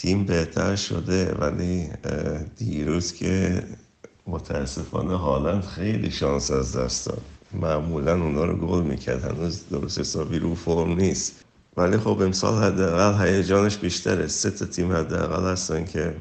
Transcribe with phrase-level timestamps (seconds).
[0.00, 1.88] تیم بهتر شده ولی
[2.56, 3.62] دیروز که
[4.26, 7.22] متاسفانه هالند خیلی شانس از دست داد.
[7.52, 11.44] معمولا اونا رو گل می‌کرد هنوز درست حسابی رو فرم نیست.
[11.76, 14.26] ولی خب امسال حداقل هیجانش بیشتره.
[14.26, 16.14] سه تا تیم حداقل هستن که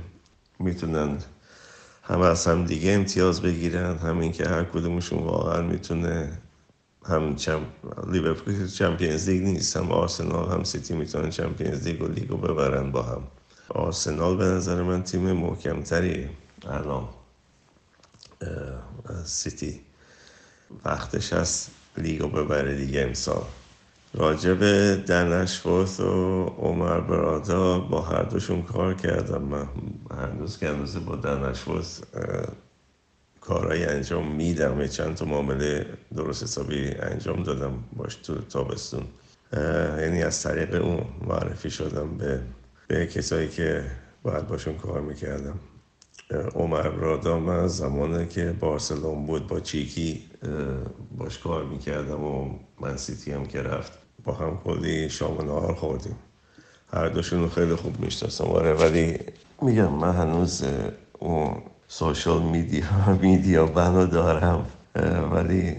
[0.59, 1.17] می‌تونن
[2.03, 3.97] هم از هم دیگه امتیاز بگیرن.
[3.97, 6.37] همین که هر کدومشون واقعا می‌تونه
[7.05, 7.61] هم چم...
[8.11, 13.01] لیورپول چمپیونز لیگ نیست هم آرسنال هم سیتی می‌تونن چمپیونز لیگ و لیگو ببرن با
[13.03, 13.21] هم.
[13.69, 16.29] آرسنال به نظر من تیم محکمتری
[16.67, 17.09] الان
[19.25, 19.81] سیتی.
[20.85, 23.43] وقتش هست لیگو ببره دیگه امسال.
[24.13, 29.41] راجع به دنشورت و عمر برادا با هر دوشون کار کردم.
[29.41, 29.67] من
[30.11, 32.01] هنوز که هنوز با دنشورت
[33.41, 34.87] کارهایی انجام میدم.
[34.87, 37.83] چند تا معامله درست حسابی انجام دادم.
[37.93, 39.03] باش تو تابستون.
[39.99, 42.41] یعنی از طریق اون معرفی شدم به,
[42.89, 43.83] به کسایی که
[44.23, 45.59] باید باشون کار می‌کردم.
[46.55, 50.23] عمر برادا من زمانی که بارسلون بود با چیکی
[51.17, 53.91] باش کار می‌کردم و من سیتی هم که رفت
[54.23, 56.15] با هم کلی شام نهار خوردیم.
[56.93, 58.43] هر دوشون خیلی خوب می‌شناسم.
[58.43, 59.17] آره ولی
[59.61, 60.63] میگم من هنوز
[61.19, 62.85] اون سوشال میدیا
[63.21, 64.65] میدیا بنا دارم.
[65.31, 65.75] ولی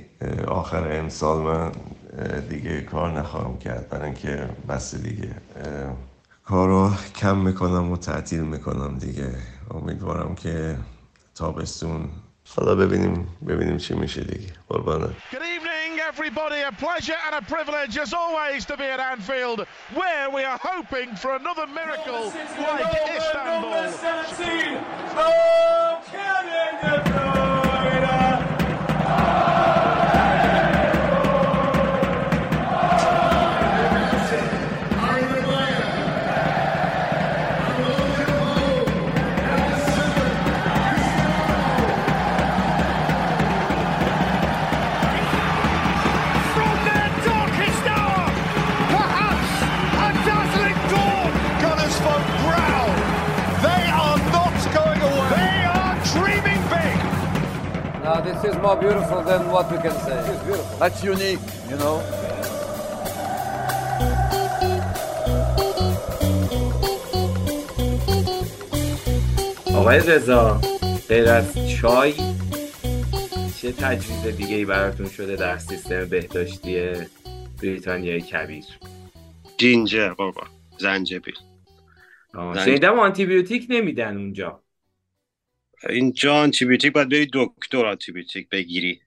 [0.48, 1.72] آخر امسال من
[2.48, 3.88] دیگه کار نخواهم کرد.
[3.88, 5.28] برای اینکه بس دیگه.
[6.44, 9.34] کارو کم می‌کنم و تعطیل می‌کنم دیگه
[9.70, 10.76] امیدوارم که
[11.34, 12.08] تابستون
[12.56, 15.08] حالا ببینیم ببینیم چی میشه دیگه قربانه
[16.10, 16.60] everybody.
[16.62, 21.14] A pleasure and a privilege, as always, to be at Anfield, where we are hoping
[21.14, 23.70] for another miracle like Istanbul.
[58.18, 60.18] This is more beautiful than what we can say.
[60.30, 60.78] It's beautiful.
[60.78, 61.96] That's unique, you know.
[69.74, 70.60] آقای رضا
[71.08, 72.14] غیر از چای
[73.60, 76.92] چه تجویز دیگه ای براتون شده در سیستم بهداشتی
[77.62, 78.64] بریتانیای کبیر
[79.56, 80.42] جینجر بابا
[80.78, 81.34] زنجبیل
[82.64, 84.62] شنیدم آنتی بیوتیک نمیدن اونجا
[85.88, 89.00] اینجا آنتیبیوتیک باید بری دکتر آنتیبیوتیک بگیری.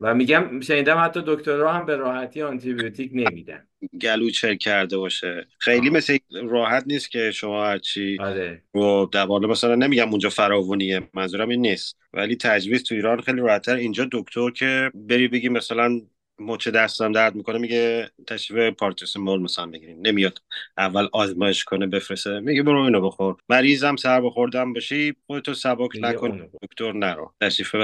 [0.00, 3.66] و میگم شنیدم حتی دکترها هم به راحتی آنتیبیوتیک نمیدن.
[4.00, 5.46] گلو چر کرده باشه.
[5.58, 5.94] خیلی آه.
[5.94, 8.62] مثل راحت نیست که شما هرچی آره.
[8.74, 11.96] و دوال مثلا نمیگم اونجا فراوونیه منظورم این نیست.
[12.12, 13.76] ولی تجویز تو ایران خیلی راحتتر.
[13.76, 16.00] اینجا دکتر که بری بگی مثلا
[16.40, 20.42] مچ دستم درد می‌کنه میگه تشریف پارتوسمول مثلا بگیریم نمیاد.
[20.78, 22.40] اول آزمایش کنه بفرسته.
[22.40, 23.36] میگه برو اینو بخور.
[23.48, 26.50] مریضم سر بخوردم باشی خودتو سبک نکن.
[26.62, 27.34] دکتر نرو.
[27.40, 27.74] تشریف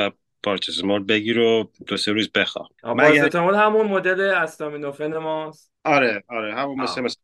[0.43, 6.81] پارتوسمول بگیر و دو سه روز بخواب پارتوسمول همون مدل استامینوفن ماست؟ آره آره همون
[6.81, 7.17] مثل مثل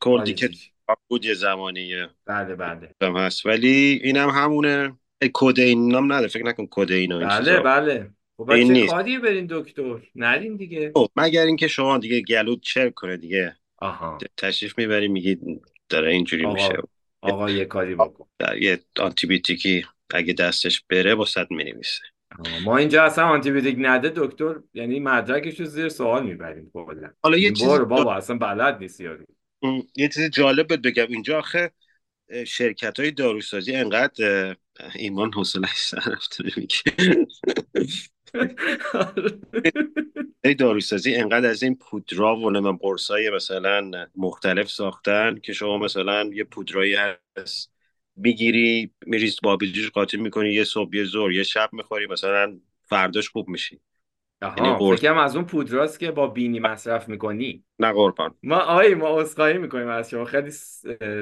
[0.00, 0.50] کلدی که
[1.08, 2.08] بود یه زمانیه.
[2.26, 2.90] بله بله.
[3.02, 3.46] هست.
[3.46, 4.98] ولی اینم هم همونه
[5.32, 8.10] کدین نام نداره فکر نکن کدین بله بله.
[8.36, 8.92] خب این نیست.
[8.92, 9.98] کاری برین دکتر.
[10.14, 10.92] نرین دیگه.
[10.94, 13.56] خب مگر اینکه شما دیگه گلود چر کنه دیگه.
[13.76, 14.18] آها.
[14.36, 15.38] تشریف می‌بری میگی
[15.88, 16.54] داره اینجوری آقا.
[16.54, 16.76] میشه.
[17.20, 18.26] آقا یه کاری بکن.
[18.38, 22.02] در یه آنتیبیوتیکی اگه دستش بره با صد می‌نویسه.
[22.64, 27.10] ما اینجا اصلا آنتیبیوتیک نده دکتر یعنی مدرکش رو زیر سوال می‌بریم کلا.
[27.22, 29.24] حالا یه چیز بابا اصلا بلد نیست یارو
[29.96, 31.06] یه چیز جالب بگم.
[31.08, 31.70] اینجا آخه
[32.46, 34.56] شرکت های داروسازی انقدر
[34.94, 36.66] ایمان حوصله سر رفته ای
[40.58, 41.14] داروسازی.
[41.14, 46.94] انقدر از این پودرا و نمیم قرصای مثلا مختلف ساختن که شما مثلا یه پودرایی
[46.94, 47.72] هست
[48.16, 53.28] می‌گیری میریز با آبجوش قاطی می‌کنی یه صبح یه زور یه شب می‌خوری مثلا فرداش
[53.28, 53.80] خوب میشی.
[54.42, 57.64] آها فکرم از اون پودراست که با بینی مصرف می‌کنی.
[57.78, 58.34] نه قربان.
[58.42, 60.24] ما آی ما اسخایی می‌کنیم از شما.
[60.24, 60.50] خیلی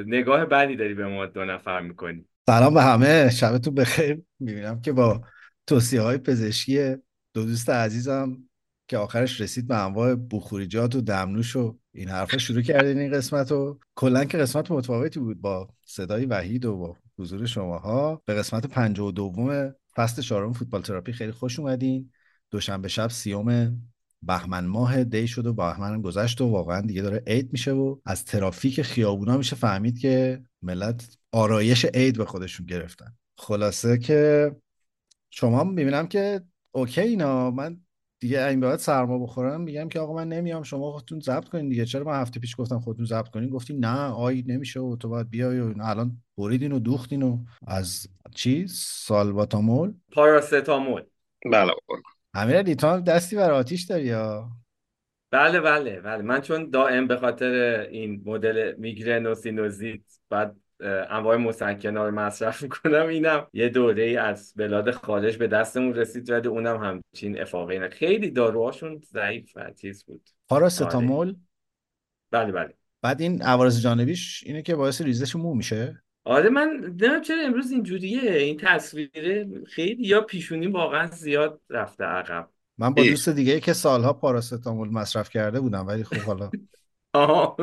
[0.05, 2.25] نگاه بدی داری به ما دو نفر می‌کنی.
[2.45, 3.29] سلام به همه.
[3.29, 4.17] شبتون بخیر.
[4.39, 5.21] می‌بینم که با
[5.67, 6.95] توصیه های پزشکی
[7.33, 8.37] دو دوست عزیزم
[8.87, 13.51] که آخرش رسید به انواع بخوریجات و دمنوش و این حرفا شروع کردین این قسمت
[13.51, 18.21] و کلا که قسمت متفاوتی بود با صدای وحید و با حضور شماها.
[18.25, 22.11] به قسمت پنج و دوم فصل چهارم فوتبال تراپی خیلی خوش اومدین.
[22.51, 23.81] دوشنبه شب سی‌ام
[24.21, 28.25] بهمن ماه دی شد و بهمن گذشت و واقعا دیگه داره عید میشه و از
[28.25, 33.15] ترافیک خیابونا میشه فهمید که ملت آرایش عید به خودشون گرفتن.
[33.37, 34.51] خلاصه که
[35.35, 36.41] شما می‌بینم که
[36.71, 37.51] okay اینا.
[37.51, 37.77] من
[38.19, 41.85] دیگه این بعد سرما بخورم میگم که آقا من نمیام شما خودتون ضبط کنین دیگه.
[41.85, 45.29] چرا من هفته پیش گفتم خودتون ضبط کنین؟ گفتی نه آی نمیشه و تو باید
[45.29, 47.37] بیای و الان بریدین و دوختین و
[47.67, 51.03] از چی؟ سالواتامول؟ پاراستامول
[51.51, 51.71] بله
[52.33, 54.49] امیرعلی تو دستی بر آتیش داری یا؟
[55.31, 56.21] بله بله بله.
[56.21, 60.55] من چون دائم به خاطر این مدل میگرن و سینوزیت بعد
[61.09, 63.07] انواع مسکنا رو مصرف می‌کنم.
[63.07, 67.89] اینم یه دوره ای از بلاد خارج به دستمون رسید ولی اونم همچین افاقه اینه
[67.89, 70.29] خیلی داروهاشون ضعیف و چیز بود.
[70.49, 71.35] پاراستامول
[72.31, 72.73] بله بله.
[73.01, 77.71] بعد این عوارض جانبیش اینه که باعث ریزش مو میشه؟ آره من نمی‌دونم چرا امروز
[77.71, 78.31] اینجوریه.
[78.31, 82.49] این تصویره خیلی یا پیشونی واقعا زیاد رفته عقب.
[82.77, 86.49] من با دوست دیگه که سالها پاراستامول مصرف کرده بودم ولی خب حالا
[87.13, 87.57] آها.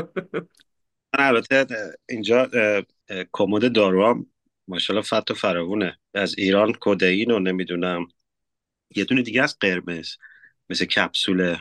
[1.18, 1.66] البته
[2.08, 2.50] اینجا
[3.32, 4.26] کمد داروام
[4.68, 5.98] ماشاءالله فت و فراوونه.
[6.14, 8.08] از ایران کدئین رو نمی‌دونم
[8.96, 10.16] یه دونه دیگه از قرمز
[10.70, 11.56] مثل کپسول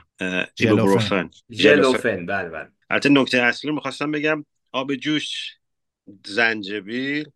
[0.60, 1.30] ایبوبروفن.
[1.52, 2.68] ژلوفن بله بله.
[2.90, 5.58] البته نکته اصلی رو می‌خواستم بگم آب جوش
[6.26, 7.30] زنجبیل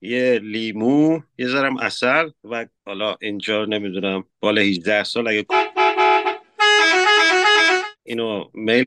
[0.00, 5.46] یه لیمو یه ذرم اصل و حالا اینجا نمی‌دونم بالا 18 سال اگه
[8.04, 8.84] اینو میل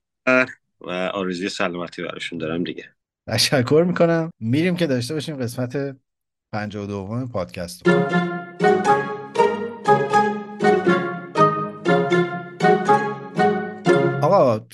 [0.84, 2.90] و آرزوی سلامتی براشون دارم دیگه.
[3.28, 4.30] تشکر می‌کنم.
[4.40, 5.98] میریم که داشته باشیم قسمت
[6.54, 7.90] 52 پادکست
[14.22, 14.68] آقا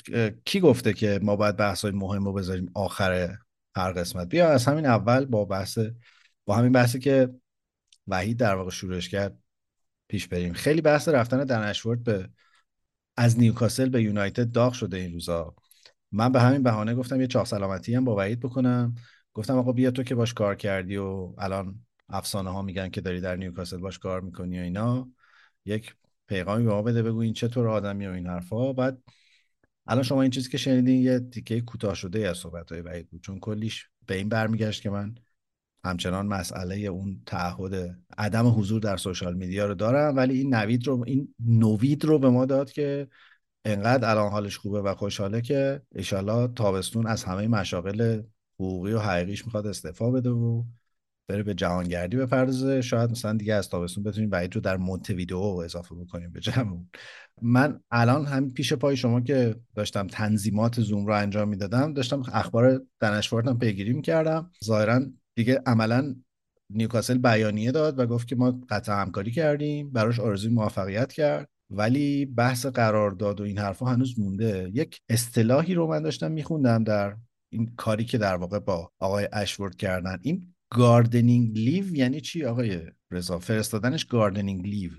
[0.46, 3.38] کی گفته که ما باید بحث های مهم رو بذاریم آخر
[3.76, 5.80] هر قسمت؟ بیا از همین اول با بحث
[6.46, 7.30] با همین بحثی که
[8.08, 9.40] وحید در واقع شروعش کرد
[10.08, 10.54] پیش بریم.
[10.54, 12.30] خیلی بحث رفتن دنشورد به
[13.18, 15.56] از نیوکاسل به یونایتد داغ شده این روزا.
[16.12, 18.96] من به همین بهانه گفتم یه چاق سلامتی هم با وحید بکنم.
[19.34, 21.80] گفتم آقا بیا تو که باش کار کردی و الان
[22.10, 25.10] افسانه ها میگن که داری در نیوکاسل باش کار می‌کنی و اینا.
[25.66, 25.96] یک
[26.28, 28.74] پیغامی به ما بده بگو این چطور آدمی و این حرفا.
[28.74, 28.98] بعد
[29.88, 33.22] الان شما این چیزی که شنیدین یه تیکه کوتاه شده از صحبت های وحید بود.
[33.22, 35.16] چون کلیش به این برمیگشت که من
[35.84, 40.16] همچنان مسئله اون تعهد عدم حضور در سوشال میدیا رو دارم.
[40.16, 43.08] ولی این نوید رو این نوید رو به ما داد که
[43.66, 48.22] انقدر الان حالش خوبه و خوشحاله که ایشالا تابستون از همه مشاغل
[48.60, 50.64] حقوقی و حقیقیش می‌خواد استعفا بده و
[51.30, 52.82] بره به جهانگردی بپردازه.
[52.82, 54.80] شاید مثلا دیگه از تابستون بتونیم وعید رو در
[55.10, 56.78] ویدیو اضافه بکنیم به جمع
[57.42, 62.82] من الان همین پیش پای شما که داشتم تنظیمات زوم رو انجام می‌دادم داشتم اخبار
[63.00, 64.52] دنشوارت هم پیگیری می‌کردم.
[64.66, 65.02] ظاهرا
[65.36, 66.16] دیگه عملا
[66.70, 71.50] نیوکاسل بیانیه داد و گفت که ما قطع همکاری کردیم براش آرزوی موفقیت کرد.
[71.70, 74.72] ولی بحث قرارداد و این حرفها هنوز مونده.
[74.74, 77.16] یک اصطلاحی رو من داشتم میخوندم در
[77.52, 80.20] این کاری که در واقع با آقای اشورث کردن.
[80.22, 82.82] این gardening leave یعنی چی آقای
[83.12, 84.92] رضا؟ فرستادنش gardening leave.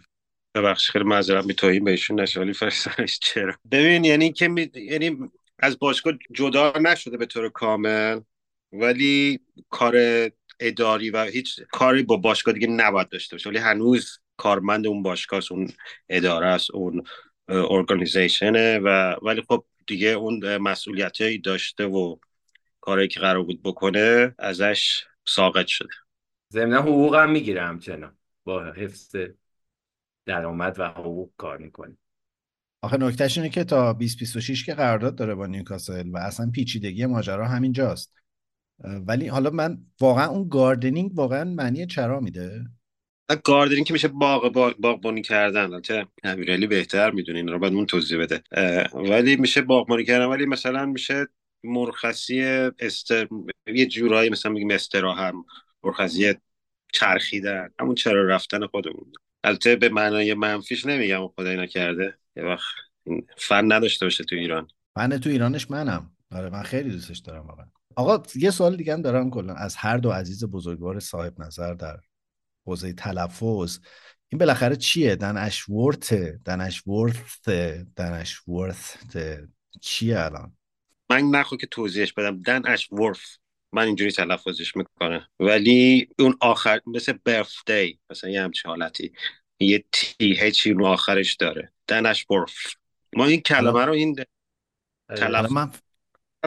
[0.54, 4.70] ببخش خیلی معذرت می‌خوایم بهشون نشه ولی فرستادنش چرا؟ ببین یعنی که می...
[4.74, 5.18] یعنی
[5.58, 8.20] از باشگاه جدا نشده به طور کامل
[8.72, 9.40] ولی
[9.70, 9.96] کار
[10.60, 13.48] اداری و هیچ کاری با باشگاه دیگه نباید داشته باشه.
[13.50, 15.72] ولی هنوز کارمند اون باشگاه اون
[16.08, 17.02] اداره است اون
[17.48, 22.16] organization ه و ولی خب دیگه اون مسئولیتی داشته و
[22.80, 25.94] کاری که قرار بود بکنه ازش ساقط شده.
[26.52, 28.16] ضمن حقوق هم می‌گیره همچنان.
[28.44, 29.16] با حفظ
[30.26, 31.96] درآمد و حقوق کار می‌کنه.
[32.82, 37.48] آخه نکته‌ش اینه که تا 2026 که قرارداد داره با نیوکاسل و اصلا پیچیدگی ماجرا
[37.48, 38.14] همینجاست.
[39.06, 42.64] ولی حالا من واقعا اون gardening واقعا معنی چرا میده؟
[43.36, 45.72] gardening که میشه باغ باغبانی کردن.
[45.72, 48.42] البته امیرعلی بهتر می‌دونه این رو بعد اون توضیح بده.
[48.94, 51.26] ولی میشه باغبانی کردن ولی مثلا میشه
[51.64, 52.42] مرخصی
[52.78, 53.28] استر
[53.66, 55.34] یه جورایی مثلا میگیم استراحت
[55.82, 56.34] مرخصی
[56.92, 59.12] چرخیدن همون چرا رفتن خودمون.
[59.44, 62.64] البته به معنای منفیش نمیگم خدا اینا کرده یه وقت
[63.36, 64.68] فن نداشته باشه تو ایران.
[64.94, 66.10] فن تو ایرانش منم.
[66.32, 67.66] آره من خیلی دوستش دارم واقعا.
[67.96, 69.54] آقا یه سوال دیگه هم دارم کلا.
[69.54, 71.96] از هر دو عزیز بزرگوار صاحب نظر در
[72.70, 73.78] حوزه تلفظ.
[74.28, 77.50] این بالاخره چیه؟ دن اشورت دن اشورت
[77.96, 78.98] دن اشورت
[79.80, 80.56] چیه الان؟
[81.10, 82.42] من نخو که توضیحش بدم.
[82.42, 83.36] دن اشورث
[83.72, 89.12] من اینجوری تلفظش می‌کنه ولی اون آخر مثل برفدی مثلا یه همچه حالتی.
[89.60, 91.72] یه تی هچی رو آخرش داره.
[91.86, 92.52] دن اشورث
[93.16, 94.16] ما این کلمه رو این
[95.16, 95.70] تلفظ من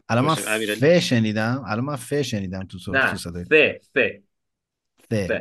[0.10, 1.64] الان من ف شنیدم.
[1.68, 3.54] الان من ف شنیدم تو نه صدای ف
[3.94, 4.00] ف
[5.10, 5.32] ف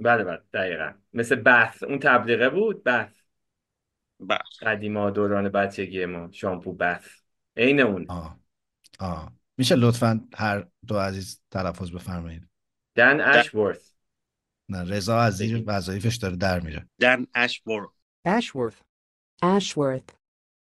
[0.00, 0.92] بله بله دقیقا.
[1.12, 3.12] مثل بحث اون تبلیغه بود؟ بحث
[4.20, 6.30] بله قدیما دوران بچگی ما.
[6.32, 7.06] شامپو بث
[7.56, 8.06] عین اون.
[8.08, 8.40] آه.
[8.98, 9.32] آه.
[9.56, 12.48] میشه لطفا هر دو عزیز تلفظ بفرمایید.
[12.94, 13.92] دن اشورث.
[14.68, 16.88] نه رضا از زیر وظایفش داره در میره.
[17.00, 17.92] دن اشبور
[18.28, 18.82] Ashworth.
[19.42, 20.10] Ashworth.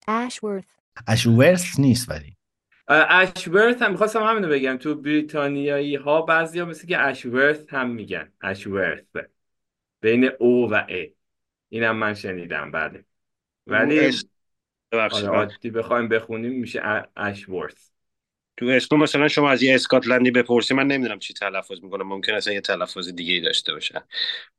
[0.08, 0.70] Ashworth.
[1.06, 2.36] اشورث نیست ولی.
[2.90, 4.76] اشورث هم می‌خواستم همینو بگم.
[4.76, 8.32] تو بریتانیایی ها بعضی ها مثل که اشورث هم میگن.
[8.40, 9.00] اشورث
[10.00, 11.06] بین او و ا
[11.68, 13.04] اینم من شنیدم بله
[13.66, 14.00] ولی
[14.92, 16.82] آره عادی بخوایم بخونیم میشه
[17.16, 17.90] اشورث
[18.56, 22.08] تو اسم مثلا شما از یه اسکاتلندی بپرسی من نمی‌دونم چی تلفظ می‌کنم.
[22.08, 24.00] ممکن اصلا یه تلفظ دیگه ای داشته باشن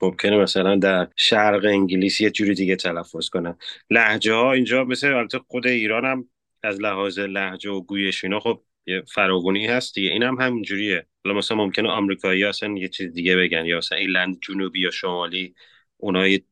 [0.01, 3.57] ممکنه مثلا در شرق انگلیس یه جوری دیگه تلفظ کنن.
[3.89, 6.29] لهجه ها اینجا مثل البته خود ایران هم
[6.63, 10.09] از لحاظ لهجه و گویش اینا خب یه فراگونی هست دیگه.
[10.09, 11.07] این هم همین جوریه.
[11.25, 15.55] حالا مثلا ممکنه آمریکایی اصلا یه چیز دیگه بگن یا مثلا ایرلند جنوبی یا شمالی
[15.97, 16.43] اونا یه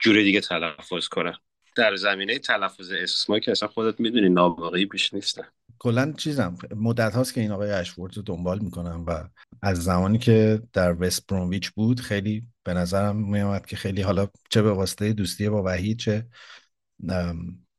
[0.00, 1.34] جوری دیگه تلفظ کنن.
[1.76, 5.44] در زمینه تلفظ اسما که اصلا خودت می‌دونی نابغه‌ای بیش نیستن
[5.78, 9.28] کلا چیزم مدت هاست که این آقای اشورت رو دنبال می‌کنم و
[9.62, 14.62] از زمانی که در وست برونویچ بود خیلی به نظرم میامد که خیلی حالا چه
[14.62, 16.26] به واسطه دوستی با وحید چه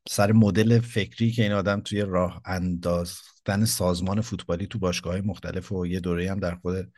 [0.10, 5.88] سر مدل فکری که این آدم توی راه انداختن سازمان فوتبالی تو باشگاه مختلف و
[5.88, 6.92] یه دوره هم در خود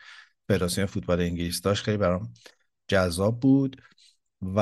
[0.48, 2.34] فدراسیون فوتبال انگلیس داشت خیلی برام
[2.88, 3.82] جذاب بود.
[4.42, 4.60] و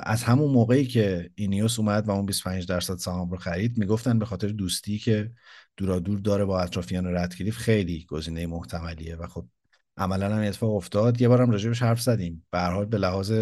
[0.00, 4.24] از همون موقعی که اینیوس اومد و اون 25 درصد سهام رو خرید می‌گفتن به
[4.24, 5.32] خاطر دوستی که
[5.76, 9.16] دورادور داره با اطرافیان ردکلیف خیلی گزینه محتملیه.
[9.16, 9.46] و خب
[9.96, 11.20] عملا هم اتفاق افتاد.
[11.20, 12.46] یه بارم راجبش حرف زدیم.
[12.50, 13.32] به هر حال به لحاظ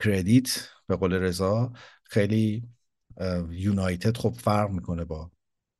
[0.00, 1.72] credit به قول رضا
[2.04, 2.68] خیلی
[3.50, 5.30] یونایتد خب فرق می‌کنه با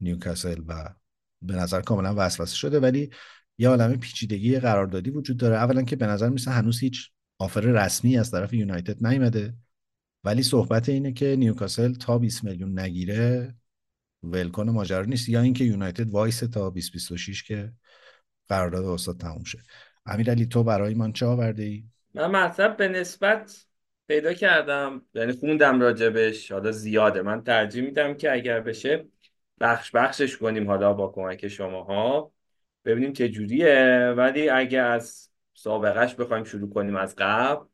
[0.01, 0.95] نیوکاسل و
[1.43, 3.11] به نظر کاملا وسوسه شده ولی
[3.59, 5.57] یه عالمه پیچیدگی قراردادی وجود داره.
[5.57, 9.55] اولا که به نظر می‌رسه هنوز هیچ offer رسمی از طرف یونایتد نیومده
[10.25, 13.55] ولی صحبت اینه که نیوکاسل تا 20 میلیون نگیره
[14.23, 15.29] ولکن ماجرا نیست.
[15.29, 17.73] یا اینکه یونایتد وایسه تا 2026 که
[18.49, 19.59] قراردادش تموم شه.
[20.07, 23.66] امیرعلی تو برای من چه آورده ای من مطلب به نسبت
[24.09, 25.03] پیدا کردم.
[25.15, 26.53] یعنی خوندم راجبش.
[26.53, 27.23] حالا زیاده.
[27.23, 29.07] من ترجیح میدم که اگر بشه
[29.61, 30.67] بخش بخشش کنیم.
[30.67, 32.33] حالا با کمک شماها.
[32.85, 34.15] ببینیم چه جوریه.
[34.17, 37.65] ولی اگه از سابقش بخوایم شروع کنیم از قبل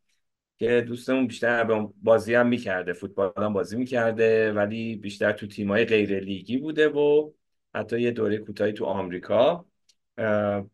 [0.59, 2.93] که دوستمون بیشتر بازی هم می‌کرده.
[2.93, 4.53] فوتبال هم بازی می‌کرده.
[4.53, 7.31] ولی بیشتر تو تیمای غیر لیگی بوده و
[7.75, 9.67] حتی یه دوره کوتاهی تو آمریکا.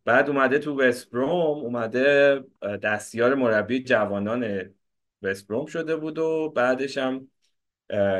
[0.05, 2.39] بعد اومده تو وست اومده
[2.83, 4.73] دستیار مربی جوانان
[5.21, 7.27] وست بروم شده بود و بعدش هم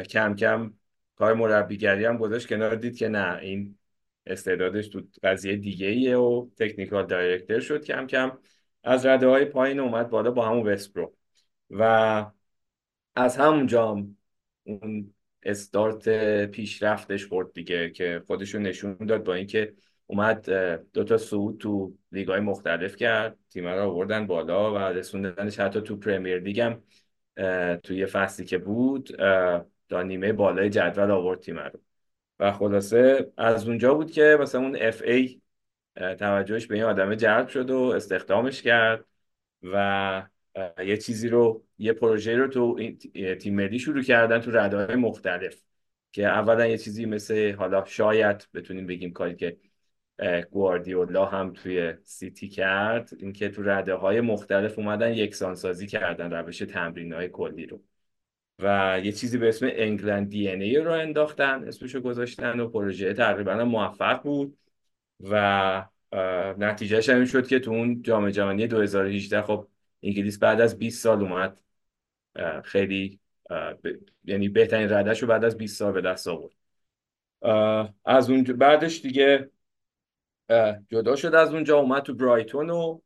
[0.10, 0.74] کم کم
[1.16, 3.78] کار مربیگری هم گذاشت کنار دید که نه این
[4.26, 8.38] استعدادش تو قضیه دیگه ایه و تکنیکال دایرکتر شد کم کم.
[8.84, 11.12] از رده های پایین اومد بالا با همون وست بروم
[11.70, 12.26] و
[13.16, 14.18] از همونجا هم
[14.64, 15.14] اون
[15.44, 16.10] استارت
[16.46, 19.74] پیشرفتش خورد دیگه که خودشون نشون داد با اینکه
[20.10, 24.78] اومد اه، دو تا صعود تو لیگ های مختلف کرد تیم رو آوردن بالا و
[24.78, 26.84] رسوندنش حتی تو پرمیر لیگ هم
[27.84, 29.10] توی یه فصلی که بود
[29.90, 31.80] تا نیمه بالای جدول آورد تیم رو.
[32.40, 35.42] و خلاصه از اونجا بود که مثلا اون اف ای
[35.96, 39.06] توجهش به این آدم جلب شد و استخدامش کرد
[39.64, 40.24] و
[40.86, 42.92] یه چیزی رو یه پروژه رو تو
[43.36, 45.64] تیم ملی شروع کردن تو رده‌های مختلف
[46.12, 49.58] که اولا یه چیزی مثل حالا شاید بتونیم بگیم کاری که
[50.52, 53.10] گواردیولا هم توی سیتی کرد.
[53.20, 57.82] اینکه تو رده های مختلف اومدن یکسانسازی کردن روش تمرین های کلی رو.
[58.60, 63.14] و یه چیزی به اسم انگلند دی ان ای رو انداختن اسمشو گذاشتن و پروژه
[63.14, 64.58] تقریبا موفق بود.
[65.20, 65.86] و
[66.58, 69.68] نتیجهش این شد که تو اون جام جهانی 2018 خب
[70.04, 71.62] انگلیس بعد از 20 سال اومد
[72.64, 73.20] خیلی
[73.84, 73.88] ب-
[74.24, 76.56] یعنی بهترین ردش رو بعد از 20 سال به دست آورد.
[78.06, 79.50] از اون بعدش دیگه
[80.90, 83.00] جدا شد از اونجا اومد تو برایتون و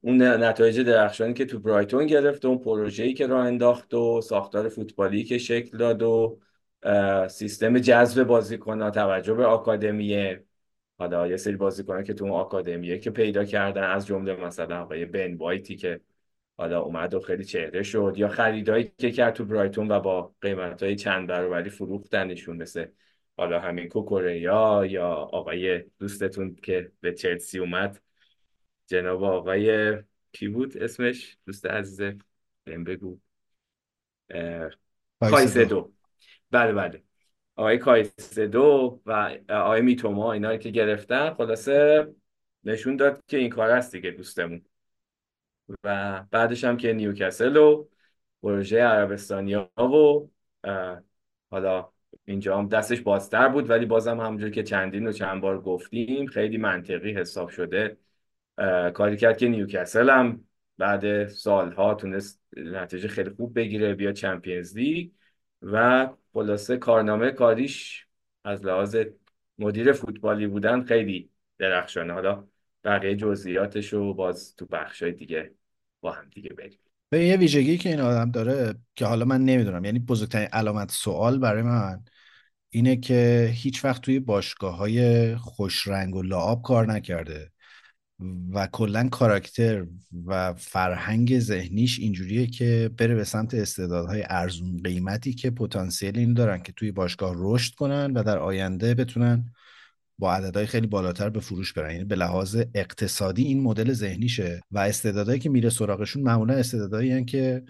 [0.00, 4.68] اون نتایج درخشانی که تو برایتون گرفت و اون پروژه‌ای که راه انداخت و ساختار
[4.68, 6.38] فوتبالی که شکل داد و
[7.28, 10.44] سیستم جذب بازیکن‌ها توجه به آکادمیه
[10.98, 15.04] حالا یه سری بازیکنان که تو اون آکادمیه که پیدا کردن از جمله مثلا آقای
[15.04, 16.00] بن وایتی که
[16.56, 20.96] حالا اومد و خیلی چهره شد یا خریدایی که کرد تو برایتون و با قیمت‌های
[20.96, 22.86] چند برابری فروختنشون مثل
[23.42, 28.02] حالا همین کوکوریا یا آقای دوستتون که به چلسی اومد.
[28.86, 29.96] جناب آقای
[30.32, 32.18] کی بود اسمش؟ دوست عزیزه
[32.64, 33.18] بهم بگو.
[35.20, 35.92] کایسدو.
[36.50, 37.02] بله بله.
[37.56, 42.06] آقای کایسدو و آقای میتوما اینا که گرفتن خلاصه
[42.64, 44.64] نشون داد که این کار هست دیگه دوستمون.
[45.84, 47.88] و بعدش هم که نیوکاسل و
[48.42, 50.28] پروژه عربستانیا و
[51.50, 51.92] حالا
[52.24, 56.56] اینجا هم دستش بازتر بود ولی بازم همونجور که چندین و چند بار گفتیم خیلی
[56.58, 57.96] منطقی حساب شده.
[58.94, 60.44] کاری کرد که نیوکاسل هم
[60.78, 65.10] بعد سالها تونست نتیجه خیلی خوب بگیره بیا چمپیونز لیگ
[65.62, 68.06] و خلاصه کارنامه کاریش
[68.44, 68.96] از لحاظ
[69.58, 72.12] مدیر فوتبالی بودن خیلی درخشانه.
[72.12, 72.48] حالا
[72.84, 75.54] بقیه جزئیاتش رو باز تو بخشای دیگه
[76.00, 79.84] با هم دیگه بریم به یه ویژگی که این آدم داره که حالا من نمی‌دونم
[79.84, 82.04] یعنی بزرگترین علامت سوال برای من
[82.70, 87.52] اینه که هیچ وقت توی باشگاه های خوش رنگ و لعاب کار نکرده
[88.52, 89.86] و کلا کاراکتر
[90.26, 96.62] و فرهنگ ذهنیش اینجوریه که بره به سمت استعدادهای ارزون قیمتی که پتانسیل این دارن
[96.62, 99.52] که توی باشگاه رشد کنن و در آینده بتونن
[100.22, 101.90] با عددهای خیلی بالاتر به فروش برن.
[101.90, 107.62] یعنی به لحاظ اقتصادی این مدل ذهنیشه و استعدادهایی که میره سراغشون معمولا استعدادایی که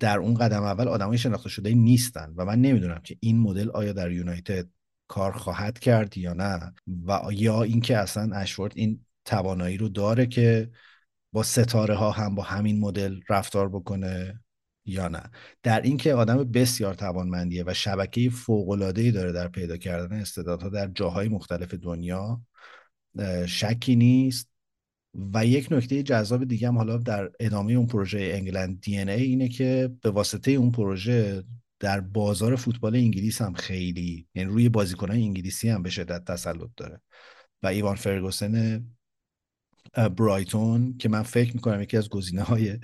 [0.00, 3.92] در اون قدم اول آدمای شناخته شده نیستن و من نمی‌دونم که این مدل آیا
[3.92, 4.66] در یونایتد
[5.08, 6.72] کار خواهد کرد یا نه
[7.06, 10.70] و یا اینکه اصلا اشورد این توانایی رو داره که
[11.32, 14.41] با ستاره ها هم با همین مدل رفتار بکنه.
[14.84, 15.22] یا نه.
[15.62, 18.30] در اینکه آدم بسیار توانمندیه و شبکه
[18.96, 22.40] ای داره در پیدا کردن استعدادها در جاهای مختلف دنیا
[23.46, 24.52] شکی نیست.
[25.34, 29.48] و یک نکته جذاب دیگه هم حالا در ادامه اون پروژه انگلند دی ای اینه
[29.48, 31.44] که به واسطه اون پروژه
[31.80, 37.00] در بازار فوتبال انگلیس هم خیلی یعنی روی بازیکنان انگلیسی هم به شدت تسلط داره.
[37.62, 38.86] و ایوان فرگوسن
[39.94, 42.78] برایتون که من فکر می‌کنم یکی از گزینه های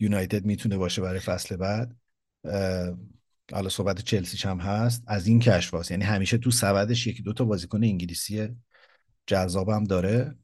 [0.00, 1.96] یونایتد می‌تونه باشه برای فصل بعد.
[3.52, 5.04] حالا صحبت چلسیش هم هست.
[5.06, 8.48] از این کشف یعنی همیشه تو سبدش یکی دو تا بازیکن انگلیسی
[9.26, 10.34] جذابم داره.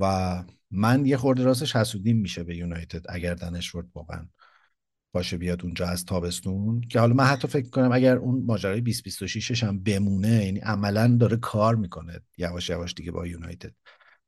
[0.00, 4.28] و من یه خورده راستش حسودیم میشه به یونایتد اگر دنشورد واقعا
[5.14, 6.80] باشه بیاد اونجا از تابستون.
[6.80, 11.36] که حالا من حتی فکر کنم اگر اون ماجرای 2026 هم بمونه یعنی عملا داره
[11.36, 13.72] کار می‌کنه یواش یواش دیگه با یونایتد.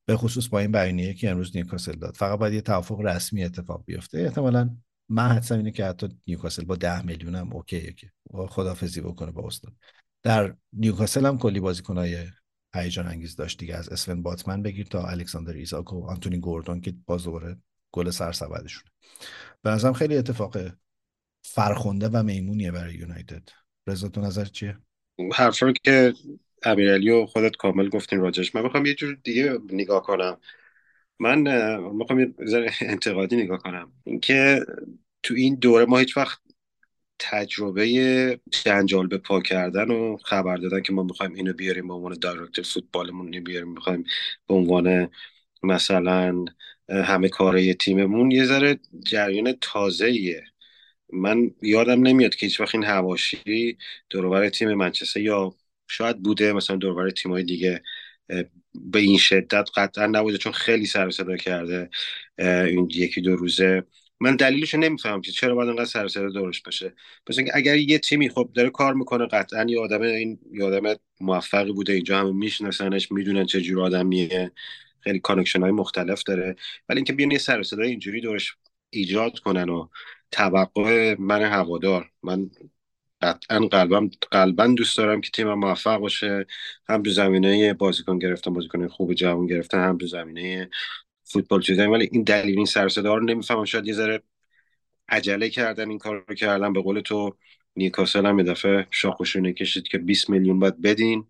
[0.06, 2.16] به خصوص با این بیانیه که امروز نیوکاسل داد.
[2.16, 4.18] فقط باید یه توافق رسمی اتفاق بیفته.
[4.18, 4.76] احتمالا
[5.08, 9.30] من حدسم اینه که حتی نیوکاسل با ده میلیون هم okay ه که خداحافظی بکنه
[9.30, 9.72] با استاد.
[10.22, 12.26] در نیوکاسل هم کلی بازیکنای
[12.74, 13.76] هیجان انگیز داشت دیگه.
[13.76, 17.56] از اسون باتمن بگیر تا الکساندر ایزاک و آنتونی گوردون که باز دوباره
[17.92, 18.90] گل سرسبدشونه.
[19.62, 20.56] به نظرم خیلی اتفاق
[21.42, 23.48] فرخنده و میمونیه برای یونایتد.
[23.86, 24.78] رضا تو نظر چیه؟
[25.32, 26.14] حرفا که
[26.66, 30.38] امیرعلی و خودت کامل گفتین راجش من می‌خوام یه جور دیگه نگاه کنم.
[31.18, 31.38] من
[31.92, 32.34] می‌خوام یه
[32.80, 33.92] انتقادی نگاه کنم.
[34.04, 34.60] اینکه
[35.22, 36.38] تو این دوره ما هیچ وقت
[37.18, 42.18] تجربه جنجال به پا کردن و خبر دادن که ما می‌خوایم اینو بیاریم به عنوان
[42.20, 44.04] دایرکتر فوتبالمون بیاریم می‌خوایم
[44.48, 45.10] به عنوان
[45.62, 46.44] مثلا
[46.88, 48.30] همه کاره تیممون.
[48.30, 50.44] یه ذره جریان تازه ایه
[51.12, 53.78] من یادم نمیاد که هیچ وقت این حواشی
[54.10, 55.54] دور و بر تیم منچستر یا
[55.88, 57.82] شاید بوده مثلا دور و بر تیمای دیگه
[58.74, 61.90] به این شدت قطعا نبوده چون خیلی سر و صدا کرده
[62.38, 63.84] این یکی دو روزه.
[64.20, 66.94] من دلیلش نمی‌فهمم که چرا باید انقدر سر و صدا دورش باشه
[67.26, 71.72] پس اگر یه تیمی خب داره کار می‌کنه قطعا یه آدم این یه آدم موفقی
[71.72, 74.52] بوده اینجا همه میشناسنش می‌دونن چه جور آدمیه.
[75.00, 76.56] خیلی connection های مختلف داره.
[76.88, 78.56] ولی اینکه بیان یه سر صدا اینجوری دورش
[78.90, 79.88] ایجاد کنن و
[80.30, 82.10] توقع من هوادار.
[82.22, 82.50] من
[83.24, 86.46] قطعا قلبم قلبا دوست دارم که تیم موفق باشه.
[86.88, 90.70] هم تو زمینه بازیکن گرفتن بازیکن خوب جوان گرفتن هم تو زمینه
[91.24, 93.64] فوتبال شدن ولی این دلیل این سر رو نمی‌فهمم.
[93.64, 94.22] شاید یه ذره
[95.08, 96.72] عجله کردن این کار رو کردن.
[96.72, 97.36] به قول تو
[97.76, 101.26] نیکاسل هم دفعه شاخوشونه کشید که 20 میلیون باید بدین.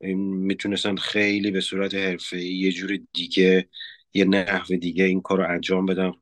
[0.00, 3.68] می‌تونستن خیلی به صورت حرفه یه جور دیگه
[4.14, 6.12] یه نحو دیگه این کار رو انجام بدن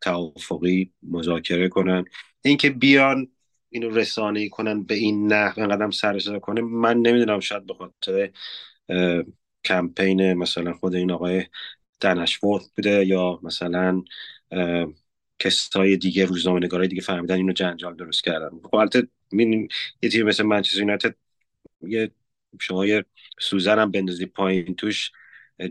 [0.00, 2.04] توافقی مذاکره کنن.
[2.44, 3.28] اینکه بیان
[3.74, 8.30] اینو رسانه کنن به این نحو اینقدر سر کنه من نمی‌دونم شاید به خاطر
[9.64, 11.46] کمپین مثلا خود این آقای
[12.00, 14.02] دنشورد بوده یا مثلا
[15.38, 18.50] کسای دیگه روزنامه نگارای دیگه فهمیدن اینو جنجال درست کردن.
[18.64, 19.08] خب البته
[20.02, 21.14] یه تیم مثل منچستر یونایتد
[21.82, 22.10] یه
[22.60, 23.04] شما یه
[23.40, 25.12] سوزن هم بندازی پایین توش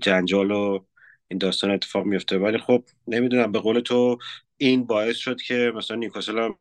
[0.02, 0.86] جنجال و
[1.28, 4.18] این داستان اتفاق میفته ولی خب نمی‌دونم به قول تو
[4.58, 6.58] این باعث شد که مثلا نیوکاسل هم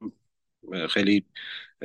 [0.90, 1.24] خیلی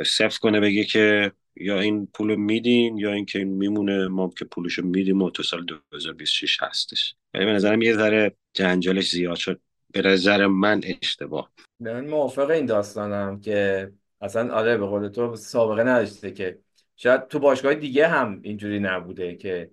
[0.06, 4.82] سفت کنه بگه که یا این پول میدین یا اینکه این میمونه ما که پولشو
[4.82, 7.16] میدیم و تو سال 2026 هستش.
[7.34, 9.62] ولی به نظرم یه ذره جنجالش زیاد شد.
[9.92, 11.52] به نظر من اشتباه.
[11.80, 16.60] من موافق این داستانم که اصلا آره به قول تو سابقه نداشته که
[16.96, 19.72] شاید تو باشگاه دیگه هم اینجوری نبوده که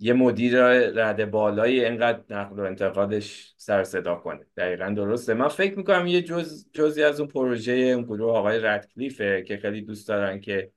[0.00, 4.46] یه مدیر رده بالایی اینقدر نقل و انتقادش سر صدا کنه.
[4.56, 5.34] دقیقا درسته.
[5.34, 9.82] من فکر می‌کنم یه جز جزی از اون پروژه اون گروه آقای ردکلیفه که خیلی
[9.82, 10.70] دوست دارن که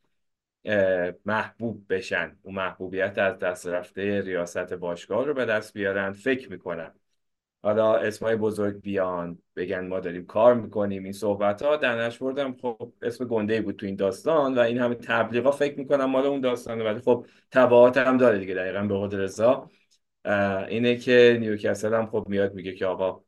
[1.25, 2.37] محبوب بشن.
[2.41, 6.11] اون محبوبیت از دست رفته ریاست باشگاه رو به دست بیارن.
[6.11, 6.93] فکر می‌کنم.
[7.63, 11.04] حالا اسمای بزرگ بیان بگن ما داریم کار می‌کنیم.
[11.04, 14.95] این صحبت ها در بودم خب اسم گنده بود تو این داستان و این همه
[14.95, 16.84] تبلیغا فکر می‌کنم مال اون داستانه.
[16.84, 19.69] ولی خب تبعات هم داره دیگه دقیقا به قول رضا.
[20.67, 23.23] اینه که نیوکاسل هم خب میاد میگه که آقا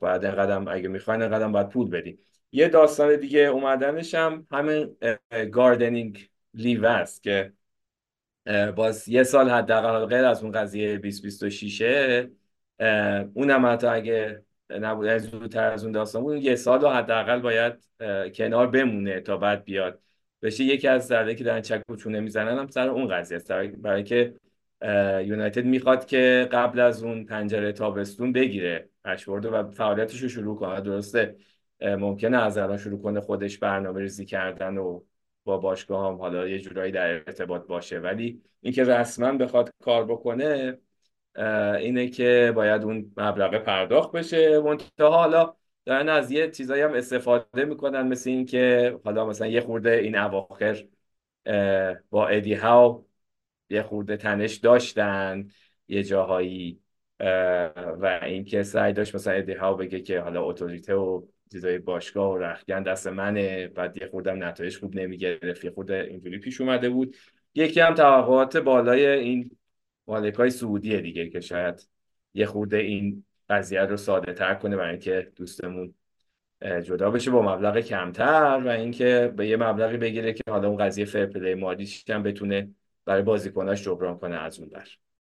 [0.00, 2.18] باید قدم اگه می‌خواین قدم باید پول بدیم
[2.52, 4.96] یه داستان دیگه اومدنش هم همین
[5.52, 7.52] gardening leave است که
[8.76, 11.82] باز یه سال حداقل غیر از اون قضیه 2026
[13.34, 17.74] اونم حتی اگه نبود زودتر از اون داستان بود یه سال رو حداقل باید
[18.34, 20.00] کنار بمونه تا بعد بیاد.
[20.42, 23.52] بشه یکی از درده که دارن چک و چونه می‌زنن هم سر اون قضیه است.
[23.52, 24.34] برای که
[25.24, 30.80] یونایتد می‌خواد که قبل از اون پنجره تابستون بگیره اشورد و فعالیتش رو شروع کنه.
[30.80, 31.36] درسته
[31.80, 35.00] ممکنه از الان شروع کنه خودش برنامه ریزی کردن و
[35.44, 37.98] با باشگاه هم حالا یه جورایی در ارتباط باشه.
[37.98, 40.78] ولی اینکه رسما بخواد کار بکنه
[41.78, 44.60] اینه که باید اون مبلغ پرداخت بشه.
[44.60, 49.60] منتها حالا دارن از یه چیزایی هم استفاده می‌کنن مثل این که حالا مثلا یه
[49.60, 50.84] خورده این اواخر
[52.10, 53.06] با ادی هاو
[53.70, 55.48] یه خورده تنش داشتن
[55.88, 56.80] یه جاهایی
[58.00, 62.38] و اینکه سعی داشت مثلا ادی هاو بگه که حالا اتوریته و چیزای باشگاه و
[62.38, 63.68] رخگن دست منه.
[63.68, 65.64] بعد یه خوردم نتایج خوب نمی‌گرفت.
[65.64, 67.16] یه خورده اینجوری پیش اومده بود.
[67.54, 69.57] یکی هم توقعات بالای این
[70.08, 71.88] مالک های سعودیه دیگه که شاید
[72.34, 75.94] یه خورده این قضیه رو ساده تر کنه برای اینکه دوستمون
[76.84, 81.04] جدا بشه با مبلغ کمتر و اینکه به یه مبلغی بگیره که حالا اون قضیه
[81.04, 82.70] فرپلی مالیش هم بتونه
[83.04, 84.86] برای بازیکناش جبران کنه از اون در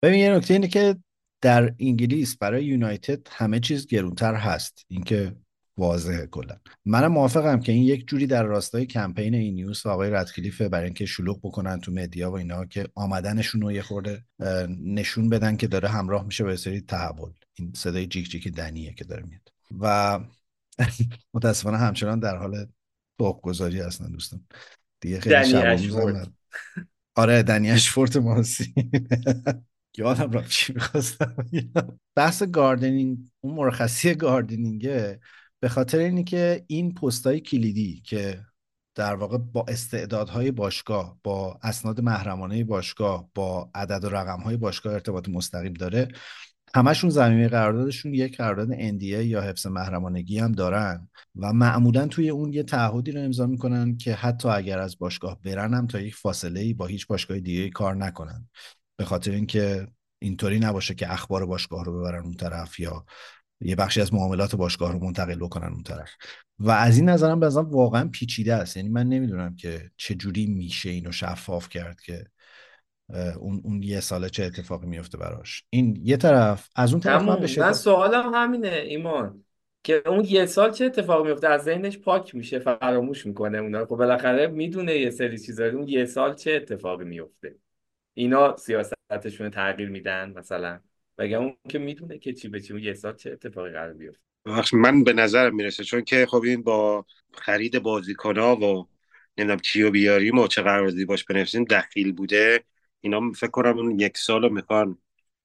[0.03, 0.95] ببین یه نکته اینه که
[1.41, 4.85] در انگلیس برای یونایتد همه چیز گرونتر هست.
[4.87, 5.35] اینکه
[5.77, 6.55] واضحه کلا.
[6.85, 10.85] منم موافقم که این یک جوری در راستای کمپین این نیوز و آقای ردکلیفه برای
[10.85, 14.23] اینکه شلوغ بکنن تو مدیا و اینا که آمدنشون رو یه خورده
[14.83, 17.31] نشون بدن که داره همراه میشه به سری تحول.
[17.53, 19.51] این صدای جیک جیک دنیه که داره میاد.
[19.79, 20.19] و
[21.33, 22.67] متاسفانه همچنان در حال
[23.19, 24.45] فوق گذاری هستن دوستان.
[25.01, 25.35] دیگه خیلی
[27.15, 28.73] آره دنی اشفورت ماسی.
[29.97, 31.35] یادم رفت چی می‌خواستم
[32.15, 35.19] بحث گاردنینگ اون مرخصی گاردنینگه.
[35.61, 38.45] به خاطر اینی که این پستای کلیدی که
[38.95, 45.29] در واقع با استعدادهای باشگاه با اسناد محرمانه باشگاه با عدد و رقمهای باشگاه ارتباط
[45.29, 46.07] مستقیم داره
[46.75, 52.53] همشون زمینه قراردادشون یک قرارداد NDA یا حفظ محرمانگی هم دارن و معمولا توی اون
[52.53, 56.59] یه تعهدی رو امضا می‌کنن که حتی اگر از باشگاه برن هم تا یک فاصله
[56.59, 58.49] ای با هیچ باشگاه دیگه کار نکنن.
[58.97, 59.87] به خاطر اینکه
[60.19, 63.05] اینطوری نباشه که اخبار باشگاه رو ببرن اون طرف یا
[63.61, 66.09] یه بخشی از معاملات باشگاه رو منتقل بکنن اون طرف.
[66.59, 68.77] و از این نظرم به واقعا پیچیده است.
[68.77, 72.25] یعنی من نمی‌دونم که چه جوری میشه اینو شفاف کرد که
[73.39, 75.63] اون اون یه ساله چه اتفاقی میفته براش.
[75.69, 79.43] این یه طرف از اون طرف من بشه من سوالم همینه ایمان
[79.83, 83.95] که اون یه سال چه اتفاقی میفته از ذهنش پاک میشه فراموش می‌کنه اونا خب
[83.95, 85.65] بالاخره می‌دونه یه سری چیزا.
[85.65, 87.55] اون یه سال چه اتفاقی میفته
[88.13, 90.79] اینا سیاستشون تغییر میدن مثلا؟
[91.17, 94.21] بگم اون که می‌دونه که چی به چی یه سال چه اتفاقی قرار بیفته؟
[94.73, 98.87] من به نظرم می‌رسه چون که خب این با خرید بازیکنها و
[99.37, 102.63] نمی‌دونم کیو بیاریم و چه قراردادی باش بنویسیم دخیل بوده.
[103.01, 104.97] اینا فکر کنم اون یک سال رو می‌خوان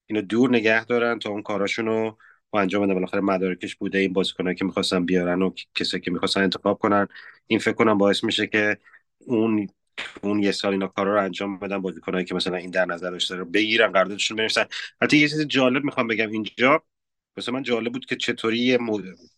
[0.05, 2.17] اینو دور نگه دارن تا اون کاراشون رو
[2.53, 6.79] انجام بدن بالاخره مدارکش بوده این بازیکنایی که می‌خواستن بیارن و کسی که می‌خواستن انتخاب
[6.79, 7.07] کنن.
[7.47, 8.77] این فکر کنم باعث میشه که
[9.19, 9.67] اون
[10.21, 13.35] اون یه سال اینا کارا رو انجام بدن بازیکنایی که مثلا این در نظر داشته
[13.35, 14.65] رو بگیرن قراردادشون بنویسن.
[15.01, 16.83] حتی یه چیز جالب می‌خوام بگم اینجا
[17.37, 18.79] مثلا من جالب بود که چطوری یه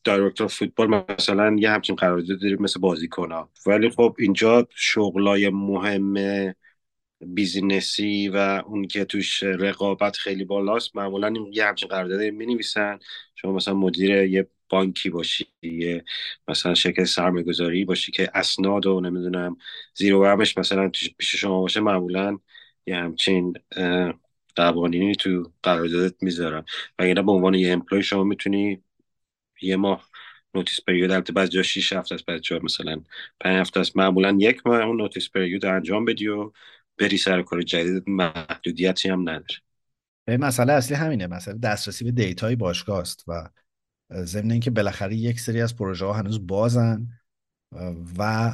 [0.04, 3.52] دایرکتور فوتبال مثلا یه همچین قرارداد داریم مثل بازیکن‌ها.
[3.65, 6.15] ولی خب اینجا شغلای مهم
[7.22, 13.00] بیزینسی و اون که توش رقابت خیلی بالاست معمولا یه همچین قراردادی می نویسن
[13.36, 16.03] شما مثلا مدیر یه بانکی باشی یه
[16.47, 19.58] مثلا شرکت سرمایه گذاری باشی که اسناد و نمی‌دونم
[19.95, 22.38] زیر و مثلا پیش شما باشه معمولا
[22.86, 23.53] یه همچین
[24.55, 26.65] قوانینی تو قراردادت می‌ذارن.
[26.99, 28.84] و اینا به عنوان یه employee شما می‌تونی
[29.62, 30.10] یه ماه
[30.56, 33.01] notice period البته بعضی جا 6 هفته است بعضی جا مثلا
[33.39, 33.97] 5 هفته است.
[33.97, 36.51] معمولا یک ماه اون notice period انجام بدی و
[36.97, 39.60] بری سر کار جدید محدودیتی هم نداره.
[40.27, 43.49] مسئله اصلی همینه مسئله دسترسی به data ی باشگاه است و
[44.13, 47.08] ضمن اینکه بالاخره یک سری از پروژه ها هنوز بازن
[48.17, 48.54] و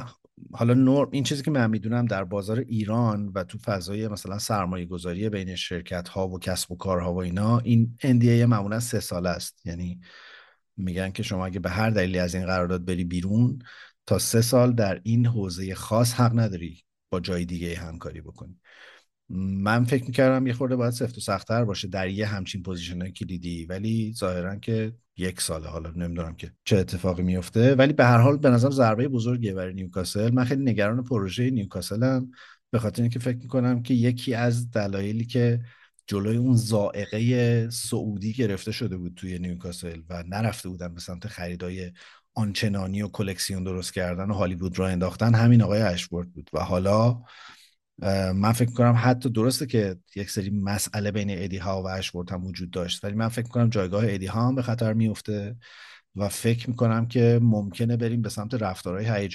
[0.52, 4.86] حالا نرم این چیزی که من می‌دونم در بازار ایران و تو فضای مثلا سرمایه
[4.86, 9.28] گذاری بین شرکت ها و کسب و کارها و اینا این NDA معمولا سه ساله
[9.28, 9.66] است.
[9.66, 10.00] یعنی
[10.76, 13.58] میگن که شما اگه به هر دلیلی از این قرارداد بری بیرون
[14.06, 18.60] تا سه سال در این حوزه خاص حق نداری با جای دیگه همکاری بکنی.
[19.28, 23.66] من فکر می‌کردم یه خورده باید سفت و سختتر باشه در یه همچین position کلیدی
[23.66, 28.36] ولی ظاهرا که یک ساله حالا نمی‌دونم که چه اتفاقی میفته ولی به هر حال
[28.36, 30.30] به نظر ضربه بزرگیه برای نیوکاسل.
[30.30, 32.30] من خیلی نگران پروژه نیوکاسلم
[32.70, 35.60] به خاطر اینکه فکر می‌کنم که یکی از دلایلی که
[36.06, 41.92] جلوی اون زائقه سعودی گرفته شده بود توی نیوکاسل و نرفته بودن به سمت خریدای
[42.34, 46.50] آنچنانی و کلکسیون درست کردن و هالیوود را انداختن همین آقای اشورد بود.
[46.52, 47.22] و حالا
[48.34, 52.46] من فکر کنم حتی درسته که یک سری مسئله بین ادی ها و اشورد هم
[52.46, 55.56] وجود داشت ولی من فکر کنم جایگاه ادی ها هم به خطر میفته
[56.16, 59.28] و فکر می‌کنم که ممکنه بریم به سمت رفتارهای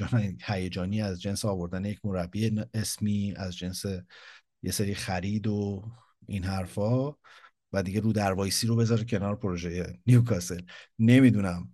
[0.46, 3.86] هیجانی از جنس آوردن یک مربی اسمی از جنس
[4.64, 5.84] یه سری خرید و
[6.28, 7.12] این حرفا
[7.74, 10.62] و دیگه رو دروایسی رو بذاره کنار پروژه نیوکاسل.
[11.00, 11.70] نمی‌دونم.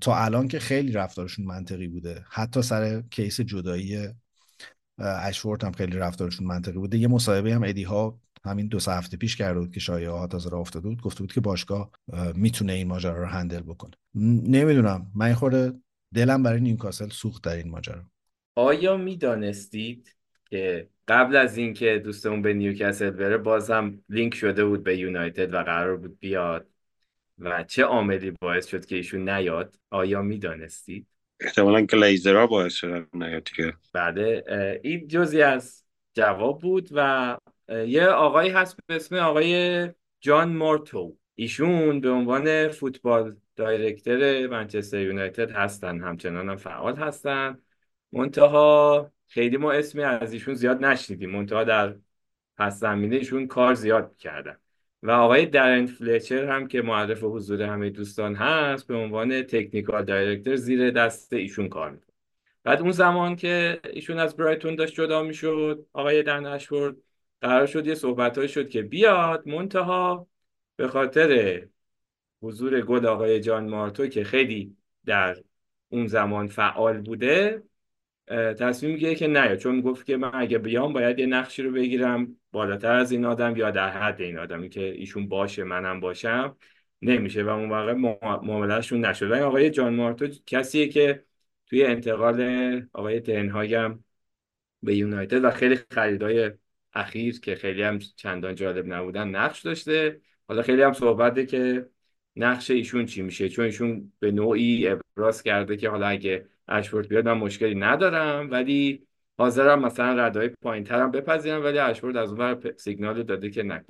[0.00, 2.24] تا الان که خیلی رفتارشون منطقی بوده.
[2.30, 4.08] حتی سر کیس جدایی
[4.98, 9.16] اشورت هم خیلی رفتارشون منطقی بوده یه مصاحبه هم ادی ها همین دو سه هفته
[9.16, 11.02] پیش کرده بود که شایعه ها تازه راه افتاده بود.
[11.02, 11.90] گفته بود که باشگاه
[12.34, 13.92] می‌تونه این ماجرا رو هندل بکنه.
[14.48, 15.10] نمی‌دونم.
[15.14, 15.72] من خورده
[16.14, 18.02] دلم برای نیوکاسل سوخت در این ماجرا.
[18.54, 20.16] آیا می‌دانستید
[20.50, 25.62] که قبل از اینکه دوستمون به نیوکاسل بره بازم لینک شده بود به یونایتد و
[25.62, 26.66] قرار بود بیاد؟
[27.38, 31.06] و چه عاملی باعث شد که ایشون نیاد؟ آیا می‌دانستید؟
[31.40, 33.74] احتمالا گلیزرها باعث شدن نیاد دیگه.
[33.92, 34.18] بعد
[34.82, 37.36] این جزی از جواب بود و
[37.68, 39.88] یه آقایی هست به اسم آقای
[40.20, 41.16] جان مورتو.
[41.34, 47.58] ایشون به عنوان فوتبال دایرکتر منچستر یونایتد هستن همچنان هم فعال هستن.
[48.12, 51.30] منتها خیلی ما اسمی از ایشون زیاد نشنیدیم.
[51.30, 51.94] منتها در
[52.56, 54.56] پس زمینه ایشون کار زیاد کردن
[55.02, 60.56] و آقای درن فلچر هم که معرف حضور همه دوستان هست به عنوان تکنیکال دایرکتر
[60.56, 62.06] زیر دست ایشون کار می‌کنه.
[62.64, 66.96] بعد اون زمان که ایشون از برایتون داشت جدا می‌شد آقای دن اشورد
[67.40, 70.26] قرار شد یه صحبت شد که بیاد منتها
[70.76, 71.62] به خاطر
[72.42, 75.36] حضور گل آقای جان مارتو که خیلی در
[75.88, 77.62] اون زمان فعال بوده
[78.28, 82.36] تصمیم می‌گیره که نه چون گفت که من اگه بیام باید یه نقشی رو بگیرم.
[82.56, 86.56] بالاتر از این آدم یا در حد این آدمی که ایشون باشه منم باشم
[87.02, 89.30] نمیشه و اون واقع معاملهشون نشد.
[89.30, 91.24] و آقای جان مارتو کسیه که
[91.66, 92.40] توی انتقال
[92.92, 94.04] آقای تنهاگم
[94.82, 96.50] به یونایتد و خیلی خریدای
[96.92, 100.20] اخیر که خیلی هم چندان جالب نبودن نقش داشته.
[100.48, 101.90] حالا خیلی هم صحبته که
[102.36, 107.28] نقش ایشون چی میشه؟ چون ایشون به نوعی ابراز کرده که حالا اگه اشورد بیاد
[107.28, 109.06] من مشکلی ندارم ولی
[109.38, 113.84] حاضرم مثلا ردای پایین ترم بپذیرم ولی اشورد از اون سیگنال داده که نه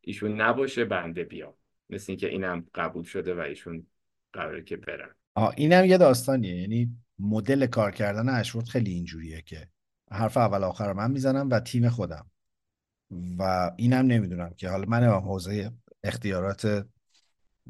[0.00, 1.54] ایشون نباشه بنده بیام
[1.90, 3.86] مثل اینکه اینم قبول شده و ایشون
[4.32, 5.14] قراره که برن.
[5.34, 6.60] آه اینم یه داستانیه.
[6.60, 9.68] یعنی مدل کار کردن اشورد خیلی اینجوریه که
[10.10, 12.30] حرف اول آخر من می‌زنم و تیم خودم.
[13.38, 15.72] و اینم نمی‌دونم که حالا من حوزه
[16.04, 16.86] اختیارات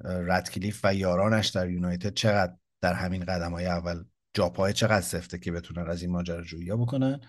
[0.04, 5.52] ردکلیف و یارانش در یونایتد چقدر در همین قدم های اول جاپای چقدر سفته که
[5.52, 7.20] بتونن از این ماجرا جویا بکنن؟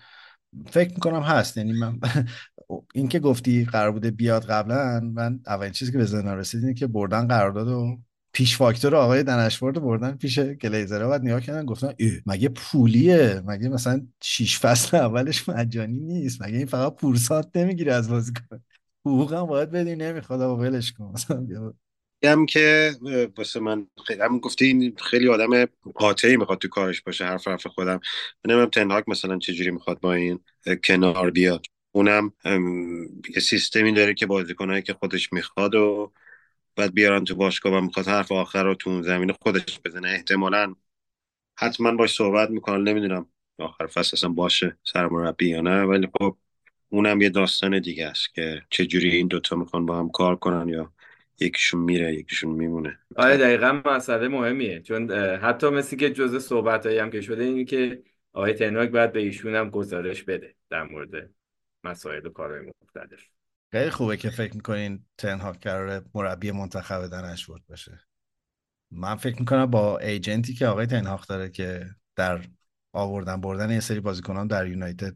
[0.66, 1.56] فکر می‌کنم هست.
[1.56, 2.00] یعنی من
[2.94, 6.74] این که گفتی قرار بوده بیاد قبلا من اولین چیزی که به ذهنم رسید اینه
[6.74, 7.98] که بردن قرارداد و
[8.32, 11.94] پیش فاکتور آقای دنشورد بردن پیش گلیزرها بعد نگاه کردن گفتن
[12.26, 18.10] مگه پولیه؟ مگه مثلا شیش فصل اولش مجانی نیست؟ مگه این فقط پورسات نمی‌گیره از
[18.10, 18.62] بازیکن؟
[19.06, 21.12] حقوق هم باید بدی نمی‌خواد و ولش کن.
[21.14, 21.46] مثلا
[22.24, 22.92] هم که
[23.36, 27.66] واسه من خیلی هم گفته این خیلی آدم قاطعی می‌خواد تو کارش باشه حرف حرف
[27.66, 28.00] خودم.
[28.44, 30.40] نمی‌دونم تنهاک مثلا چجوری می‌خواد با این
[30.84, 31.66] کنار بیاد.
[31.92, 32.32] اونم
[33.34, 36.12] یه سیستمی داره که بازیکنایی که خودش می‌خواد و
[36.76, 40.08] بعد بیارن تو باشگاه و می‌خواد حرف آخر رو تو اون زمین خودش بزنه.
[40.08, 40.74] احتمالا
[41.58, 43.26] حتما باش صحبت می‌کنن نمی‌دونم
[43.58, 46.36] آخر فصل اصلا باشه سرمربی یا نه ولی خب
[46.88, 50.92] اونم یه داستان دیگه است که چجوری این دوتا می‌خوان با هم کار کنن یا
[51.40, 52.98] یکیشون میره یکیشون میمونه.
[53.16, 54.82] آره دقیقا مسئله مهمیه.
[54.82, 59.20] چون حتی مثل که جزء صحبت هم که شده اینه که آقای تنهاک باید به
[59.20, 61.30] ایشون هم گزارش بده در مورد
[61.84, 63.20] مسائل و کارهای مختلف.
[63.72, 68.00] خیلی خوبه که فکر می‌کنین تنهاک قرار مربی منتخب دنش ورد باشه.
[68.90, 72.40] من فکر می‌کنم با ایجنتی که آقای تنهاک داره که در
[72.92, 75.14] آوردن بردن یه سری بازیکنان در یونایتد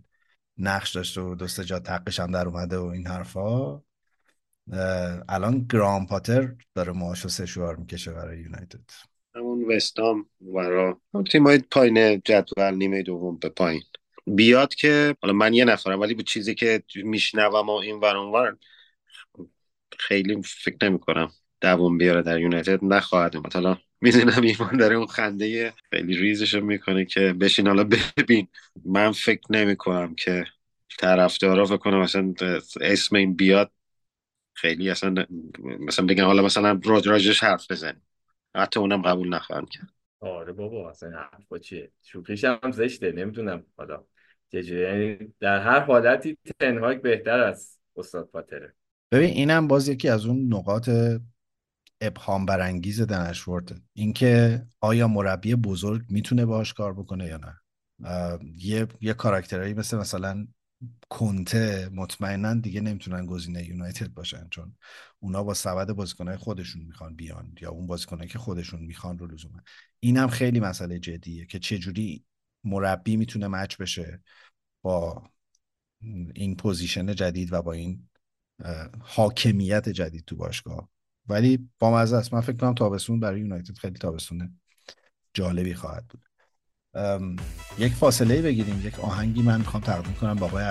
[0.58, 3.82] نقش داشته و دوست جا تقش هم در اومده و این حرفا
[5.28, 8.90] الان گرام پاتر داره معاشو سشوار می‌کشه برای یونایتد.
[9.34, 11.00] همون وستام ورا.
[11.32, 13.82] تیمای پایین جدول نیمه دوم به پایین.
[14.26, 18.56] بیاد که حالا من یه نفرم ولی به چیزی که میشنوم و این ور اونور
[19.98, 23.54] خیلی فکر نمی کنم دوم بیاره در یونایتد نخواهد اومد.
[23.54, 27.66] حالا می‌دونم ایمان داره اون خنده خیلی ریزش رو می‌کنه که بشین.
[27.66, 28.48] حالا ببین
[28.84, 30.44] من فکر نمی کنم که
[30.98, 32.34] طرفدارا فکر کنم مثلا
[32.80, 33.70] اسم این بیاد
[34.56, 35.26] خیلی اصلا
[35.60, 38.02] مثلا بگن حالا مثلا راجش حرف بزنیم.
[38.56, 39.88] حتی اونم قبول نخواهند کرد.
[40.20, 43.64] آره بابا اصلا حرفا چیه؟ شوخیش هم زشته نمی‌دونم.
[43.76, 44.04] حالا
[44.52, 48.74] چجوری یعنی در هر حالتی تنهاک بهتر از استاد پاتره
[49.12, 50.90] ببین اینم باز یکی از اون نقاط
[52.00, 57.60] ابهام برانگیز دنشورته اینکه آیا مربی بزرگ می‌تونه باهاش کار بکنه یا نه؟
[58.56, 60.46] یه یه کاراکترهایی مثل مثلا
[61.08, 64.76] کنته مطمئنا دیگه نمی‌تونن گزینه یونایتد باشن چون
[65.18, 69.60] اونا با سبد بازیکنهای خودشون می‌خوان بیان یا اون بازیکنایی که خودشون می‌خوان رو لزوما
[70.00, 72.24] اینم خیلی مسئله جدیه که چجوری
[72.64, 74.22] مربی می‌تونه match بشه
[74.82, 75.22] با
[76.34, 78.08] این position جدید و با این
[79.00, 80.88] حاکمیت جدید تو باشگاه.
[81.28, 82.34] ولی با مزه است.
[82.34, 84.60] من فکر کنم تابستون برای یونایتد خیلی تابستون
[85.34, 86.24] جالبی خواهد بود.
[87.78, 88.86] یک فاصله بگیریم.
[88.86, 90.64] یک آهنگی من می‌خوام تقدیم کنم با آقای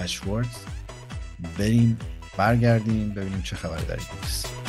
[1.57, 1.97] بریم
[2.37, 4.64] برگردیم ببینیم چه خبری در این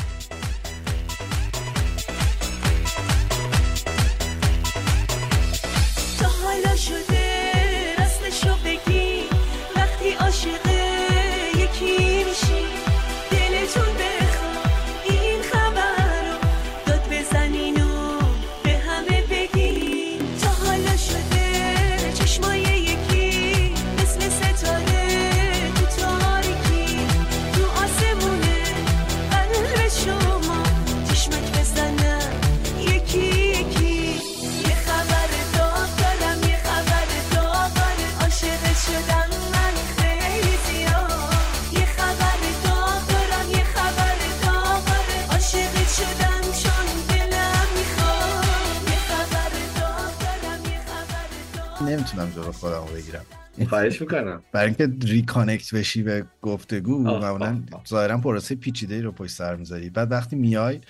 [52.16, 53.24] نمی‌تونم جلو خودم رو بگیرم.
[53.68, 54.42] خواهش می‌کنم.
[54.52, 57.62] برای اینکه ریکانکت بشی به گفتگو معمولا.
[57.88, 59.90] ظاهرا پروسه پیچیده ای رو پشت سر می‌ذاری.
[59.90, 60.80] بعد وقتی میای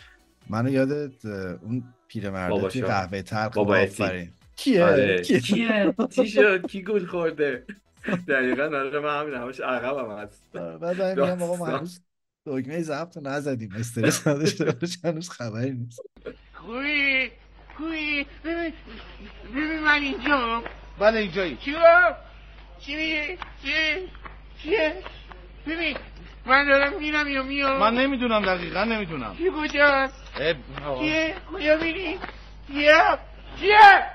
[0.50, 2.82] منو یادت اون پیرمرده بابا توی.
[2.82, 3.58] قهوه تلخ.
[3.58, 4.30] آفرین.
[4.56, 5.22] کیه؟ آره.
[5.22, 7.64] کیه؟ کیه؟ چی شد؟ کی گول خورده؟
[8.28, 10.42] دقیقا آره من همین همش عقبم هست.
[10.52, 11.76] بعد من میگم آقا ما داستان.
[11.76, 12.00] هنوز
[12.46, 13.70] دکمه ضبط رو نزدیم.
[13.78, 16.00] استرس نداشته باش هنوز خبری نیست.
[16.52, 17.30] خوبی
[17.76, 18.72] خوبی ببین
[19.54, 20.62] ببین من اینجا.
[20.98, 21.56] بله اینجایی.
[21.56, 22.16] چیکار
[22.80, 24.08] چی میگی چی؟
[24.62, 25.02] چیه؟
[25.66, 25.96] ببین
[26.46, 29.34] من دارم میرم یا میام؟ من نمی‌دونم دقیقا نمی‌دونم.
[29.34, 30.32] کی کجاست.
[30.98, 32.18] کیه کجا میری؟
[32.66, 33.18] کیه
[33.60, 34.06] کیه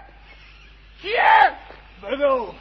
[1.01, 1.51] کیه
[2.03, 2.53] بگو.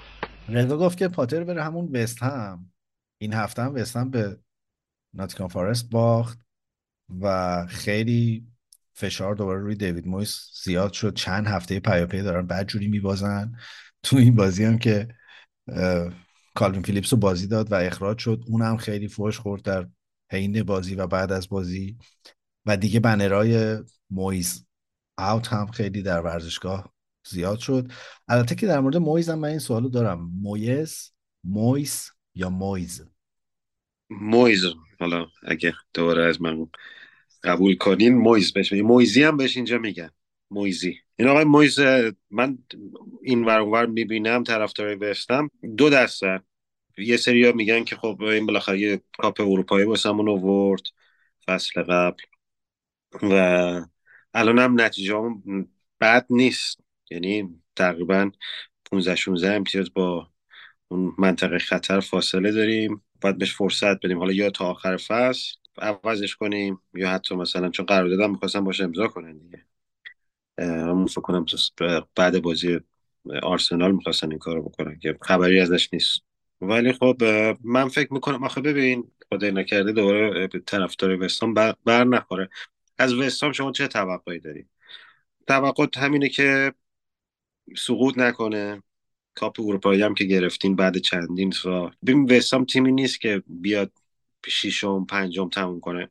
[0.49, 2.71] رضا گفت که پاتر بره همون وست هم.
[3.19, 4.37] این هفته هم وست هم به
[5.15, 6.39] ناتینگهام فارست باخت
[7.21, 8.47] و خیلی
[8.93, 11.15] فشار دوباره روی دیوید مویز زیاد شد.
[11.15, 13.53] چند هفته پیاپی دارن بدجوری میبازن.
[14.03, 15.09] تو این بازی هم که
[16.55, 18.45] کالوین فیلیپس رو بازی داد و اخراج شد.
[18.47, 19.89] اون هم خیلی فوش خورد در
[20.33, 21.99] حین بازی و بعد از بازی.
[22.67, 23.79] و دیگه بنرهای
[24.11, 24.67] مویز
[25.19, 26.93] out هم خیلی در ورزشگاه
[27.29, 27.93] زیاد شد.
[28.29, 30.31] البته که در مورد مویز هم من این سوالو دارم.
[30.43, 31.13] مویز
[31.45, 33.03] مویس یا مویز؟
[34.11, 34.65] مویز.
[35.01, 36.67] حالا اگه دوباره از من
[37.43, 40.11] قبول کنین مویز بهش مویزی هم بهش اینجا میگن.
[40.51, 40.99] مویزی.
[41.17, 41.81] این آقای مویز
[42.31, 42.59] من
[43.23, 45.51] این ور اونور می‌بینم طرفدارای وستهم.
[45.77, 46.41] دو دسته.
[46.99, 50.83] یه سری میگن که خب این بالاخره یه کاپ اروپایی واسمون آورد
[51.47, 52.23] فصل قبل.
[53.23, 53.35] و
[54.35, 55.43] الان هم نتیجه هم
[56.01, 56.81] بد نیست.
[57.11, 58.31] یعنی تقریبا
[58.91, 60.31] 15 16 امتیاز با
[60.89, 63.03] اون منطقه خطر فاصله داریم.
[63.21, 64.19] باید بهش فرصت بدیم.
[64.19, 69.09] حالا یا تا آخر فصل عوضش کنیم یا حتی مثلا چون قراردادم می‌خواستم باشه امضا
[69.09, 69.70] کنن دیگه.
[70.61, 71.45] همون کنم
[72.17, 72.81] بعد بازی
[73.43, 76.21] آرسنال می‌خواستن این کارو بکنن که خبری ازش نیست.
[76.61, 77.25] ولی خب
[77.65, 82.49] من فکر می‌کنم آخه ببین خدای نکرده دوباره طرفدار وستام بر, بر نخوره.
[82.99, 84.67] از وستام شما چه توقعی داری؟
[85.47, 86.75] توقعات همینه که
[87.77, 88.83] سقوط نکنه.
[89.35, 91.95] کاپ اروپایی هم که گرفتین بعد چندین سال.
[92.07, 93.93] ببین وستام تیمی نیست که بیاد
[94.47, 96.09] ششم پنجم تموم کنه.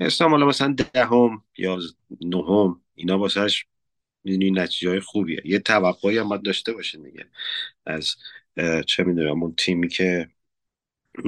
[0.00, 1.78] وستام حالا مثلا دهم یا
[2.20, 3.66] نهم اینا واسهش
[4.24, 5.42] می‌دونی نتیجه های خوبیه.
[5.44, 7.26] یه توقعی هم باید داشته باشین دیگه.
[7.86, 8.16] از
[8.86, 10.28] چه می‌دونم اون تیمی که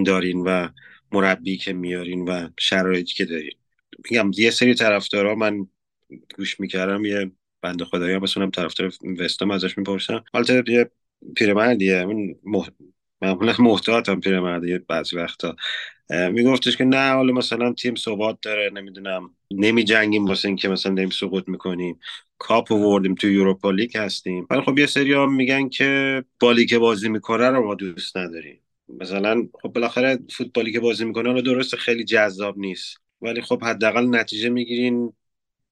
[0.06, 0.68] دارین و
[1.12, 3.56] مربی که میارین و شرایطی که دارین.
[4.10, 5.66] میگم یه سری طرفدارا من
[6.36, 7.30] گوش می‌کردم یه
[7.62, 10.90] بنده خدایی هم بسونم طرفدار وستام ازش می‌پرسم حالت یه
[11.36, 12.06] پیرمردیه
[12.44, 12.68] مح...
[13.26, 15.56] معمولا محتاطم پیرمردیه بعضی وقتا.
[16.32, 21.10] میگفتش که نه حالا مثلا تیم ثبات داره نمی‌دونم نمی جنگیم واسه اینکه مثلا داریم
[21.10, 22.00] سقوط می‌کنیم.
[22.38, 24.46] کاپ وردیم تو یوروپا لیگ هستیم.
[24.50, 28.60] ولی خب یه سری هم میگن که بالی که بازی می‌کنه رو ما دوست نداریم.
[28.88, 32.96] مثلا خب بالاخره فوتبالی که بازی می‌کنه رو درست خیلی جذاب نیست.
[33.22, 35.12] ولی خب حداقل نتیجه می‌گیرین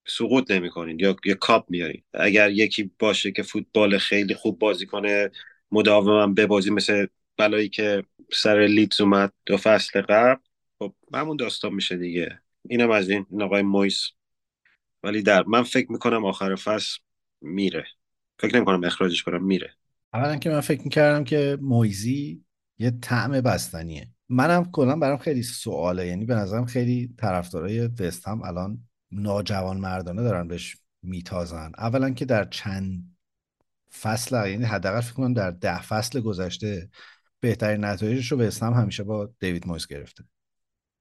[0.06, 0.98] سقوط نمی‌کنین.
[1.00, 5.30] یا یا کاپ میارین اگر یکی باشه که فوتبال خیلی خوب بازی کنه
[5.72, 7.06] مداوما ببازی مثل
[7.36, 10.40] بلایی که سر لیدز اومد دو فصل قبل
[10.78, 12.40] خب همون داستان میشه دیگه.
[12.68, 14.10] اینم از این این آقای مویس.
[15.02, 16.98] ولی در من فکر می‌کنم آخر فصل
[17.40, 17.86] میره.
[18.38, 19.74] فکر نمی‌کنم اخراجش کنم میره.
[20.14, 22.44] اولا که من فکر می‌کردم که مویزی
[22.78, 24.08] یه طعم بستنیه.
[24.28, 26.06] منم کلا برام خیلی سواله.
[26.06, 28.78] یعنی به نظرم خیلی طرفدارای وست هم الان
[29.10, 31.72] ناجوان مردانه دارن بهش میتازن.
[31.78, 33.16] اولا که در چند
[34.00, 36.88] فصل یعنی حداقل فکر کنم در ده فصل گذشته
[37.44, 40.24] بهترین نتایجش رو وست هم همیشه با دیوید مویس گرفته.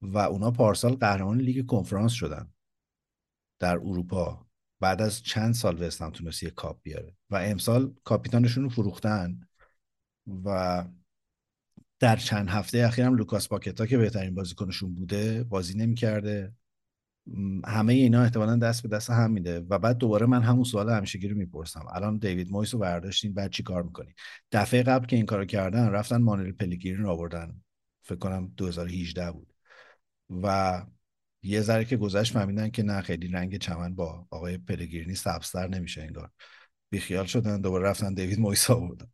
[0.01, 2.53] و اونا پارسال قهرمان لیگ کنفرانس شدن.
[3.59, 4.45] در اروپا
[4.79, 7.15] بعد از چند سال وستهم تونست یه کاپ بیاره.
[7.29, 9.39] و امسال کاپیتانشون رو فروختن.
[10.45, 10.83] و
[11.99, 16.53] در چند هفته اخیر هم لوکاس پاکتا که بهترین بازیکنشون بوده بازی نمی‌کرده.
[17.65, 19.59] همه اینا احتمالا دست به دست هم میده.
[19.59, 21.85] و بعد دوباره من همون سوال همیشگی رو می‌پرسم.
[21.93, 24.13] الان دیوید مویز رو برداشتین بعد چی کار می‌کنی
[24.51, 27.61] دفعه قبل که این کارو کردن رفتن مانوئل پلگرینی رو آوردن.
[28.01, 29.53] فکر کنم 2018 بود.
[30.43, 30.81] و
[31.43, 36.01] یه ذره که گذشت فهمیدن که نه خیلی رنگ چمن با آقای پلگرینی سبزتر نمیشه
[36.01, 36.29] انگار.
[36.89, 39.07] بیخیال شدن دوباره رفتن دیوید مویس آوردن.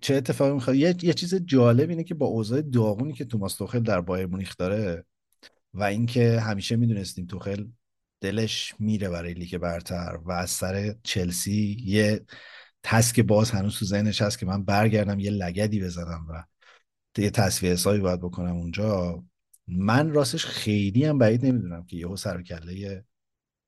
[0.00, 3.80] چه اتفاقی می‌خواد؟ یه،, یه چیز جالب اینه که با اوضاع داغونی که توماس توخل
[3.80, 5.04] در بایر مونیخ داره
[5.74, 7.66] و اینکه همیشه می‌دونستیم توخل
[8.20, 12.24] دلش میره برای لیگ برتر و از سر چلسی یه
[12.82, 16.44] تسک باز هنوز تو ذهنش هست که من برگردم یه لگدی بزنم و
[17.18, 19.24] یه تصفیه حسابی باید بکنم اونجا.
[19.66, 23.04] من راستش خیلی هم بعید نمی‌دونم که یهو سر کله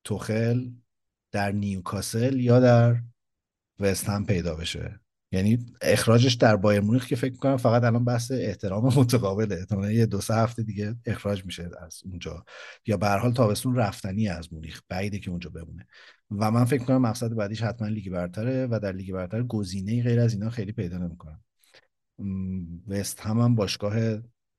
[0.03, 0.69] توخل
[1.31, 3.01] در نیوکاسل یا در
[3.79, 5.02] وست هم پیدا بشه.
[5.33, 9.55] یعنی اخراجش در بایر مونیخ که فکر کنم فقط الان بحث احترام متقابله.
[9.55, 12.45] احتمالاً یه دو سه هفته دیگه اخراج میشه از اونجا.
[12.85, 15.87] یا به حال تابستون رفتنی از مونیخ بعیده که اونجا بمونه.
[16.31, 20.19] و من فکر کنم مقصد بعدیش حتما لیگ برتره و در لیگ برتر گزینه غیر
[20.19, 21.39] از اینا خیلی پیدا نمی‌کنم
[22.87, 23.95] وست هم, هم باشگاه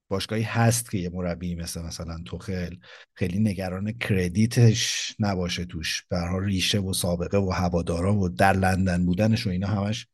[0.08, 2.76] باشگاهی هست که یه مربی مثل مثلا توخل
[3.14, 6.06] خیلی نگران کردیتش نباشه توش.
[6.10, 10.06] حال ریشه و سابقه و هوادارا و در لندن بودنش و اینا همش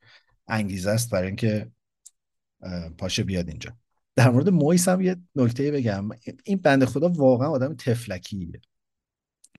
[0.51, 1.71] انگیزه است برای اینکه
[2.99, 3.77] پاشه بیاد اینجا.
[4.17, 6.09] در مورد مویس هم یه نکته بگم.
[6.45, 8.61] این بنده خدا واقعا آدم تفلکیه.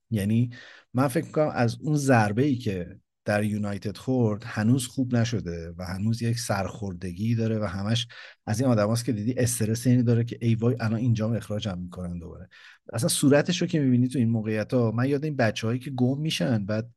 [0.10, 0.50] یعنی
[0.94, 5.84] من فکر کنم از اون ضربه ای که در یونایتد خورد هنوز خوب نشده و
[5.84, 8.08] هنوز یک سرخوردگی داره و همش
[8.46, 12.20] از این آدماست که دیدی استرس اینی داره که ای وای الان اینجا اخراجم می‌کنن
[12.20, 12.50] دوباره.
[12.94, 16.22] اصلا صورتش رو که می‌بینی تو این موقعیت ها من یاد این بچه که گم
[16.22, 16.90] میشن بعد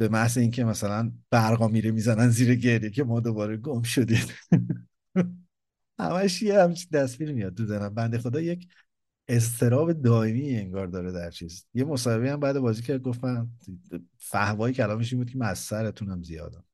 [0.00, 4.24] به محض اینکه مثلا برقا میره می‌زنن زیر گریه که ما دوباره گم شدیم.
[6.00, 8.68] همش یه همچین تصویر میاد تو بنده خدا یک
[9.28, 11.66] استراب دائمی انگار داره در چیز.
[11.74, 13.48] یه مصاحبه هم بعد بازی کرد گفت من
[14.18, 16.64] فهوای کلامش این بود که من از سرتونم زیادم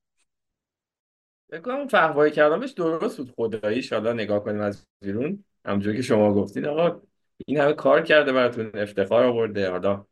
[1.50, 3.34] فکر کنم فهوای کلامش درست بود.
[3.36, 5.44] خداییش حالا نگاه کنیم از بیرون.
[5.64, 7.00] همونجوری که شما گفتین آقا
[7.46, 9.70] این همه کار کرده براتون افتخار آورده.
[9.70, 10.06] حالا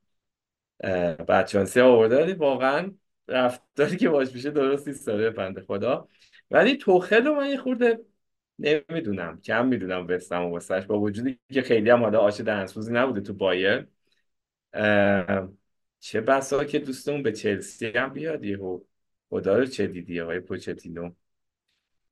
[0.80, 2.90] اه، بدشانسی آورده ولی واقعا
[3.28, 6.08] رفتاری که باش میشه درست نیست داره بنده خدا.
[6.50, 8.00] ولی توخل رو من یه خورده
[8.58, 13.32] نمی‌دونم کم می‌دونم وستم و با وجودی که خیلی هم حالا آش دهنسوزی نبوده تو
[13.32, 13.86] بایر
[16.00, 18.80] چه بسا که دوستمون به چلسی هم بیاد یهو.
[19.30, 21.10] خدا رو چه دیدی آقای پوچتینو؟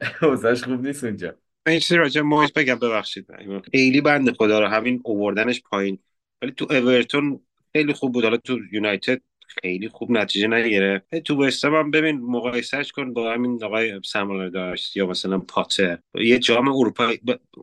[0.23, 1.35] اوضاعش خوب نیست اونجا.
[1.67, 3.27] یه چیزی راجع به مویس بگم ببخشید.
[3.73, 5.99] خیلی بنده خدا رو همین اووردنش پایین.
[6.43, 7.41] ولی تو اورتون
[7.73, 8.25] خیلی خوب بود.
[8.25, 9.21] حالا تو یونایتد
[9.61, 11.19] خیلی خوب نتیجه نگرفت.
[11.19, 15.99] تو وستهم هم ببین مقایسهش کن با همین آقای سمال داشت یا مثلا پاتر.
[16.15, 17.13] یه جام اروپا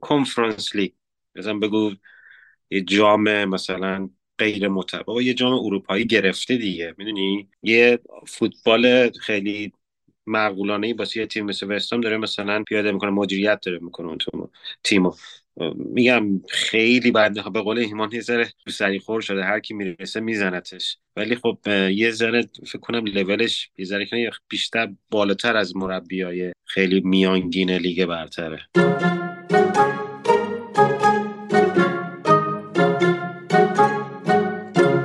[0.01, 0.91] کنفرانس لیگ
[1.35, 1.91] مثلا بگو
[2.69, 9.73] یه جام مثلا غیر متبا یه جام اروپایی گرفته دیگه می‌دونی؟ یه فوتبال خیلی
[10.27, 14.49] معقولانه ای واسه یه تیم مثل وستام داره مثلا پیاده می‌کنه مدیریت داره می‌کنه اون
[14.83, 15.11] تیمو.
[15.75, 20.97] میگم خیلی بنده به قول ایمان یه ذره سری خور شده هر کی می‌رسه میزنتش.
[21.15, 21.57] ولی خب
[21.91, 28.05] یه ذره فکر کنم لولش یه ذره که بیشتر بالاتر از مربیای خیلی میانگین لیگ
[28.05, 28.59] برتره.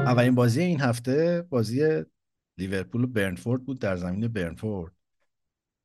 [0.06, 2.02] اولین بازی این هفته بازی
[2.58, 4.92] لیورپول و برنفورد بود در زمین برنفورد.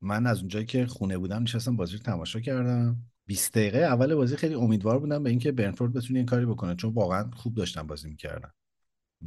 [0.00, 3.09] من از اونجایی که خونه بودم نشستم بازی رو تماشا کردم.
[3.30, 6.92] 20 دقیقه اول بازی خیلی امیدوار بودم به اینکه برنفورد بتونه این کاری بکنه چون
[6.94, 8.50] واقعا خوب داشتن بازی می‌کردن.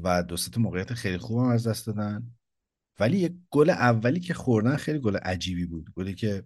[0.04, 2.32] و دو سه موقعیت خیلی خوبم از دست دادن.
[3.00, 5.90] ولی یک گل اولی که خوردن خیلی گل عجیبی بود.
[5.96, 6.44] گلی که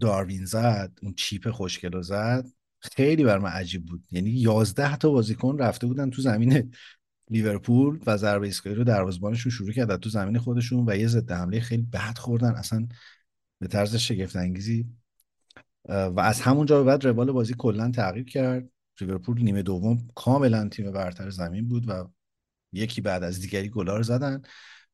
[0.00, 2.46] داروین زد اون چیپ خوشگل زد
[2.78, 4.04] خیلی بر من عجیب بود.
[4.10, 6.72] یعنی 11 تا بازیکن رفته بودن تو زمین
[7.30, 11.60] لیورپول و ضربه ایستگاهی رو دروازه‌بانشون شروع کردن تو زمین خودشون و یه ضد حمله
[11.60, 12.50] خیلی بد خوردن.
[12.50, 12.88] اصلا
[13.60, 14.86] به طرز شگفت انگیزی
[15.90, 18.68] و از همونجا به بعد روال بازی کلا تغییر کرد.
[19.00, 22.08] لیورپول نیمه دوم کاملا تیم برتر زمین بود و
[22.72, 24.42] یکی بعد از دیگری گلا رو زدن.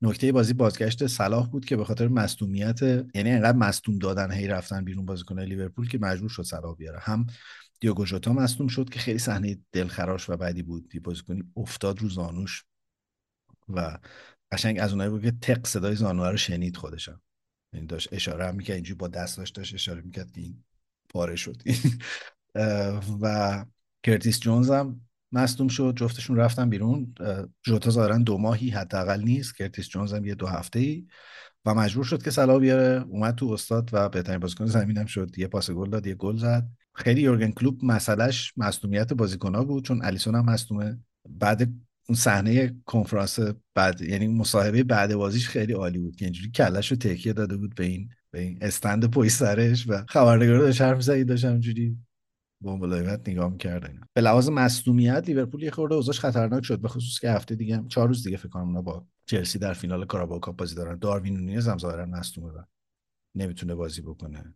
[0.02, 2.82] نکته بازی بازگشت صلاح بود که به خاطر مصدومیت
[3.14, 6.98] یعنی انقدر مصدوم دادن هی رفتن بیرون بازیکن لیورپول که مجبور شد صلاح بیاره.
[6.98, 7.26] هم
[7.80, 10.88] دیوگو ژوتا مصدوم شد که خیلی صحنه دلخراش و بدی بود.
[10.88, 12.64] دی بازیکنی افتاد رو زانوش
[13.68, 13.98] و
[14.52, 17.20] قشنگ از اونایی بود که تق صدای زانو رو شنید خودشم.
[17.72, 20.64] یعنی داشت اشاره هم می‌کرد اینجوری با دستاش داشت اشاره می‌کرد که این
[21.16, 21.62] پاره شد.
[23.22, 23.64] و
[24.02, 25.00] کرتیس جونز هم
[25.32, 27.14] مصدوم شد جفتشون رفتن بیرون.
[27.20, 31.06] اه، ژوتا ظاهرا دو ماهی حداقل نیست کرتیس جونز هم یه دو هفته ای
[31.64, 33.04] و مجبور شد که صلاح بیاره.
[33.08, 35.38] اومد تو استاد و بهترین بازیکن زمینم شد.
[35.38, 36.68] یه پاس گل داد یه گل زد.
[36.94, 40.98] خیلی یورگن کلوب مسئلهش مصدومیت بازیکن‌ها بود چون الیسون هم مصدومه.
[41.28, 41.62] بعد
[42.08, 43.38] اون صحنه کنفرانس
[43.74, 47.74] بعد یعنی مصاحبه بعد بازیش خیلی عالی بود که اینجوری کلش رو تکیه داده بود
[47.74, 51.96] به این به این استند پشت سرش و خبرنگارا داشت حرف می‌زد داشت همینجوری
[52.60, 53.90] با ملایمت نگاه می‌کرد.
[53.90, 57.84] اینا به لحاظ مصدومیت لیورپول یه خورده اوضاعش خطرناک شد به خصوص که هفته دیگه
[57.88, 60.98] چهار روز دیگه فکر کنم با چلسی در فینال کاراباو کاپ بازی دارن.
[60.98, 62.62] داروین نونیز هم ظاهرا مصدومه و
[63.34, 64.54] نمی‌تونه بازی بکنه.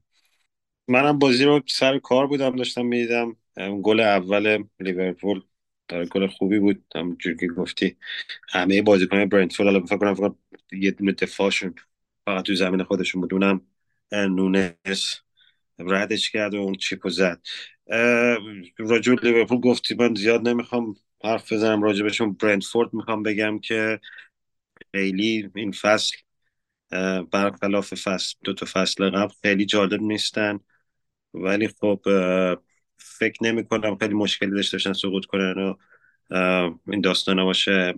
[0.88, 3.36] منم بازی رو سر کار بودم داشتم می‌دیدم.
[3.82, 5.42] گل اول لیورپول
[5.88, 6.84] در گل خوبی بود.
[6.94, 7.96] همونجور که گفتی
[8.48, 10.34] همه بازیکن برنتفورد الان فکر کنم فقط
[10.72, 11.74] یه دونه دفاعشون
[12.24, 13.60] فقط تو زمین خودشون بود.
[14.12, 15.20] نونس.
[15.78, 17.40] ردش کرد و اون چیپو زد.
[17.86, 20.94] به لیورپول گفتی من زیاد نمی‌خوام
[21.24, 24.00] حرف بزنم راجبشون برنتفورد می‌خوام بگم که
[24.92, 26.16] خیلی این فصل
[27.32, 30.60] برخلاف فصل دو تا فصل قبل خیلی جالب نیستن.
[31.34, 32.00] ولی خب
[32.98, 35.74] فکر نمی کنم خیلی مشکلی داشته باشن سقوط کنن و
[36.88, 37.94] این داستانا باشه.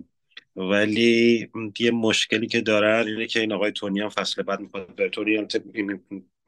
[0.55, 1.49] ولی
[1.79, 5.09] یه مشکلی که دارن اینه که این آقای تونی هم فصل بعد می‌خواد بره.
[5.09, 5.45] تونی هم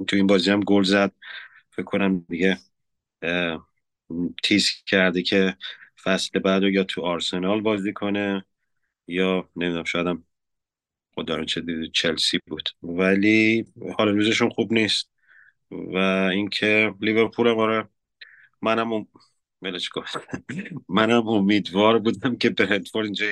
[0.07, 1.11] تو این بازی هم گل زد.
[1.71, 2.57] فکر کنم دیگه
[4.43, 5.57] تیز کرده که
[6.03, 8.45] فصل بعد رو یا تو آرسنال بازی کنه
[9.07, 10.25] یا نمی‌دونم شاید هم
[11.15, 12.69] خدا چه چلسی بود.
[12.83, 13.65] ولی
[13.97, 15.11] حال روزشون خوب نیست.
[15.71, 15.97] و
[16.33, 17.89] اینکه لیورپول هم آره
[18.61, 19.07] منم
[20.89, 23.25] منم امیدوار بودم که برنتفورد اینجا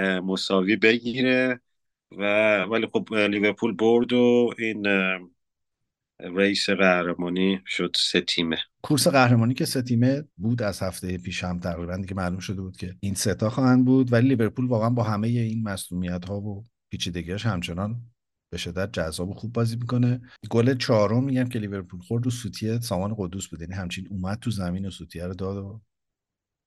[0.00, 1.60] مساوی بگیره
[2.18, 2.22] و
[2.62, 4.86] ولی خب لیورپول برد و این
[6.20, 8.58] ریس قهرمانی شد سه تیمه.
[8.82, 12.76] کورس قهرمانی که سه تیمه بود از هفته پیش هم تقریبا دیگه معلوم شده بود
[12.76, 16.64] که این سه تا خواهند بود ولی لیورپول واقعا با همه این مصونیت ها و
[16.90, 18.00] پیچیدگیاش همچنان
[18.52, 20.20] به شدت جذاب و خوب بازی می‌کنه.
[20.50, 24.50] گل چهارم میگم که لیورپول خورد و سوتیه سامان قدوس بود یعنی همچین اومد تو
[24.50, 25.80] زمین و سوتیه رو داد و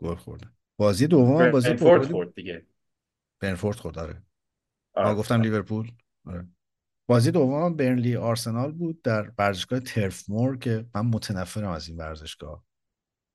[0.01, 0.47] گل خورده
[0.77, 2.65] بازی دوم بازی خورد دیگه.
[3.39, 4.23] برنفورد خورد آره.
[4.93, 5.15] آره.
[5.15, 5.91] گفتم لیورپول.
[6.25, 6.47] آره.
[7.07, 12.65] بازی دوم برنلی آرسنال بود در ورزشگاه ترف مور که من متنفرم از این ورزشگاه.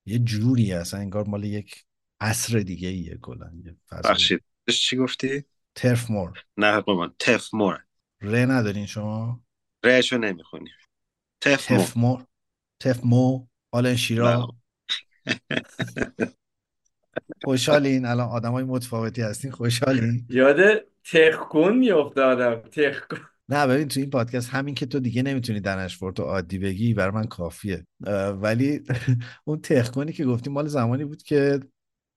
[0.06, 1.84] یه جوری اصلا انگار مال یک
[2.20, 3.52] عصر دیگه ایه کلا
[4.04, 5.44] بخشید چی گفتی؟
[5.74, 7.84] ترف مور نه مامان تف مور
[8.20, 9.44] ر ندارین شما؟
[9.84, 10.70] رهشو نمی‌خونی
[11.40, 12.26] تف مور تف مور
[12.80, 14.48] تف مو آلن شیرا.
[17.44, 18.04] خوشحالین.
[18.04, 20.26] الان آدمای متفاوتی هستین خوشحالین.
[20.28, 20.56] یاد
[21.12, 23.18] تخکون میفته آدم تخکون.
[23.48, 27.14] نه ببین تو این پادکست همین که تو دیگه نمی‌تونی دنشورت رو عادی بگی برای
[27.14, 27.86] من کافیه.
[28.40, 28.80] ولی
[29.44, 31.60] اون تخکنی که گفتی مال زمانی بود که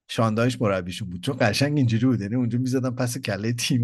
[0.10, 1.24] شاندایش مربیشون بود.
[1.24, 3.82] چون قشنگ اینجوری بود یعنی اونجا می‌زدن پس کله تیم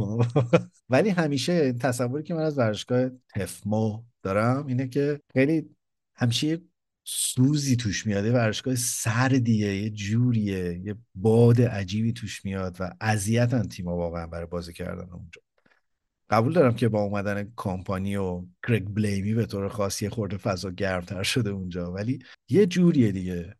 [0.89, 5.69] ولی همیشه این تصوری که من از ورزشگاه تفمو دارم اینه که خیلی
[6.15, 6.59] همیشه
[7.11, 13.63] سوزی توش میاد یه ورزشگاه سردیه یه جوریه یه باد عجیبی توش میاد و اذیتن
[13.63, 15.41] تیما واقعا برای بازی کردن اونجا.
[16.29, 20.71] قبول دارم که با اومدن کامپانی و گرگ بلیمی به طور خاص یه خورده فضا
[20.71, 23.55] گرمتر شده اونجا ولی یه جوریه دیگه.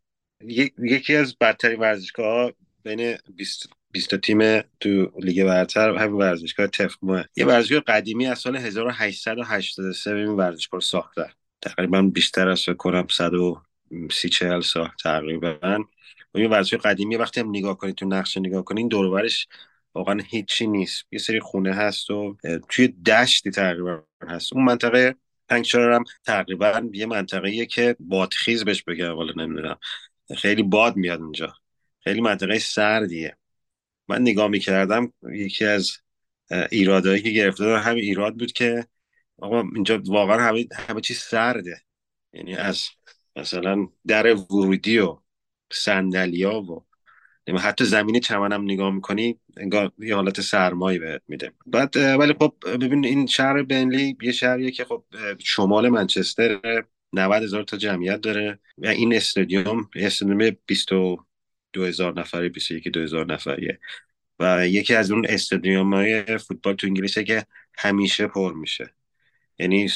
[0.77, 2.51] یکی از بدترین ورزشگاه
[2.83, 8.39] بین 20 20 تا تیم تو لیگ برتر همین ورزشگاه تفموه یه ورزشگاه قدیمی از
[8.39, 11.29] سال 1883 این ورزشگاه ساختن.
[11.61, 15.57] تقریبا بیشتر از فکر کنم 130 40 سال تقریبا.
[16.33, 19.47] و این ورزشگاه قدیمی وقتی هم نگاه کنید تو نقشه نگاه کنید دور و برش
[19.95, 21.03] واقعا هیچی نیست.
[21.11, 22.37] یه سری خونه هست و
[22.69, 24.53] توی دشتی تقریبا هست.
[24.53, 25.15] اون منطقه
[25.47, 29.77] پنکچار هم تقریبا یه منطقه که بادخیز بهش بگم والا نمی‌دونم.
[30.37, 31.53] خیلی باد میاد اونجا.
[31.99, 33.37] خیلی منطقه سردیه.
[34.07, 35.97] من نگاه می‌کردم یکی از
[36.71, 38.85] ایرادهایی که گرفته دارم همین ایراد بود که
[39.41, 41.81] آقا اینجا واقعا همه, همه چیز سرده.
[42.33, 42.87] یعنی از
[43.35, 45.17] مثلا در ورودی و
[45.71, 46.85] سندلیا و
[47.59, 51.51] حتی زمین چمنم نگاه می‌کنی انگار یه حالت سرمایی بهت میده.
[51.65, 55.03] بعد ولی خب ببین این شهر بنلی یه شهریه که خب
[55.39, 56.59] شمال منچستر
[57.13, 63.33] 90 هزار تا جمعیت داره و این استادیوم استادیوم 22 هزار نفری 21 دو هزار
[63.33, 63.79] نفریه.
[64.39, 67.45] و یکی از اون استادیوم های فوتبال تو انگلیسه که
[67.77, 68.93] همیشه پر میشه.
[69.59, 69.89] یعنی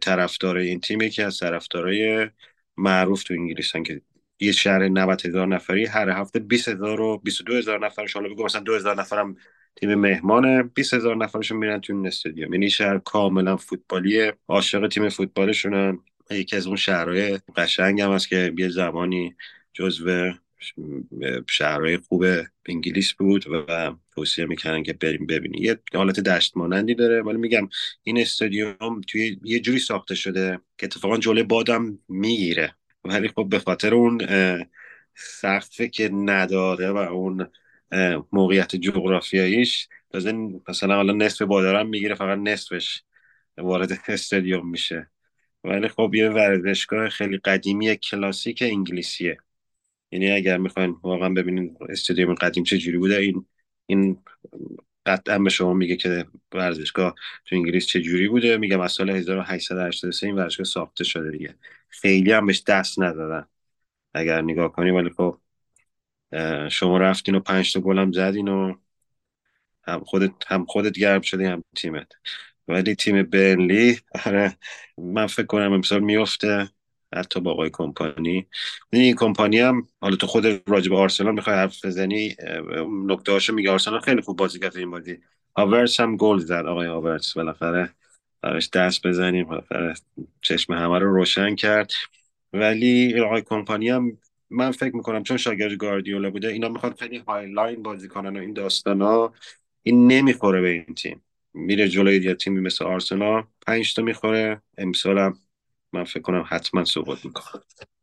[0.00, 2.30] طرفدار این تیم یکی از طرفدارای
[2.76, 4.00] معروف تو انگلیسن که
[4.40, 8.44] یه شهر 90 هزار نفری هر هفته 20 هزار و 22 هزار نفرش حالا بگو
[8.44, 9.36] مثلا 2 هزار نفرم
[9.76, 12.52] تیم مهمانه 20 هزار نفرشون میرن تو این استادیوم.
[12.52, 15.98] یعنی شهر کاملا فوتبالیه عاشق تیم فوتبالشونن
[16.30, 19.36] یکی از اون شهرهای قشنگ هم هست که یه زمانی
[19.72, 20.32] جزو
[21.48, 22.24] شهرهای خوب
[22.66, 27.68] انگلیس بود و توصیه می‌کنن که بریم ببینی یه حالت دشت مانندی داره ولی میگم
[28.02, 32.74] این استادیوم توی یه جوری ساخته شده که اتفاقا جلوی بادم می‌گیره.
[33.04, 34.20] ولی خب به خاطر اون
[35.14, 37.46] سقفه که نداره و اون
[38.32, 40.32] موقعیت جغرافیاییش تازه
[40.68, 43.02] مثلا حالا نصف بادارم می‌گیره فقط نصفش
[43.58, 45.10] وارد استادیوم میشه.
[45.64, 49.36] ولی خب یه ورزشگاه خیلی قدیمی کلاسیک انگلیسیه.
[50.12, 53.46] یعنی اگر می‌خواین واقعا ببینین استادیوم قدیم چه جوری بوده این
[53.86, 54.18] این
[55.06, 57.14] قطعا به شما میگه که ورزشگاه
[57.46, 58.56] تو انگلیس چه جوری بوده.
[58.56, 61.54] میگم از سال 1883 این ورزشگاه ساخته شده دیگه.
[61.88, 63.46] خیلی هم بهش دست ندادن.
[64.14, 65.40] اگر نگاه کنی ولی خب
[66.70, 68.74] شما رفتین و پنج تا گلم زدین و
[69.84, 72.12] هم خودت هم خودت گرم شدی هم تیمت.
[72.68, 74.58] ولی تیم برنلی آره
[74.98, 76.70] من فکر کنم امسال میفته
[77.14, 78.46] حتی با آقای کمپانی.
[78.90, 82.36] این کمپانی هم حالا تو خود راجب آرسنال می‌خوای حرف بزنی
[83.06, 85.18] نکته هاشو میگه آرسنال خیلی خوب بازی کرد این بازی.
[85.56, 87.90] هاورس هم گل زد آقای هاورس بالاخره.
[88.42, 89.94] براش دست بزنیم بالاخره
[90.42, 91.92] چشم همه رو روشن کرد.
[92.52, 94.18] ولی آقای کمپانی هم
[94.50, 98.52] من فکر می‌کنم چون شاگرد گاردیولا بوده اینا می‌خواد خیلی هایلاین بازی کنن و این
[98.52, 99.32] داستانا
[99.82, 101.22] این نمی‌خوره به این تیم.
[101.54, 104.62] میره جلوی یه تیمی مثل آرسنال پنج تا می‌خوره.
[104.78, 105.38] امسال هم
[105.92, 107.62] من فکر کنم حتما سقوط می‌کنه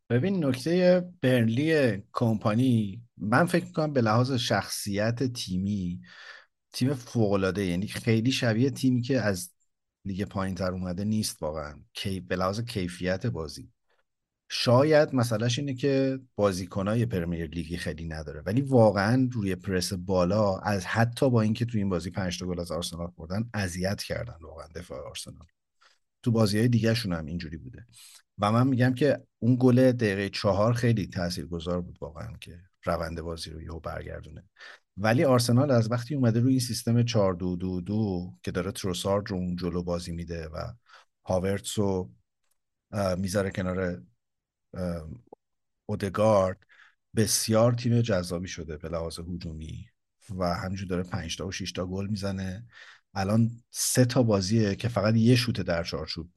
[0.10, 6.02] ببین نکته برنلی کمپانی من فکر می‌کنم به لحاظ شخصیت تیمی
[6.74, 9.54] تیم فوقالعاده یعنی خیلی شبیه تیمی که از
[10.06, 11.80] لیگ پایین تر اومده نیست واقعا.
[11.94, 13.72] کی به لحاظ کیفیت بازی.
[14.52, 20.86] شاید مسئلهش اینه که بازیکنای پرمیر لیگی خیلی نداره ولی واقعا روی پرس بالا از
[20.86, 24.68] حتی با اینکه تو این بازی 5 تا گل از آرسنال خوردن اذیت کردن واقعا
[24.76, 25.48] دفاع آرسنال.
[26.24, 27.88] تو بازی های دیگه شون هم اینجوری بوده.
[28.38, 33.50] و من میگم که اون گل دقیقه چهار خیلی تاثیرگذار بود واقعا که روند بازی
[33.50, 34.44] رو یهو برگردونه.
[34.98, 39.30] ولی آرسنال از وقتی اومده روی این سیستم 4 2 2 2 که داره تروسارد
[39.30, 40.74] رو اون جلو بازی میده و
[41.26, 42.12] هاورتس رو
[43.18, 44.02] می‌ذاره کنار
[45.86, 46.58] اودگارد
[47.16, 49.86] بسیار تیم جذابی شده به لحاظ هجومی
[50.38, 52.68] و همینجور داره 5 تا و 6 تا گل می‌زنه.
[53.20, 56.30] الان سه تا بازیه که فقط یه شوت در چارچوب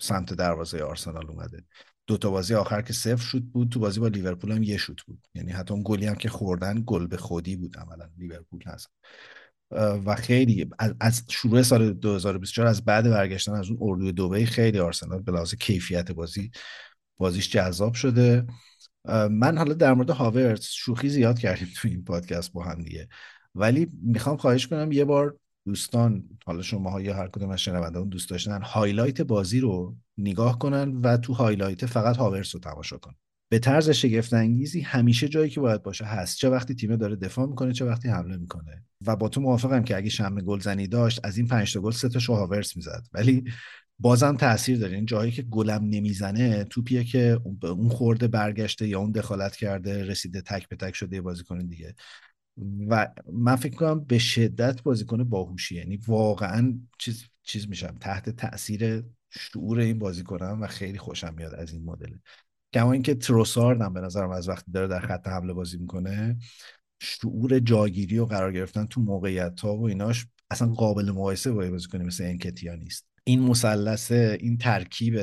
[0.00, 1.64] سمت دروازه آرسنال اومده.
[2.06, 5.02] دو تا بازی آخر که صفر شوت بود تو بازی با لیورپول هم یه شوت
[5.02, 5.26] بود.
[5.34, 8.90] یعنی حتی اون گلی هم که خوردن گل به خودی بود عملا لیورپول هست
[10.06, 15.22] و خیلی از شروع سال 2024 از بعد برگشتن از اون اردوی دبی خیلی آرسنال
[15.22, 16.50] به لحاظ کیفیت بازی
[17.16, 18.46] بازیش جذاب شده.
[19.30, 23.08] من حالا در مورد هاورتس شوخی زیاد کردیم تو این پادکست با هم دیگه.
[23.54, 28.30] ولی می‌خوام خواهش کنم یه بار دوستان حالا شما یا هر کدوم از شنوندگان دوست
[28.30, 33.14] داشتن highlight بازی رو نگاه کنن و تو highlight فقط هاورتس رو تماشا کنن.
[33.50, 36.38] به طرز شگفت انگیزی همیشه جایی که باید باشه هست.
[36.38, 38.84] چه وقتی تیم داره دفاع می‌کنه چه وقتی حمله می‌کنه.
[39.06, 42.08] و با تو موافقم که اگه شم گلزنی داشت از این پنج تا گل سه
[42.08, 43.06] تا هاورتس می‌زد.
[43.12, 43.44] ولی
[43.98, 44.94] بازم تاثیر داره.
[44.94, 50.40] این جایی که گلم نمی‌زنه توپیه که اون خورده برگشته یا اون دخالت کرده رسیده
[50.40, 51.94] تک به تک شده بازیکن دیگه.
[52.88, 59.04] و من فکر کنم به شدت بازیکن باهوشی یعنی واقعا چیز چیز میشم تحت تاثیر
[59.30, 62.14] شعور این بازیکنم و خیلی خوشم میاد از این مدل.
[62.74, 66.38] کما اینکه تروسارد هم به نظرم از وقتی داره در خط حمله بازی می‌کنه
[67.02, 72.02] شعور جاگیری و قرار گرفتن تو موقعیت ها و ایناش اصلا قابل مقایسه با بازیکن
[72.02, 73.08] مثل انکتیا نیست.
[73.24, 75.20] این مثلث این ترکیب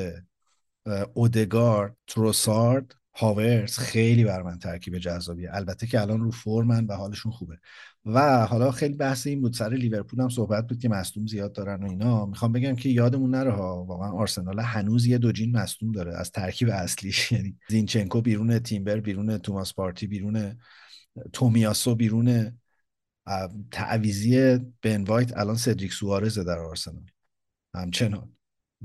[1.14, 5.50] اودگارد تروسارد هاورز خیلی بر من ترکیب جذابیه.
[5.52, 7.58] البته که الان رو فرمن و حالشون خوبه.
[8.04, 9.54] و حالا خیلی بحث این بود.
[9.54, 12.26] سر لیورپول هم صحبت بود که مصدوم زیاد دارن و اینا.
[12.26, 13.84] می‌خوام بگم که یادمون نره ها.
[13.84, 16.16] واقعا آرسنال هنوز یه دوجین مصدوم داره.
[16.16, 17.32] از ترکیب اصلیش.
[17.32, 20.58] یعنی زینچنکو بیرون تیمبر بیرون توماس پارتی بیرون
[21.32, 22.58] تومیاسو بیرون.
[23.70, 27.10] تعویزی بن وایت الان سدریک سوارز در آرسنال.
[27.74, 28.39] همچنان.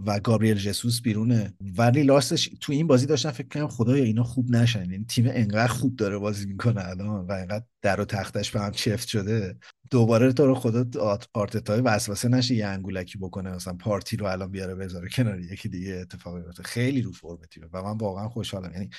[0.05, 1.53] و گابریل جسوس بیرونه.
[1.77, 4.91] ولی لاستش تو این بازی داشتن فکر کنم خدایا اینا خوب نشن.
[4.91, 8.71] یعنی تیم انقدر خوب داره بازی می‌کنه الان و انقدر در و تختش به هم
[8.71, 9.57] چفت شده.
[9.91, 10.85] دوباره تو رو خدا
[11.33, 15.93] آرتتای وسوسه نشه یه انگولکی بکنه مثلا پارتی رو الان بیاره بذاره کنار یکی دیگه
[15.93, 16.63] اتفاقی بیفته.
[16.63, 18.71] خیلی رو فرم تیمه و من واقعا خوشحالم.
[18.71, 18.89] یعنی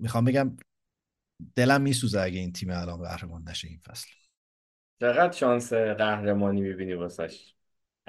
[0.00, 0.56] می‌خوام بگم
[1.54, 4.06] دلم میسوزه اگه این تیم الان قهرمان نشه این فصل.
[5.00, 7.54] چقدر شانس قهرمانی می‌بینی واسش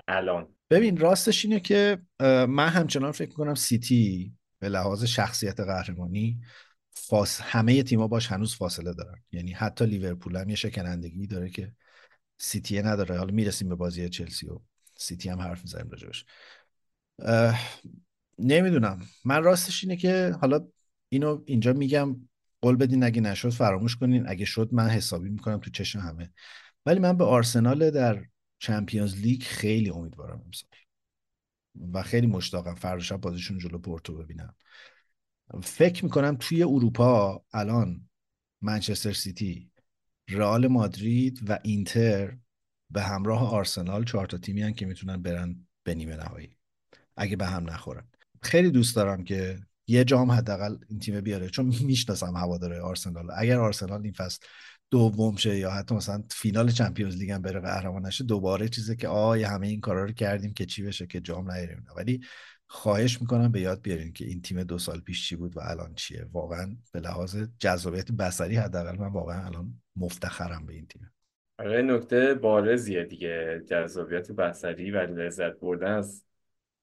[0.07, 2.01] الان؟ ببین راستش اینه که
[2.49, 6.41] من همچنان فکر کنم سیتی به لحاظ شخصیت قهرمانی
[6.91, 7.41] فاس...
[7.41, 9.23] همه تیما باهاش هنوز فاصله دارن.
[9.31, 11.73] یعنی حتی لیورپول هم یه شکنندگی داره که
[12.37, 13.17] سیتی نداره.
[13.17, 14.59] حالا می‌رسیم به بازی چلسی و
[14.97, 16.25] سیتی هم حرف می‌زنیم راجع بهش.
[18.39, 19.01] نمی‌دونم.
[19.25, 20.67] من راستش اینه که حالا
[21.09, 22.15] اینو اینجا میگم
[22.61, 24.29] قول بدین اگه نشد فراموش کنین.
[24.29, 26.31] اگه شد من حسابی می‌کنم تو چشم همه.
[26.85, 28.25] ولی من به آرسنال در
[28.59, 30.69] چمپیونز لیگ خیلی امیدوارم امسال.
[31.93, 34.55] و خیلی مشتاقم فردا شب بازیشون جلو پورتو ببینم.
[35.63, 38.09] فکر می‌کنم توی اروپا الان
[38.61, 39.71] منچستر سیتی
[40.29, 42.37] رئال مادرید و اینتر
[42.89, 46.57] به همراه آرسنال چهار تا تیمی هن که می‌تونن برن به نیمه نهایی.
[47.17, 48.07] اگه به هم نخورن.
[48.41, 53.31] خیلی دوست دارم که یه جام حداقل این تیم بیاره چون می‌شناسم هواداره آرسنال.
[53.37, 54.39] اگر آرسنال این فصل
[54.91, 59.07] دوم شه یا حتی مثلا فینال چمپیونز لیگ هم بره قهرمان نشه دوباره چیزی که
[59.07, 62.19] آه همه این کارا رو کردیم که چی بشه که جام نیاریم ولی
[62.67, 65.93] خواهش می‌کنم به یاد بیارین که این تیم دو سال پیش چی بود و الان
[65.93, 66.25] چیه.
[66.31, 71.11] واقعا به لحاظ جذابیت بصری حداقل من واقعا الان مفتخرم به این تیم.
[71.59, 73.63] آره نکته بارزیه دیگه.
[73.67, 76.25] جذابیت بصری و لذت بردن از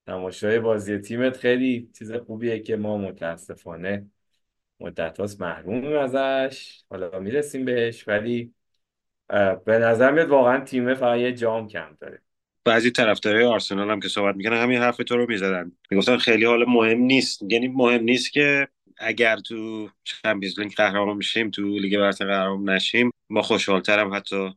[0.05, 4.05] تماشای بازی تیمت خیلی چیز خوبیه که ما متاسفانه
[4.79, 6.83] مدت هاست محرومیم ازش.
[6.89, 8.53] حالا می‌رسیم بهش ولی
[9.65, 12.21] به نظر میاد واقعا تیمه فقط یه جام کم داره.
[12.65, 15.71] بعضی طرفدارای آرسنال هم که صحبت می‌کنن همین حرف تو رو می‌زدن.
[15.91, 17.41] می‌گفتن خیلی حال مهم نیست.
[17.49, 18.67] یعنی مهم نیست که
[18.97, 24.55] اگر تو چمپیونز لیگ قهرمان میشیم تو لیگ برتر قهرمان نشیم ما خوشحالتر هم حتی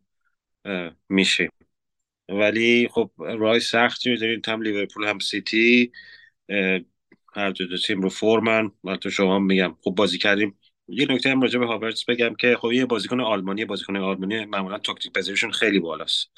[1.08, 1.50] میشیم.
[2.28, 5.92] ولی خب راه سختی داریم هم لیورپول هم سیتی
[7.34, 9.76] هر دو, دو تیم رو فرمن من تو شما میگم.
[9.82, 10.58] خب بازی کردیم.
[10.88, 14.78] یه نکته هم راجع به هاورتس بگم که خب یه بازیکن آلمانی بازیکن آلمانی معمولا
[14.78, 16.30] تاکتیک پذیریشون خیلی بالاست.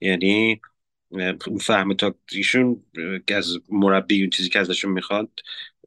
[0.00, 0.60] یعنی
[1.60, 2.84] فهم تاکتیکشون
[3.28, 5.30] از مربی اون چیزی که ازشون می‌خواد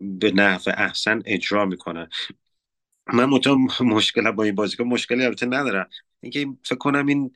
[0.01, 2.09] به نحو احسن اجرا می‌کنن
[3.13, 5.89] من مطمئن مشکل با این بازیکن مشکلی البته ندارم.
[6.21, 7.31] اینکه فکر کنم این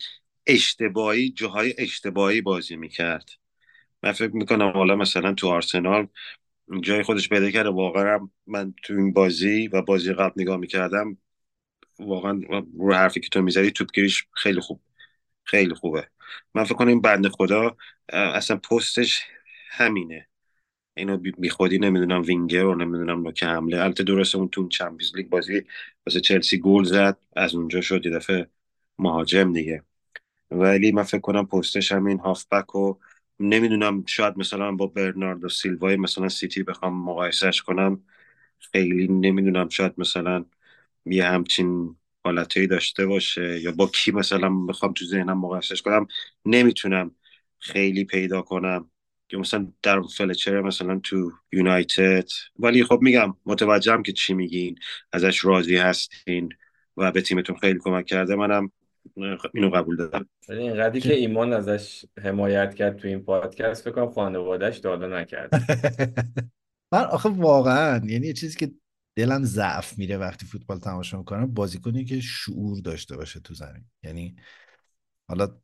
[0.47, 3.29] اشتباهی جاهای اشتباهی بازی می‌کرد.
[4.03, 6.07] من فکر می‌کنم حالا مثلا تو آرسنال
[6.81, 7.69] جای خودش پیدا کرده.
[7.69, 11.17] واقعا من تو این بازی و بازی قبل نگاه می‌کردم
[11.99, 12.41] واقعا
[12.79, 14.81] رو حرفی که تو می‌زدی توپگیریش خیلی خوب
[15.43, 16.07] خیلی خوبه.
[16.53, 17.77] من فکر کنم این بنده خدا
[18.09, 19.23] اصلا پستش
[19.69, 20.27] همینه.
[20.97, 23.83] اینو بی خودی نمی‌دونم وینگر رو نمی‌دونم نوک حمله.
[23.83, 25.61] البته درسته اون تو چمپیونز لیگ بازی
[26.05, 28.47] واسه چلسی گل زد از اونجا شد یه دفعه
[28.99, 29.83] مهاجم دیگه.
[30.51, 32.93] ولی من فکر کنم پستش همین هافبک و
[33.39, 38.03] نمی‌دونم شاید مثلا با برناردو سیلوای مثلا سیتی بخوام مقایسهش کنم.
[38.59, 40.45] خیلی نمی‌دونم شاید مثلا
[41.05, 46.07] یه همچین حالتهایی داشته باشه یا با کی مثلا بخوام تو ذهنم مقایسهش کنم.
[46.45, 47.15] نمی‌تونم
[47.59, 48.91] خیلی پیدا کنم.
[49.29, 52.27] که مثلا در فلچر مثلا تو یونایتد.
[52.59, 54.79] ولی خب میگم متوجهم که چی میگین
[55.11, 56.49] ازش راضی هستین
[56.97, 58.35] و به تیمتون خیلی کمک کرده.
[58.35, 58.71] منم
[59.53, 60.29] اینو قبول دارم.
[60.49, 65.49] ولی اینقدری که ایمان ازش حمایت کرد تو این پادکست فکر کنم خانوادهش دالا نکرد
[66.93, 68.71] من آخه واقعا یعنی یه چیزی که
[69.17, 73.85] دلم ضعف میره وقتی فوتبال تماشا می‌کنم بازیکنی که شعور داشته باشه تو زمین.
[74.03, 74.35] یعنی
[75.29, 75.57] حالا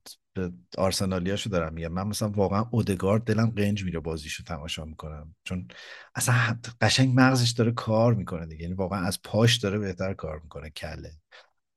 [0.77, 1.87] آرسنالیاشو دارم میگم.
[1.91, 5.35] من مثلا واقعا اودگارد دلم قنج میره بازیشو تماشا می‌کنم.
[5.43, 5.67] چون
[6.15, 8.63] اصلا قشنگ مغزش داره کار می‌کنه دیگه.
[8.63, 11.11] یعنی واقعا از پاش داره بهتر کار می‌کنه کله.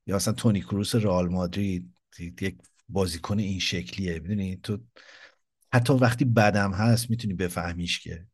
[0.06, 2.56] یا اصلا تونی کروس رئال مادرید یک
[2.88, 4.78] بازیکن این شکلیه می‌دونی؟ تو
[5.72, 8.26] حتی وقتی بدم هست می‌تونی بفهمیش که.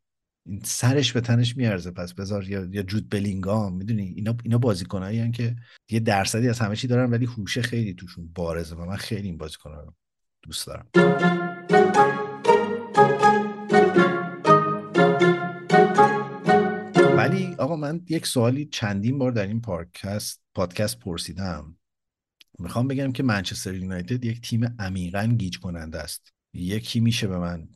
[0.47, 1.91] این سرش به تنش میارزه.
[1.91, 5.57] پس بذار یا, یا جود بلینگام می‌دونی؟ اینا اینا بازیکنایی که
[5.91, 9.39] یه درصدی از همه چی دارن ولی هوشه خیلی توشون بارزه و من خیلی این
[9.39, 9.95] بازیکن‌ها رو
[10.43, 10.87] دوست دارم.
[17.63, 21.77] آقا من یک سوالی چندین بار در این پادکست پادکست پرسیدم.
[22.59, 27.69] می‌خوام بگم که منچستر یونایتد یک تیم عمیقا گیج کننده است یکی میشه به من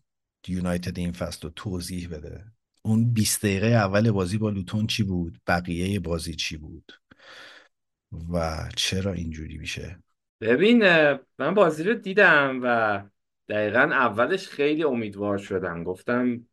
[0.48, 2.44] یونایتد این فصل رو توضیح بده؟
[2.82, 6.92] اون 20 دقیقه اول بازی با لوتون چی بود؟ بقیه بازی چی بود؟
[8.32, 9.98] و چرا اینجوری میشه؟
[10.40, 10.82] ببین
[11.38, 13.02] من بازی رو دیدم و
[13.48, 15.84] دقیقا اولش خیلی امیدوار شدم.
[15.84, 16.46] گفتم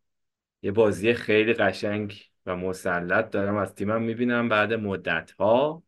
[0.62, 3.58] یه بازی خیلی قشنگ و مسلط دارم.
[3.58, 5.84] از تیمم می‌بینم بعد مدت ها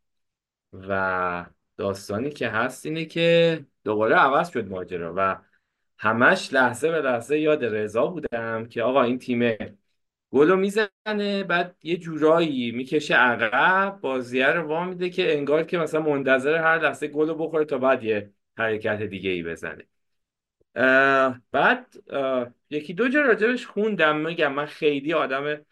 [0.73, 1.45] و
[1.77, 5.37] داستانی که هست اینه که دوباره عوض شد ماجرا و
[5.97, 9.57] همش لحظه به لحظه یاد رضا بودم که آقا این تیم
[10.31, 11.43] گلو می‌زنه.
[11.47, 13.99] بعد یه جورایی می‌کشه عقب.
[14.01, 18.03] بازیه رو وا میده که انگار که مثلا منتظر هر لحظه گلو بخوره تا بعد
[18.03, 19.83] یه حرکت دیگه ای بزنه.
[20.75, 24.17] اه، بعد اه، یکی دو جا راجبش خوندم.
[24.17, 25.65] میگم من خیلی آدم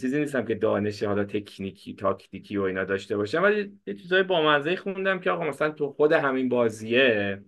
[0.00, 4.76] چیزی نیستم که دانش حالا تکنیکی تاکتیکی و اینا داشته باشم ولی یه چیزای بامزه
[4.76, 7.42] خوندم که آقا مثلا تو خود همین بازیه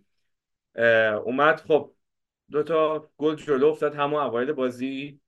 [1.25, 1.95] اومد خب
[2.51, 5.21] دو تا گل جلو افتاد همون اوایل بازی.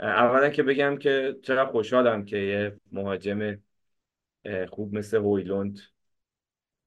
[0.00, 3.58] اولا که بگم که چقدر خوشحالم که یه مهاجم
[4.68, 5.78] خوب مثل هویلوند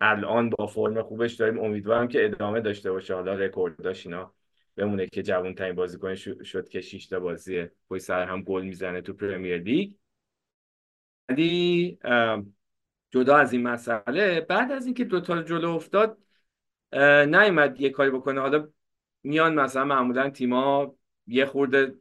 [0.01, 1.59] الان با فرم خوبش داریم.
[1.59, 4.33] امیدوارم که ادامه داشته باشه حالا رکورداش اینا.
[4.79, 9.01] بمونه که جوان ترین بازیکن شد که 6 تا بازی پشت سر هم گل می‌زنه
[9.01, 9.91] تو پرمیر لیگ.
[11.29, 11.97] ولی
[13.11, 16.17] جدا از این مسئله بعد از اینکه دوتا رو جلو افتاد
[16.93, 18.41] نیومد یه کاری بکنه.
[18.41, 18.69] حالا
[19.23, 20.95] میان مثلا معمولا تیما
[21.27, 21.95] یه خورده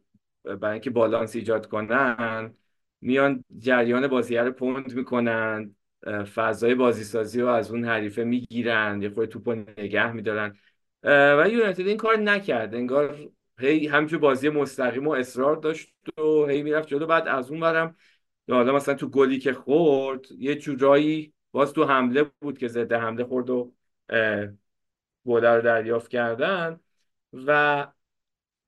[0.44, 2.54] برای اینکه بالانس ایجاد کنن
[3.00, 5.74] میان جریان بازی رو پوند می‌کنن
[6.34, 9.48] فضای بازی سازی رو از اون حریفه می‌گیرن یه خورده توپ
[9.78, 10.56] نگه میدارن.
[11.02, 12.74] و یونایتد این کار نکرد.
[12.74, 13.18] انگار
[13.58, 17.06] هی همینجور بازی مستقیم و اصرار داشت و هی می‌رفت جلو.
[17.06, 17.96] بعد از اون برم
[18.50, 23.24] حالا مثلا تو گلی که خورد یه جورایی باز تو حمله بود که ضد حمله
[23.24, 23.74] خورد و
[24.08, 24.48] اه،
[25.26, 26.80] گل رو دریافت کردن.
[27.32, 27.86] و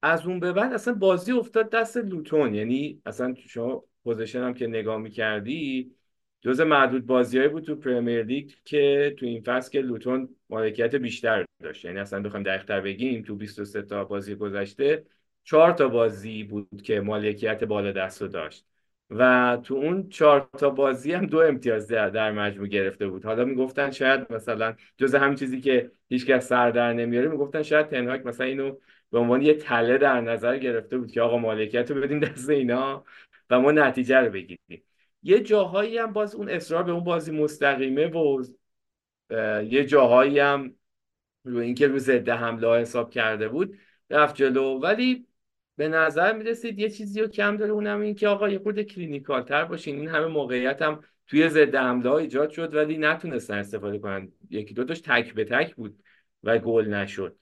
[0.03, 2.55] از اون به بعد اصلا بازی افتاد دست لوتون.
[2.55, 5.95] یعنی اصلا شما possession هم که نگاه می‌کردی
[6.43, 11.45] جز معدود بازیایی بود تو پرمیر لیگ که تو این فصل که لوتون مالکیت بیشتر
[11.63, 11.85] داشت.
[11.85, 15.05] یعنی اصلا بخوایم دقیق‌تر بگیم تو 23 تا بازی گذشته
[15.45, 18.67] چهار تا بازی بود که مالکیت بالا دست داشت.
[19.11, 23.25] و تو اون چهار تا بازی هم دو امتیاز در, در مجموع گرفته بود.
[23.25, 28.27] حالا می‌گفتن شاید مثلا جز همین چیزی که هیچکس سر در نمیاره می‌گفتن شاید تنهاک
[28.27, 28.77] مثلا اینو
[29.11, 33.05] به عنوان یه تله در نظر گرفته بود که آقا مالکیت رو بدیم دست اینا
[33.51, 34.83] و ما نتیجه رو بگیریم.
[35.23, 38.45] یه جاهایی هم باز اون اصرار به اون بازی مستقیمه و
[39.63, 40.75] یه جاهایی هم
[41.45, 43.79] رو اینکه رو ضد حمله ها حساب کرده بود
[44.11, 44.79] رفت جلو.
[44.79, 45.27] ولی
[45.77, 49.43] به نظر می‌رسید یه چیزی رو کم داره اونم این که آقا یه خورده clinical
[49.43, 49.97] تر باشین.
[49.97, 54.33] این همه موقعیت هم توی ضد حمله ایجاد شد ولی نتونستن استفاده کنن.
[54.51, 56.03] یکی دو تاش تک به تک بود
[56.43, 57.37] و گل نشد.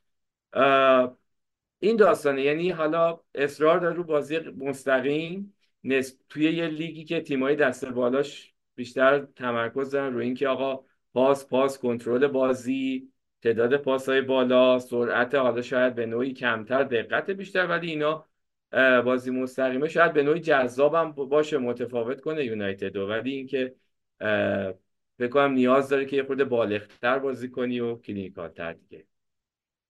[1.79, 2.43] این داستانه.
[2.43, 5.55] یعنی حالا اصرار داره رو بازی مستقیم.
[5.89, 10.85] نسب توی یه لیگی که تیمایی دست بالاش بیشتر تمرکز دارن رو اینکه آقا
[11.15, 13.13] پاس پاس کنترل بازی
[13.43, 18.27] تعداد پاسهای بالا سرعت حالا شاید به نوعی کمتر دقت بیشتر ولی اینا
[19.05, 19.89] بازی مستقیمه.
[19.89, 23.09] شاید به نوعی جذابم باشه متفاوت کنه یونایتد رو.
[23.09, 23.75] ولی اینکه
[25.19, 29.07] فکر کنم نیاز داره که یه خورده بالغتر بازی کنی و کلینیکالتر دیگه.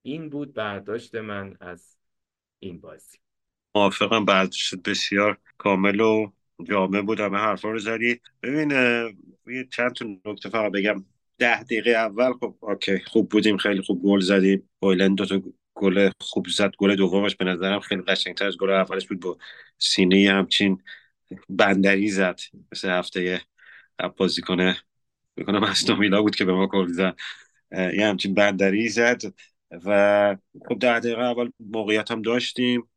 [0.03, 1.99] این بود برداشت من از
[2.59, 3.19] این بازی.
[3.79, 6.31] موافقم برداشت بسیار کامل و
[6.65, 8.21] جامع بود همه حرفا رو زدی.
[8.43, 8.71] ببین
[9.47, 11.05] یه چند تا نکته فقط بگم.
[11.39, 14.71] ده دقیقه اول خب اوکی خوب بودیم خیلی خوب گل زدیم.
[14.81, 15.43] بایلند دو تا
[15.75, 19.39] گل خوب زد گل دومش به نظرم خیلی قشنگتر از گل اولش بود با
[19.79, 20.83] سینه همچین
[21.49, 22.41] بندری زد.
[22.73, 23.41] مثل هفته
[24.17, 24.77] بازی کنه
[25.37, 27.17] می‌کنم استون ویلا بود که به ما گل زد.
[27.73, 29.23] یه همچین بندری زد
[29.85, 30.37] و
[30.69, 32.89] خب ده دقیقه اول موقعیت هم داشتیم.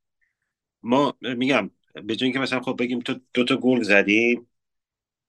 [0.84, 1.70] ما میگم
[2.04, 4.48] به جای اینکه مثلا خب بگیم تو دو تا گل زدیم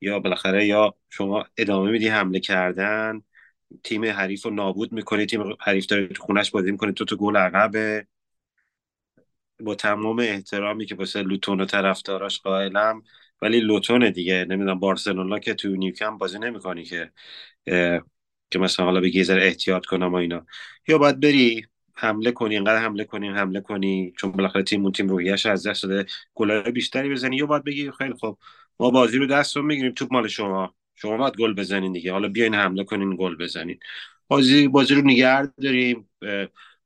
[0.00, 3.22] یا بالاخره یا شما ادامه میدی حمله کردن
[3.84, 7.36] تیم حریف رو نابود می‌کنی تیم حریف داره تو خونش بازی می‌کنه تو تا گل
[7.36, 8.06] عقبه.
[9.60, 13.02] با تمام احترامی که واسه لوتون و طرفداراش قائلم
[13.42, 14.44] ولی لوتون دیگه.
[14.48, 17.12] نمی‌دونم بارسلونا که تو نیوکم بازی نمی‌کنی که
[18.50, 20.46] که مثلا حالا بگی یه احتیاط کنم و اینا.
[20.88, 24.12] یا باید بری حمله کنی انقدر حمله کنی حمله کنی.
[24.18, 26.06] چون بالاخره تیم اون تیم روحیه‌اش از دست داده.
[26.34, 28.38] گلای بیشتری بزنی یا باید بگی خیلی خب
[28.80, 30.74] ما بازی رو دستمون می‌گیریم توپ مال شما.
[30.94, 32.12] شما باید گل بزنین دیگه.
[32.12, 33.78] حالا بیاین حمله کنین گل بزنین.
[34.28, 36.10] بازی بازی رو نگه داریم.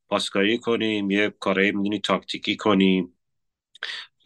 [0.08, 3.12] پاسکاری کنیم یه کارایی می‌دونی تاکتیکی کنیم.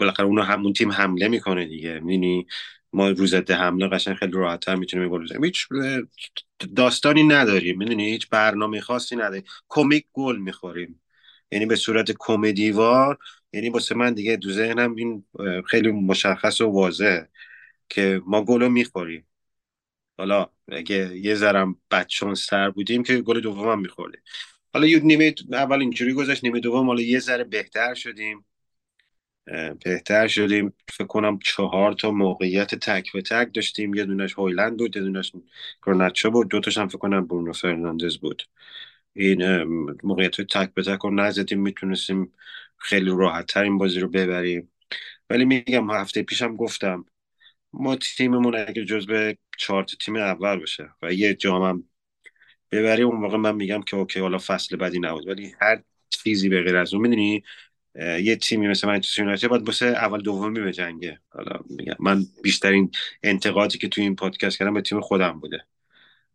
[0.01, 2.01] بالاخره اونو همون تیم حمله می‌کنه دیگه.
[2.01, 2.47] می‌دونی؟
[2.93, 5.45] ما رو ضد حمله قشنگ خیلی راحتتر می‌تونیم گل بزنیم.
[5.45, 5.69] هیچ
[6.77, 9.45] داستانی نداریم می‌دونی؟ هیچ برنامه خاصی نداریم.
[9.69, 11.01] کمیک گل می‌خوریم.
[11.53, 13.19] یعنی به صورت کمدیوار
[13.53, 15.25] یعنی واسه من دیگه تو ذهنم این
[15.67, 17.29] خیلی مشخص و واضحه
[17.89, 19.27] که ما گل می‌خوریم.
[20.19, 24.21] حالا اگه یه ذرم بچون سر بودیم که گل دوم هم میخوردیم.
[24.75, 28.45] حالا یه نیمه اول اینجوری گذاشت نیمه دوم حالا یه ذره بهتر شدیم.
[29.85, 30.73] بهتر شدیم.
[30.89, 33.95] فکر کنم چهار تا موقعیت تک به تک داشتیم.
[33.95, 35.33] یه دونش هویلند بود یه دونش
[35.87, 36.49] گارناچو بود.
[36.49, 38.43] دو تاش هم فکر کنم برونو فرناندز بود.
[39.13, 39.63] این
[40.03, 41.61] موقعیت تک به تک رو نزدیم.
[41.61, 42.33] می‌تونستیم
[42.79, 44.73] خیلی راحت تر این بازی رو ببریم.
[45.31, 47.05] ولی میگم هفته پیشم گفتم
[47.73, 51.85] ما تیممون اگه جز به چهار تیم اول باشه و یه جام هم
[52.71, 55.29] ببریم اون موقع من میگم که okay حالا فصل بعدی نبود.
[55.29, 57.43] ولی هر چیزی به غیر از اون می‌دونی؟
[57.95, 62.91] یه تیمی مثل منچستر یونایتد باید واسه اول دومی به جنگه حالا میگم من بیشترین
[63.23, 65.65] انتقادی که تو این پادکست کردم به تیم خودم بوده.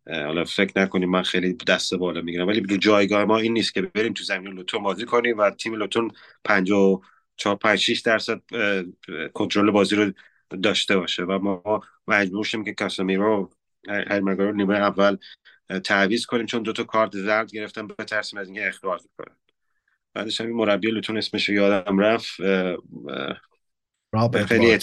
[0.06, 3.82] حالا فکر نکنیم من خیلی دست بالا می‌گیرم ولی رو جایگاه ما این نیست که
[3.82, 6.10] بریم تو زمین لوتون بازی کنیم و تیم لوتون
[6.44, 8.40] 54 5 6 درصد
[9.34, 10.12] کنترل بازی رو
[10.62, 11.22] داشته باشه.
[11.22, 13.50] و ما مجبور شیم که کاسمیرو
[13.88, 15.16] هر رو نیمه اول
[15.84, 19.36] تعویض کنیم چون دو تا کارت زرد گرفتن بترسیم از اینکه اخراج کنن.
[20.16, 22.36] بعدش هم مربی لوتون اسمش یادم رفت
[24.46, 24.78] خیلی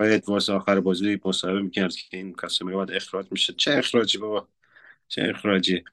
[0.00, 4.48] ادوارس آخر بازی مصاحبه می‌کرد که این کاسمیرو باید اخراج میشه چه اخراجی بابا؟
[5.08, 5.84] چه اخراجی؟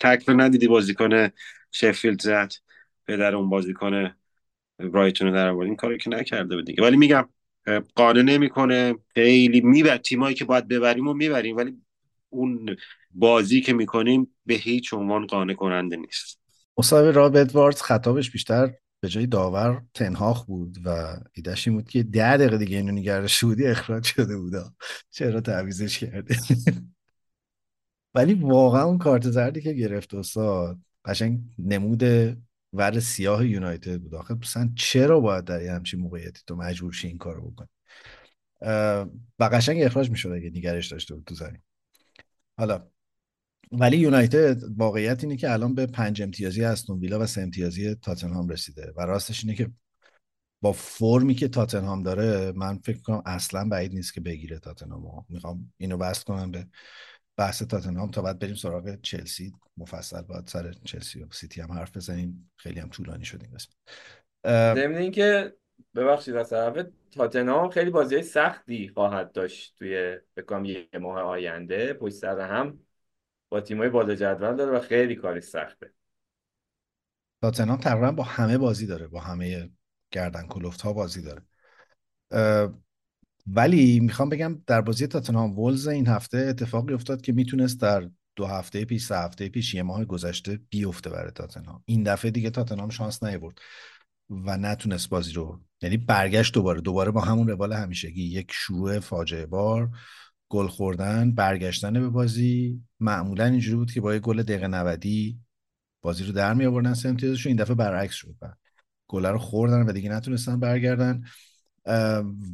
[0.00, 1.28] تکل ندیدی بازیکن
[1.70, 2.52] شفیلد زد
[3.06, 4.14] پدر اون بازیکن
[4.78, 5.66] برایتون در آورد.
[5.66, 6.82] این کاری که نکرده بود دیگه.
[6.82, 7.28] ولی میگم
[7.94, 8.94] قانع نمی‌کنه.
[9.14, 11.56] خیلی میبر تیمایی که باید ببریم و می‌بریم.
[11.56, 11.76] ولی
[12.28, 12.76] اون
[13.10, 16.41] بازی که می‌کنیم به هیچ عنوان قانع کننده نیست.
[16.78, 22.02] مصاحبه راب ادواردز خطابش بیشتر به جای داور تنهاخ بود و ایدهش این بود که
[22.02, 24.74] ده دقیقه دیگه اینو نگرش بودی اخراج شده بودا.
[25.10, 26.36] چرا تعویزش کرده
[28.14, 32.02] ولی واقعا اون کارت زردی که گرفت استاد قشنگ نمود
[32.72, 34.14] ور سیاه یونایتد بود.
[34.14, 37.68] آخه مثلا چرا باید در یه همچین موقعیتی تو مجبور شی این کارو بکنی؟
[39.38, 41.62] و قشنگ اخراج می‌شد اگه نگرش داشته بود تو زمین.
[42.58, 42.88] حالا
[43.72, 48.48] ولی یونایتد واقعیت اینه که الان به پنج امتیازی استون ویلا و سه امتیازی تاتنهام
[48.48, 49.70] رسیده و راستش اینه که
[50.62, 55.72] با فرمی که تاتنهام داره من فکر کنم اصلا بعید نیست که بگیره تاتنهام می‌خوام
[55.78, 56.66] اینو بست کنم به
[57.36, 59.52] بحث تاتنهام تا بعد بریم سراغ چلسی.
[59.76, 62.50] مفصل باید سر چلسی و سیتی هم حرف بزنیم.
[62.56, 63.74] خیلی هم طولانی شد این قسمت.
[64.76, 65.56] ضمن اینکه
[65.94, 71.92] ببخشید طرف تاتنهام خیلی بازی سختی خواهد داشت توی بکنم یه ماه آینده.
[71.92, 72.78] پشت سر هم
[73.52, 75.92] با تیمای بالا جدول داره و خیلی کاری سخته.
[77.42, 79.70] تاتنهام تقریبا با همه بازی داره با همه
[80.10, 81.42] گردن کلفت ها بازی داره.
[83.46, 88.46] ولی می‌خوام بگم در بازی تاتنهام ولز این هفته اتفاقی افتاد که می‌تونست در دو
[88.46, 91.82] هفته پیش سه هفته پیش یه ماه گذشته بیفته برای تاتنهام.
[91.84, 93.58] این دفعه دیگه تاتنهام شانس نیاورد
[94.30, 96.80] و نتونست بازی رو یعنی برگشت دوباره.
[96.80, 99.90] دوباره با همون روال همیشگی یک شروع فاجعه بار.
[100.52, 102.82] گل خوردن برگشتن به بازی.
[103.00, 105.04] معمولا اینجوری بود که با یه گل دقیقه 90
[106.02, 108.36] بازی رو در می آوردن سه این دفعه برعکس شد.
[109.08, 111.24] گل رو خوردن و دیگه نتونستن برگردن.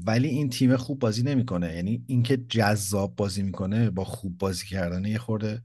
[0.07, 1.74] ولی این تیم خوب بازی نمی‌کنه.
[1.74, 5.62] یعنی اینکه جذاب بازی می‌کنه با خوب بازی کردن یه خورده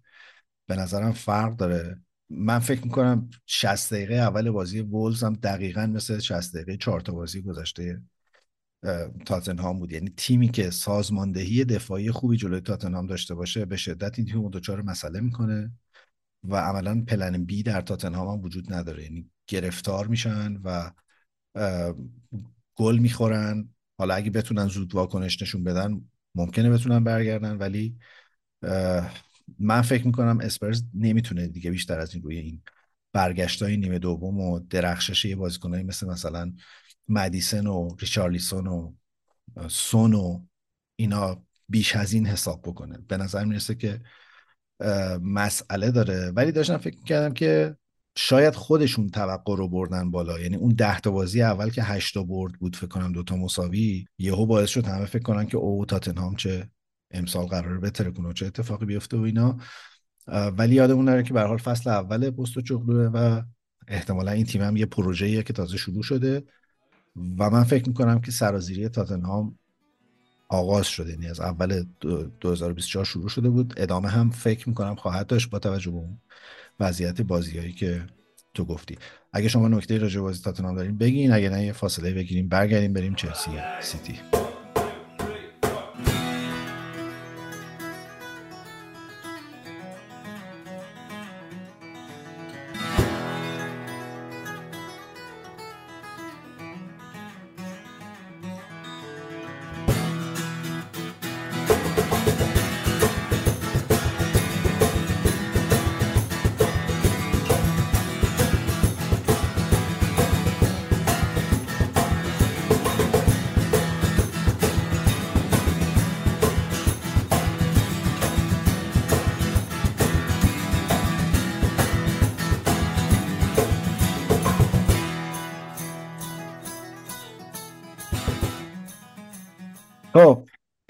[0.68, 2.02] به نظرم فرق داره.
[2.30, 7.14] من فکر می‌کنم 60 دقیقه اول بازی وولز هم دقیقا مثل 60 دقیقه چهار تا
[7.14, 8.02] بازی گذشته.
[9.26, 9.92] تاتنهام بود.
[9.92, 14.82] یعنی تیمی که سازماندهی دفاعی خوبی جلوی تاتنهام داشته باشه به شدت این تیم دچار
[14.82, 15.72] مسئله می‌کنه
[16.44, 19.04] و عملا پلن بی در تاتنهام هم وجود نداره.
[19.04, 20.92] یعنی گرفتار میشن و
[22.76, 23.70] گل می‌خورن.
[23.98, 26.02] حالا اگه بتونن زود واکنش نشون بدن
[26.36, 27.98] ممکنه بتونن برگردن ولی
[29.60, 32.62] من فکر می‌کنم اسپرز نمی‌تونه دیگه بیشتر از این روی این
[33.14, 36.54] برگشت های نیمه دوم و درخشش یه بازیکنایی مثل مثلا
[37.10, 38.94] مدیسن و ریچارلیسون و
[39.68, 40.42] سون و
[40.96, 42.98] اینا بیش از این حساب بکنه.
[43.08, 44.02] به نظر می‌رسه که
[45.22, 46.32] مسئله داره.
[46.36, 47.78] ولی داشتم فکر می‌کردم که
[48.18, 50.40] شاید خودشون توقع رو بردن بالا.
[50.40, 54.06] یعنی اون ده تا بازی اول که هشت تا برد بود فکر کنم دوتا مساوی
[54.18, 56.70] یهو باعث شد همه فکر کنن که او تاتنهام چه
[57.12, 59.58] امسال قراره بهتره کنه چه اتفاقی بیفته و اینا.
[60.28, 63.42] ولی یادمون نره که به حال فصل اول پست چغلوه و
[63.88, 66.44] احتمالا این تیم هم یه پروژه‌ایه که تازه شروع شده.
[67.16, 69.58] و من فکر می‌کنم که سرازیری تاتنهام
[70.50, 71.86] آغاز شده یعنی از اول
[72.40, 73.74] 2024 شروع شده بود.
[73.78, 76.18] ادامه هم فکر می‌کنم خواهد داشت با توجه به اون
[76.80, 78.06] وضعیت بازیهایی که
[78.54, 78.98] تو گفتی.
[79.34, 81.32] اگه شما نکته راجع بازی تاتنهام دارین بگین.
[81.32, 82.50] اگه نه یه فاصله بگیریم.
[82.50, 83.52] برگردیم بریم چلسی
[83.82, 84.43] سیتی.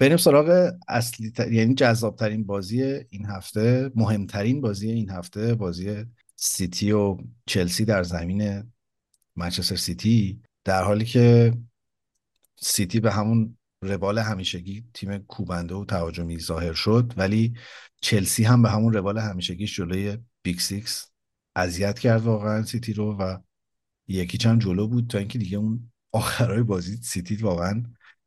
[0.04, 1.52] بریم سراغ اصلی تر...
[1.52, 6.04] یعنی جذاب ترین بازی این هفته مهمترین بازی این هفته بازی
[6.36, 8.72] سیتی و چلسی در زمین
[9.36, 10.42] منچستر سیتی.
[10.64, 11.54] در حالی که
[12.60, 17.54] سیتی به همون روال همیشگی تیم کوبنده و تهاجمی ظاهر شد ولی
[18.00, 21.06] چلسی هم به همون روال همیشگیش جلوی Big Six
[21.56, 23.38] اذیت کرد واقعا سیتی رو و
[24.08, 27.82] یکی چند جلو بود تا اینکه دیگه اون آخرای بازی سیتی واقعا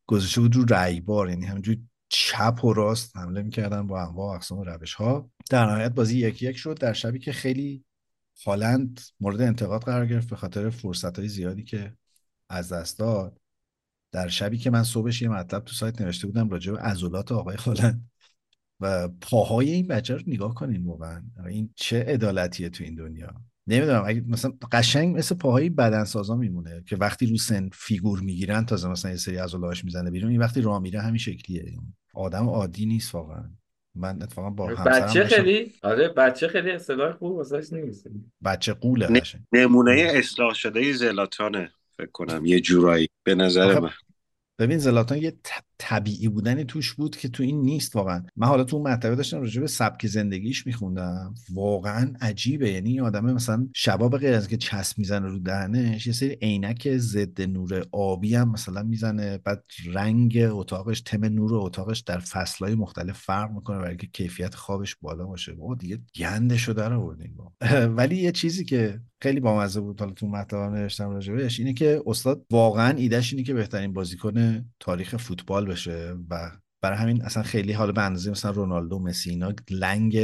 [0.08, 4.94] گذاشته بود رو رایبار یعنی همینجوری چپ و راست حمله می‌کردن با انواع اقسام روش
[4.94, 7.84] ها در نهایت بازی یکی یک شد در شبی که خیلی
[8.46, 11.96] هالند مورد انتقاد قرار گرفت به خاطر فرصت های زیادی که
[12.48, 13.40] از دست داد.
[14.12, 17.56] در شبی که من صبحش یه مطلب تو سایت نوشته بودم راجع به عضلات آقای
[17.56, 18.10] هالند
[18.80, 21.22] و پاهای این بچه رو نگاه کنین واقعا.
[21.46, 23.42] این چه عدالتیه تو این دنیا.
[23.68, 28.88] نمی‌دونم اگه مثلا قشنگ مثل پاهای بدنسازا میمونه که وقتی رو سن فیگور می‌گیرن تازه
[28.88, 31.78] مثلا یه سری عضلاتش می‌زنه بیرون این وقتی راه میره همین شکلیه.
[32.14, 33.50] آدم عادی نیست واقعا.
[33.94, 38.06] من اتفاقا با همسرم بچه خیلی آره بچه خیلی اصطلاح خوب واسش نیست.
[38.44, 39.06] بچه قوله.
[39.06, 39.42] قشنگ.
[39.52, 43.90] نمونه اصلاح شده زلاتانه فکر کنم یه جورایی به نظر آخه من.
[44.58, 45.32] ببین زلاتان یه
[45.78, 48.22] طبیعی بودنی توش بود که تو این نیست واقعا.
[48.36, 51.34] من حالا تو اون مطلبه داشتم راجع به سبک زندگیش میخوندم.
[51.52, 52.70] واقعا عجیبه.
[52.70, 56.38] یعنی این آدم مثلا شبا به غیر از که چسب می‌زنه رو دهنش یه سری
[56.42, 59.38] عینک ضد نور آبی هم مثلا می‌زنه.
[59.38, 64.96] بعد رنگ اتاقش تم نور اتاقش در فصلهای مختلف فرق می‌کنه برای که کیفیت خوابش
[64.96, 65.52] بالا باشه.
[65.54, 67.52] بابا دیگه گندشو در آوردین بابا.
[67.96, 72.46] ولی یه چیزی که خیلی بامزه بود حالا تو مطلبم نوشتم راجبش اینه که استاد
[72.50, 76.50] واقعا ایدهش اینه که بهترین بازیکن تاریخ فوتبال بشه و
[76.80, 80.14] برای همین اصلا خیلی حالا به اندازه مثلا رونالدو مسی اینا لنگ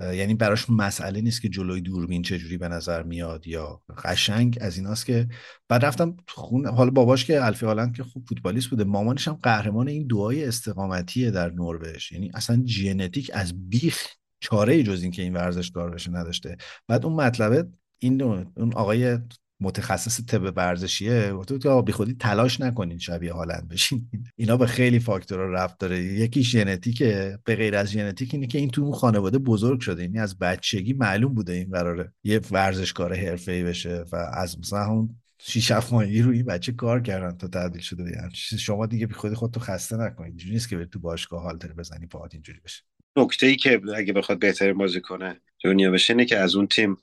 [0.00, 5.06] یعنی براش مسئله نیست که جلوی دوربین چجوری به نظر میاد یا قشنگ از ایناست
[5.06, 5.28] که
[5.68, 9.88] بعد رفتم خون حالا باباش که الفی هالند که خوب فوتبالیست بوده مامانش هم قهرمان
[9.88, 12.12] این دعای استقامتیه در نروژ.
[12.12, 14.06] یعنی اصلا ژنتیک از بیخ
[14.40, 16.56] چاره ای جز اینکه این ورزشکار بشه نداشته.
[16.88, 17.68] بعد اون مطلبه
[17.98, 19.18] این اون آقای
[19.60, 21.32] متخصص طب ورزشیه
[21.62, 24.10] که آقا بی خودی تلاش نکنین شبیه هالند بشین.
[24.36, 26.02] اینا به خیلی فاکتورها رفت داره.
[26.02, 27.38] یکی ژنتیکه.
[27.44, 30.02] به غیر از ژنتیک اینه که این تو خانواده بزرگ شده.
[30.02, 35.16] یعنی از بچگی معلوم بوده این قراره یه ورزشکار حرفه‌ای بشه و از مثلا اون
[35.38, 38.58] شیش هفت ماهگی روی این بچه کار کردن تا تبدیل شده همچین چیز.
[38.58, 42.06] شما دیگه بی خودی خودتو خسته نکنید اینجوری نیست که بری تو باشگاه هالتر بزنی
[42.06, 42.82] پاهات اینجوری بشه.
[43.16, 46.96] نکته ای که اگه بخواد بهترین بازی کنه دنیا بشه اینه که از اون تیم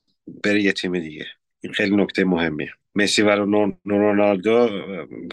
[0.44, 1.26] بره یه تیم دیگه.
[1.64, 2.72] این خیلی نکته مهمیه.
[2.96, 4.70] مسی و رون- رونالدو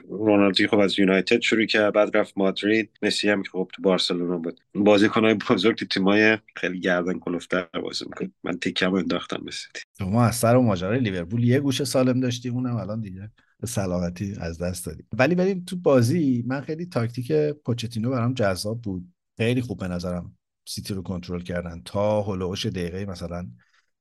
[0.09, 2.91] رونالدو خب از یونایتد شروع کرد بعد رفت مادرید.
[3.03, 4.61] مسی هم که خب تو بارسلونا بود.
[4.75, 8.31] بازیکنهای بزرگ تو تیمای خیلی گردن کلفتر بازی می‌کنه.
[8.45, 9.83] من تیکم انداختم سیتی.
[9.99, 14.37] شما از سر و ماجرای لیورپول یه گوشه سالم داشتی اونم الان دیگه به سلامتی
[14.41, 16.45] از دست دادی ولی بریم تو بازی.
[16.47, 17.33] من خیلی تاکتیک
[17.65, 19.13] پوچتینو برام جذاب بود.
[19.37, 20.37] خیلی خوب به نظرم
[20.69, 21.83] سیتی رو کنترل کردن.
[21.85, 23.47] تا حول و حوش دقیقه مثلا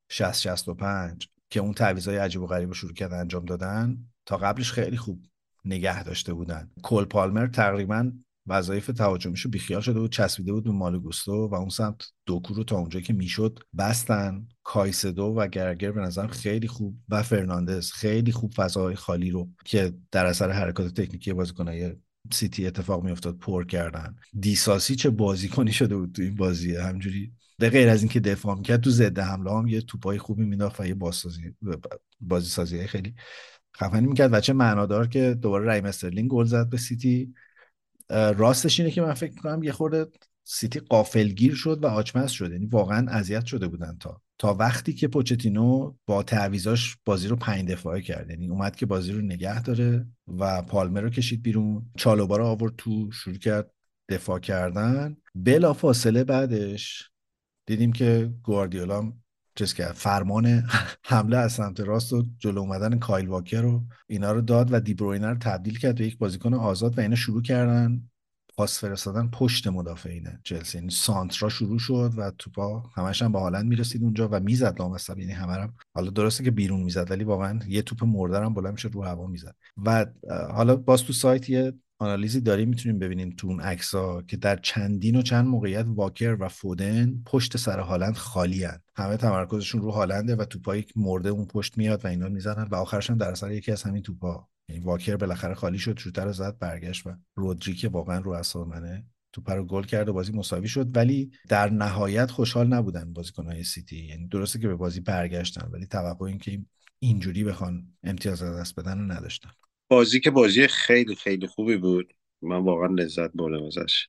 [0.10, 4.72] 60 65 که اون تعویضای عجیب و غریب رو شروع کردن انجام دادن تا قبلش
[4.72, 5.26] خیلی خوب
[5.66, 6.72] نگه داشته بودن.
[6.84, 8.12] کول پالمر تقریبا
[8.48, 12.64] وظایف تهاجمیشو بیخیال شده بود چسبیده بود به مالو گوستو و اون سمت دوکو رو
[12.64, 14.48] تا اونجایی که می‌شد بستن.
[14.64, 19.94] کایسدو و گالاگر به نظرم خیلی خوب و فرناندز خیلی خوب فضاهای خالی رو که
[20.12, 21.96] در اثر حرکات تکنیکی بازیکنای
[22.32, 24.16] سیتی اتفاق میافتاد پر کردن.
[24.40, 28.82] دیساسی چه بازیکنی شده بود تو این بازیه همینجوری به غیر از اینکه دفاع می‌کرد
[28.82, 31.56] تو ضد حمله هم یه توپای خوبی مینداخت و یه بازسازی
[32.22, 33.16] بازی سازی خیلی
[33.78, 34.34] خفنی می‌کرد.
[34.34, 37.34] و چه معنادار که دوباره رحیم استرلینگ گل زد به سیتی.
[38.10, 40.06] راستش اینه که من فکر می‌کنم یه خورده
[40.44, 42.52] سیتی غافلگیر شد و آچمز شد.
[42.52, 44.22] یعنی واقعا اذیت شده بودن تا.
[44.38, 48.30] تا وقتی که پوچتینو با تعویضاش بازی رو پنج دفاعه کرد.
[48.30, 51.90] یعنی اومد که بازی رو نگه داره و پالمر رو کشید بیرون.
[51.98, 53.72] چالوبا رو آورد تو شروع کرد
[54.10, 55.18] دفاع کردن.
[55.36, 57.12] بلا فاصله بعدش
[57.70, 59.14] دیدیم که گواردیولا
[59.56, 60.46] چیز کرد فرمان
[61.04, 65.28] حمله از سمت راست و جلو اومدن کایل واکر رو اینا رو داد و دیبروینه
[65.28, 68.10] رو تبدیل کرد به یک بازیکن آزاد و اینا شروع کردن
[68.58, 70.78] پاس فرستادن پشت مدافعینه چلسی.
[70.78, 75.20] یعنی سانترا شروع شد و توپا همش هم با هالند می‌رسید اونجا و می‌زد لامصب
[75.20, 78.72] یعنی همه هم- حالا درسته که بیرون می‌زد ولی واقعا یه توپ مرده هم بلند
[78.72, 79.56] میشه رو هوا می‌زد.
[79.86, 80.06] و
[80.54, 85.16] حالا باز تو سایت یه آنالیزی داریم می‌تونیم ببینیم تو اون عکس‌ها که در چندین
[85.16, 88.80] و چند موقعیت واکر و فودن پشت سر هالند خالی هن.
[88.96, 92.76] همه تمرکزشون رو هالنده و توپایی که مرده اون پشت میاد و اینا می‌زنن و
[92.76, 94.48] آخرش هم در اثر یکی از همین توپا.
[94.70, 98.68] یعنی واکر بالاخره خالی شد شوتر رو زد برگشت و رودری که واقعا رو اعصاب
[98.68, 100.98] منه توپ رو گل کرد و بازی مساوی شد.
[100.98, 104.06] ولی در نهایت خوشحال نبودن بازیکنهای سیتی.
[104.06, 106.62] یعنی درسته که به بازی برگشتن ولی توقع این که
[107.00, 109.50] اینجوری بخوان امتیاز از دست بدن رو نداشتن.
[109.90, 112.14] بازی که بازی خیلی خیلی خوبی بود.
[112.42, 114.08] من واقعا لذت بردم ازش.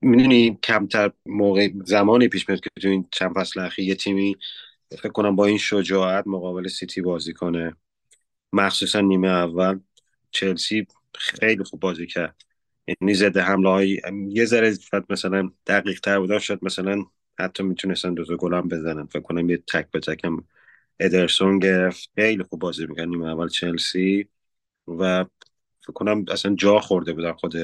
[0.00, 4.36] می‌دونی کمتر موقع زمانی پیش میاد که تو این چند فصل اخیر یه تیمی
[4.98, 7.76] فکر کنم با این شجاعت مقابل سیتی بازی کنه.
[8.52, 9.80] مخصوصا نیمه اول.
[10.30, 12.36] چلسی خیلی خوب بازی کرد.
[12.86, 17.04] یعنی زده حمله های یه ذره شاید مثلا دقیق تر بودن شاید مثلا
[17.38, 19.06] حتی می‌تونستن دو تا گل هم بزنن.
[19.06, 20.48] فکر کنم یه تک به تک هم
[21.00, 22.10] ادرسون گرفت.
[22.14, 24.28] خیلی خوب بازی می‌کنن نیمه اول چلسی.
[24.88, 25.24] و
[25.80, 27.54] فکر کنم اصلا جا خورده بودن خود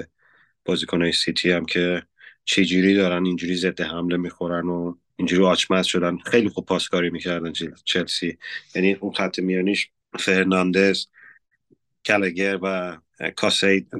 [0.65, 2.03] بازیکنهای سیتی هم که
[2.45, 6.19] چجوری دارن اینجوری ضد حمله می‌خورن و اینجوری آچمز شدن.
[6.19, 7.53] خیلی خوب پاسکاری می‌کردن
[7.85, 8.39] چلسی.
[8.75, 11.07] یعنی اون خط میانیش فرناندز
[12.05, 12.99] گالاگر و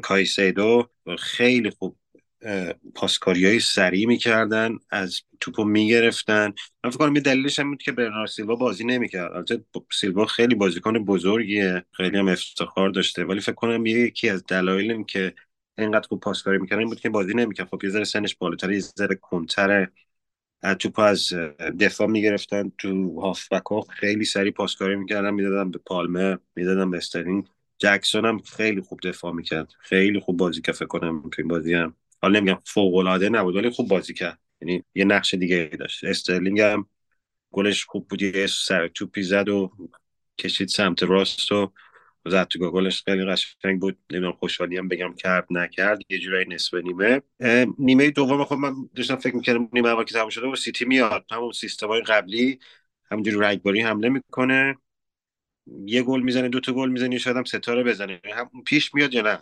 [0.03, 0.89] کایسیدو
[1.19, 1.97] خیلی خوب
[2.95, 6.53] پاسکاری های سریع می‌کردن از توپو می‌گرفتن.
[6.85, 9.33] من فکر کنم یه دلیلش هم بود که برنار سیلوا بازی نمی‌کرد.
[9.33, 13.25] البته سیلوا خیلی بازیکن بزرگیه خیلی هم افتخار داشته.
[13.25, 15.35] ولی فکر کنم یکی از دلایل که
[15.79, 17.69] اینقدر خوب پاسکاری می‌کردن این بود که بازی نمی‌کرد.
[17.69, 19.93] خب یه ذره سنش بالاتر یه ذره کنتره
[20.79, 21.33] توپ از
[21.81, 22.73] دفاع می‌گرفتن.
[22.79, 27.47] تو هافبک ها خیلی سریع پاسکاری می‌کردن می‌دادن به پالمر می‌دادن به استرینگ
[27.79, 29.73] جکسون هم خیلی خوب دفاع می‌کرد.
[29.81, 31.95] خیلی خوب بازی کرد فکر کنم تو این بازی هم.
[32.23, 34.39] حالا نمیگم فوق العاده نبود ولی خوب بازی کرد.
[34.61, 36.05] یعنی یه نقش دیگه داشت.
[36.05, 36.89] استرلینگ هم
[37.51, 38.23] گلش خوب بود.
[38.23, 39.73] یه سر توپی زد و
[40.39, 41.73] کشید سمت راست و
[42.27, 43.99] زد تو گلش خیلی قشنگ بود.
[44.11, 45.99] نمی‌دونم خوشحالی هم بگم کرد نکرد.
[46.09, 47.23] یه جورایی نصف نیمه.
[47.79, 51.25] نیمه دوم خب من داشتم فکر می‌کردم نیمه اول که تموم شده و سیتی میاد.
[51.31, 52.59] همون سیستم های قبلی
[53.11, 54.79] همونجوری رگباری حمله می‌کنه.
[55.87, 58.21] یه گل می‌زنه دو تا گل می‌زنه شاید هم ستاره بزنه.
[58.35, 59.39] هم پیش میاد یا نه؟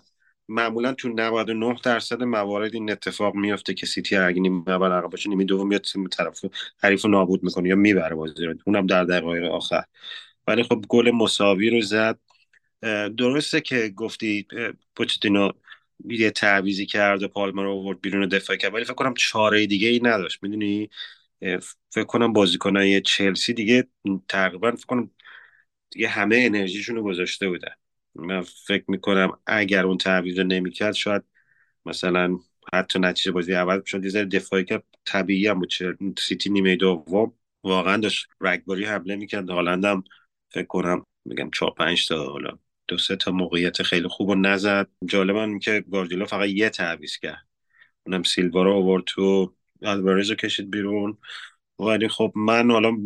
[0.49, 5.29] معمولا تو 99 درصد موارد این اتفاق میفته که سیتی اگه نیمه اول عقب باشه
[5.29, 6.45] نیمه دوم میاد طرف
[6.83, 8.55] حریف رو نابود می‌کنه یا می‌بره بازی رو.
[8.67, 9.85] اونم در دقایق آخر.
[10.47, 12.19] ولی خب گل مساوی رو زد.
[13.17, 14.47] درسته که گفتی
[14.97, 15.51] پوچتینو
[16.05, 19.89] یه تعویزی کرد و پالمر رو آورد بیرون دفاع کرد ولی فکر کنم چاره دیگه
[19.89, 20.43] ای نداشت.
[20.43, 20.91] می‌دونی؟
[21.91, 23.89] فکر کنم بازیکنای چلسی دیگه
[24.29, 25.11] تقریبا فکر کنم
[25.91, 27.73] دیگه همه انرژیشون رو گذاشته بودن.
[28.19, 31.23] من فکر می‌کنم اگر اون تعویض رو نمی‌کرد شاید
[31.87, 32.39] مثلا
[32.73, 35.73] حتی نتیجه بازی اول شد یه ذره دفاعی که طبیعی هم بود
[36.19, 37.33] سیتی نیمه دوم
[37.65, 39.51] واقعا داشت رگباری حمله می‌کرد.
[39.51, 40.05] هالندم
[40.51, 44.89] فکر کنم میگم چهار پنج تا حالا دو سه تا موقعیت خیلی خوب و نزد.
[45.07, 47.47] جالبا که گاردیولا فقط یه تعویض کرد.
[48.07, 51.19] اونم سیلوا رو آورد تو الوارز رو کشید بیرون.
[51.79, 52.97] ولی خب من حالا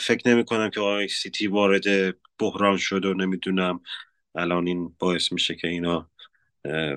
[0.00, 3.80] فکر نمی کنم که آی سیتی وارد بحران شد و نمی‌دونم
[4.34, 6.10] الان این باعث میشه که اینا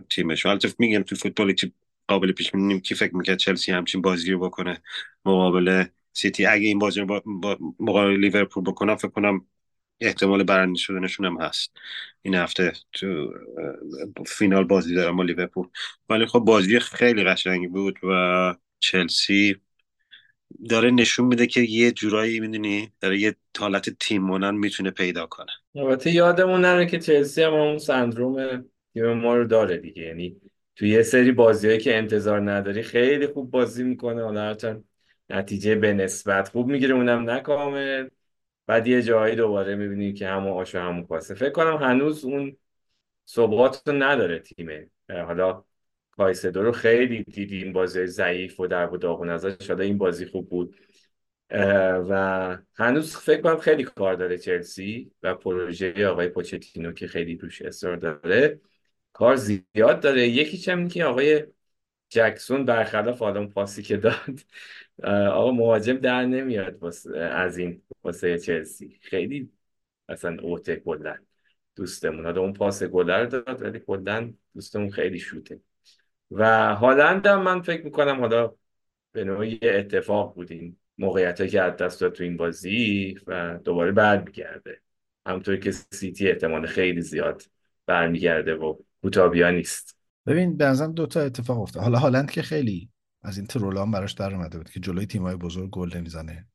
[0.09, 0.45] تیمش.
[0.45, 1.55] البته میگم تو فوتبال
[2.07, 4.81] قابل پیش بینیم کی فکر می‌کرد چلسی همچین بازی رو بکنه؟
[5.25, 5.83] مقابل
[6.13, 6.45] سیتی.
[6.45, 9.45] اگه این بازی رو با, مقابل لیورپول بکنن فکر کنم
[9.99, 11.77] احتمال برنده شدنشون هم هست.
[12.21, 13.33] این هفته تو
[14.27, 15.67] فینال بازی دارم با لیورپول.
[16.09, 19.55] ولی خب بازی خیلی قشنگی بود و چلسی
[20.69, 25.51] داره نشون میده که یه جورایی می‌دونی داره یه حالت تیم مانن می‌تونه پیدا کنه.
[25.75, 30.03] البته یادمون نره که چلسی هم اون سندروم تیم ما رو داره دیگه.
[30.03, 30.41] یعنی
[30.75, 34.23] تو یه سری بازیهایی که انتظار نداری خیلی خوب بازی می‌کنه.
[34.23, 34.83] حالا هرچند
[35.29, 38.07] نتیجه به نسبت خوب می‌گیره اونم نکامل
[38.67, 41.33] بعد یه جایی دوباره می‌بینی که همون آشو همون پاسه.
[41.33, 42.57] فکر کنم هنوز اون
[43.27, 44.89] ثبات رو نداره تیمه.
[45.09, 45.63] حالا
[46.11, 50.49] کایسدو رو خیلی دیدیم بازی ضعیف و در و داغون ازش حالا این بازی خوب
[50.49, 50.75] بود.
[52.09, 57.61] و هنوز فکر کنم خیلی کار داره چلسی و پروژه آقای پوچتینو که خیلی روش
[57.61, 58.61] اصرار داره.
[59.13, 60.27] کار زیاد داره.
[60.27, 61.43] یکی هم که آقای
[62.09, 64.39] جکسون برخلاف آدم پاسی که داد
[65.03, 66.83] آقا مهاجم در نمیاد
[67.15, 68.99] از این واسه چلسی.
[69.01, 69.51] خیلی
[70.09, 71.15] اصلا اوته کلا
[71.75, 72.25] دوستمون.
[72.25, 75.59] اون پاس گلر داد ولی کلا دوستمون خیلی شوته.
[76.31, 78.51] و هالند هم من فکر می‌کنم حالا
[79.11, 83.91] به نوعی اتفاق بود این موقعیت که از دست داد تو این بازی و دوباره
[83.91, 84.81] برمیگرده.
[85.25, 87.43] همونطور که سیتی احتمال خیلی زیاد
[87.85, 89.97] برمیگرده و کوتابیا نیست.
[90.25, 91.83] ببین به نظرم دو تا اتفاق افتاد.
[91.83, 92.89] حالا هالند که خیلی
[93.23, 96.47] از این ترولان براش در اومده بود که جلوی تیمای بزرگ گل نمی‌زنه.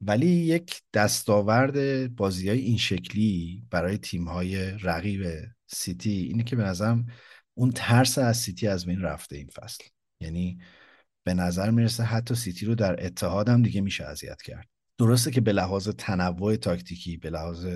[0.00, 5.26] ولی یک دستاورد بازی های این شکلی برای تیم های رقیب
[5.66, 7.06] سیتی اینه که به نظرم
[7.54, 9.84] اون ترس از سیتی از بین رفته این فصل.
[10.20, 10.58] یعنی
[11.24, 14.68] به نظر می‌رسه حتی سیتی رو در اتحاد هم دیگه میشه اذیت کرد.
[14.98, 17.66] درسته که به لحاظ تنوع تاکتیکی به لحاظ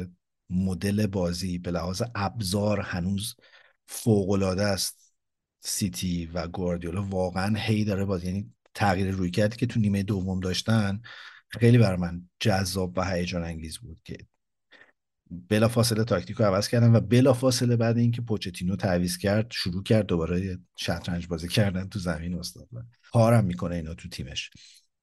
[0.50, 3.36] مدل بازی به لحاظ ابزار هنوز
[3.86, 5.14] فوق العاده است
[5.60, 7.02] سیتی و گواردیولا.
[7.02, 11.00] واقعا هی داره بازی یعنی تغییر رویکردی که تو نیمه دوم داشتن
[11.48, 14.16] خیلی بر من جذاب و هیجان انگیز بود که
[15.48, 19.82] بلا فاصله تاکتیک رو عوض کردن و بلا فاصله بعد اینکه پوچتینو تعویض کرد شروع
[19.82, 22.68] کرد دوباره شطرنج بازی کردن تو زمین استاد
[23.12, 24.50] کارم می‌کنه اینا تو تیمش.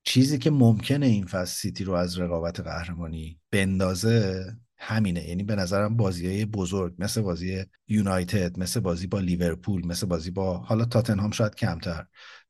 [0.04, 4.46] چیزی که ممکنه این فصل سیتی رو از رقابت قهرمانی بندازه
[4.78, 5.28] همینه.
[5.30, 10.32] یعنی به نظرم بازی های بزرگ مثل بازی یونایتد مثل بازی با لیورپول مثل بازی
[10.32, 12.06] با حالا تاتنهام شاید کمتر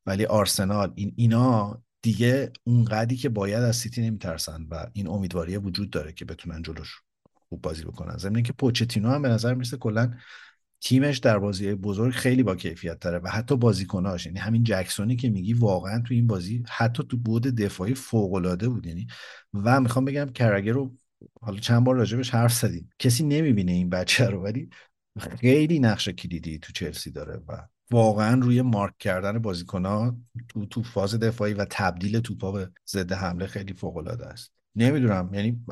[0.05, 5.89] ولی آرسنال این اینا دیگه اونقدی که باید از سیتی نمیترسن و این امیدواری وجود
[5.89, 7.04] داره که بتونن جلوش
[7.55, 8.17] خوب بازی بکنن.
[8.17, 10.13] ضمن که پوچتینو هم به نظر می‌رسه کلا
[10.81, 14.25] تیمش در بازی بزرگ خیلی با کیفیت داره و حتی بازیکناش.
[14.25, 18.69] یعنی همین جکسونی که میگی واقعا تو این بازی حتی تو بود دفاعی فوق العاده
[18.69, 18.85] بود.
[18.85, 19.07] یعنی
[19.53, 20.95] و می‌خوام بگم کرگر رو
[21.41, 22.89] حالا چند بار راجبش حرف زدیم.
[22.99, 24.69] کسی نمی‌بینه این بچه رو ولی
[25.19, 30.17] خیلی نقش کلیدی تو چلسی داره و واقعا روی مارک کردن بازیکنها
[30.49, 34.51] تو تو فاز دفاعی و تبدیل توپا به ضد حمله خیلی فوق العاده است.
[34.75, 35.65] نمی‌دونم یعنی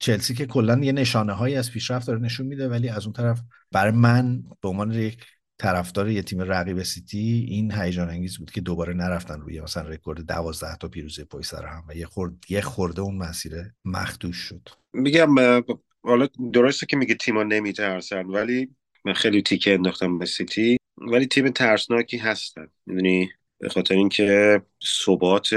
[0.00, 3.40] چلسی که کلا یه نشانه هایی از پیشرفت داره نشون میده ولی از اون طرف
[3.72, 5.18] برای من به عنوان یک
[5.58, 10.26] طرفدار یه تیم رقیب سیتی این هیجان انگیز بود که دوباره نرفتن روی مثلا رکورد
[10.26, 13.52] 12 تا پیروزی پای سر هم و یه خورد یه خورده اون مسیر
[13.84, 14.68] مخدوش شد.
[14.92, 15.62] میگم
[16.02, 18.68] حالا درسته که میگه تیما نمیترسن ولی
[19.04, 20.76] من خیلی تیکه انداختم به سیتی.
[20.96, 22.66] ولی تیم ترسناکی هستن.
[22.86, 24.62] می‌دونی؟ به خاطر اینکه
[25.04, 25.48] ثبات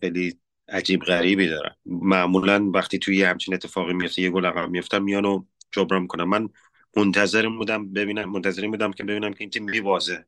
[0.00, 0.38] خیلی
[0.70, 1.74] عجیب غریبی دارن.
[1.86, 6.24] معمولا وقتی توی یه همچین اتفاقی میفته یه گل عقب میفتن میان و جبران می‌کنن
[6.24, 6.48] من
[6.96, 10.26] منتظر بودم ببینم منتظر بودم که ببینم که این تیم میبازه.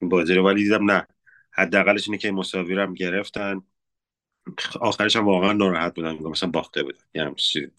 [0.00, 1.06] این بازی رو ولی دیدم نه.
[1.50, 3.62] حداقلش اینه که مساوی رو هم گرفتن.
[4.80, 6.98] آخرش هم واقعا ناراحت بودن میگم مثلا باخته بودن.
[7.14, 7.70] یه همچین.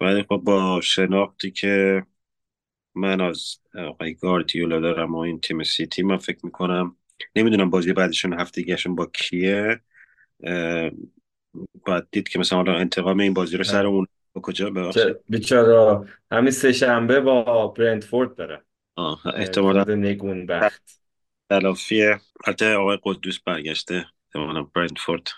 [0.00, 2.06] ولی خب با شناختی که
[2.94, 6.96] من از آقای گاردیولا دارم و این تیم سیتی من فکر می‌کنم
[7.36, 9.80] نمی‌دونم بازی بعدشون هفتگیشون با کیه.
[11.86, 15.16] باید دید که مثلا حالا انتقام این بازی رو سر اون با کجا؟ ببخشید.
[15.28, 18.64] بیچاره همین سه شنبه با برنتفورد داره.
[18.96, 19.84] آه، احتمالا.
[19.94, 21.00] نگون بخت
[21.50, 22.02] تلافی
[22.46, 24.06] البته آقای قدوس برگشته.
[24.26, 25.28] احتمالا برنتفورد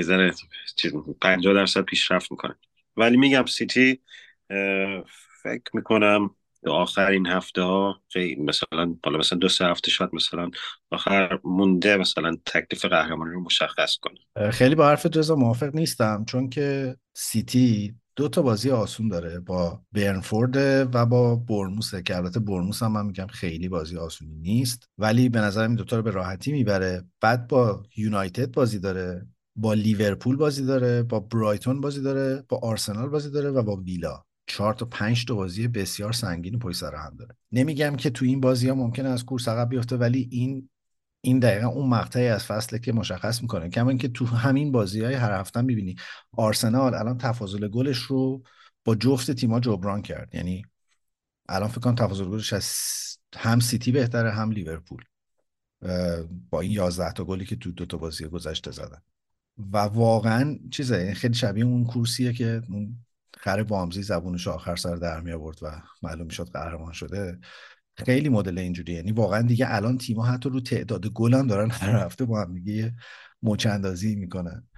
[0.00, 0.34] ذره
[0.76, 2.54] چیز 50 درصد پیشرفت می‌کنه.
[2.96, 4.00] ولی میگم سیتی
[5.42, 8.00] فکر می‌کنم آخرین هفته ها
[8.38, 10.50] مثلا بالا مثلا دو سه هفته شاید مثلا
[10.90, 14.50] آخر مونده مثلا تکلیف قهرمانی رو مشخص کنه.
[14.50, 19.80] خیلی با حرفت رضا موافق نیستم چون که سیتی دو تا بازی آسون داره با
[19.92, 20.56] برنفورد
[20.94, 25.38] و با برنموسه که البته برنموس هم من میگم خیلی بازی آسونی نیست ولی به
[25.40, 27.04] نظر این دوتا رو به راحتی می‌بره.
[27.20, 29.26] بعد با یونایتد بازی داره
[29.56, 34.24] با لیورپول بازی داره با برایتون بازی داره با آرسنال بازی داره و با ویلا.
[34.50, 37.36] چهار تا پنج تا بازی بسیار سنگین پشت سر هم داره.
[37.52, 40.68] نمیگم که تو این بازی ها ممکنه از کورس عقب بیفته ولی این
[41.20, 43.68] این دقیقا اون مقطعی از فصله که مشخص می‌کنه.
[43.68, 45.96] کما اینکه تو همین بازی های هر هفته می‌بینی
[46.36, 48.42] آرسنال الان تفاضل گلش رو
[48.84, 50.34] با جفت تیما جبران کرد.
[50.34, 50.64] یعنی
[51.48, 52.70] الان فکر کنم تفاضل گلش از
[53.36, 55.04] هم سیتی بهتره هم لیورپول.
[56.50, 59.02] با این 11 تا گلی که تو دو تا بازی گذشته زدن.
[59.72, 63.04] و واقعا چیزه یعنی خیلی شبیه اون کورسیه که اون
[63.38, 67.38] خر بامزی زبونش آخر سر در می آورد و معلوم می‌شد قهرمان شده.
[67.96, 68.96] خیلی مدل اینجوریه.
[68.96, 72.54] یعنی واقعا دیگه الان تیم‌ها حتی رو تعداد گل هم دارن هر هفته با هم
[72.54, 72.94] دیگه
[73.42, 74.68] مچندازی می‌کنن.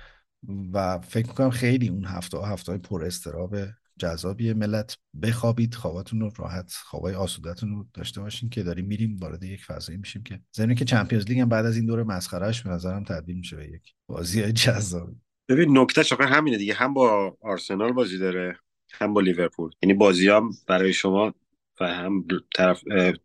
[0.73, 3.57] و فکر می‌کنم خیلی اون هفته ها هفته های پر استراب
[3.99, 4.97] جذابیه ملت.
[5.23, 9.99] بخوابید خواباتون رو راحت خوابای آسودتون رو داشته باشین که داریم میریم وارد یک فضایی
[9.99, 13.37] میشیم که ضمن که چمپیونز لیگ هم بعد از این دور مسخرهش به نظرم تبدیل
[13.37, 15.11] میشه به یک بازی جذاب
[15.49, 16.75] ببین نکته آخه همینه دیگه.
[16.75, 18.59] هم با آرسنال بازی داره
[18.93, 19.71] هم با لیورپول.
[19.83, 21.35] یعنی بازی هم برای شما
[21.81, 22.83] و هم طرف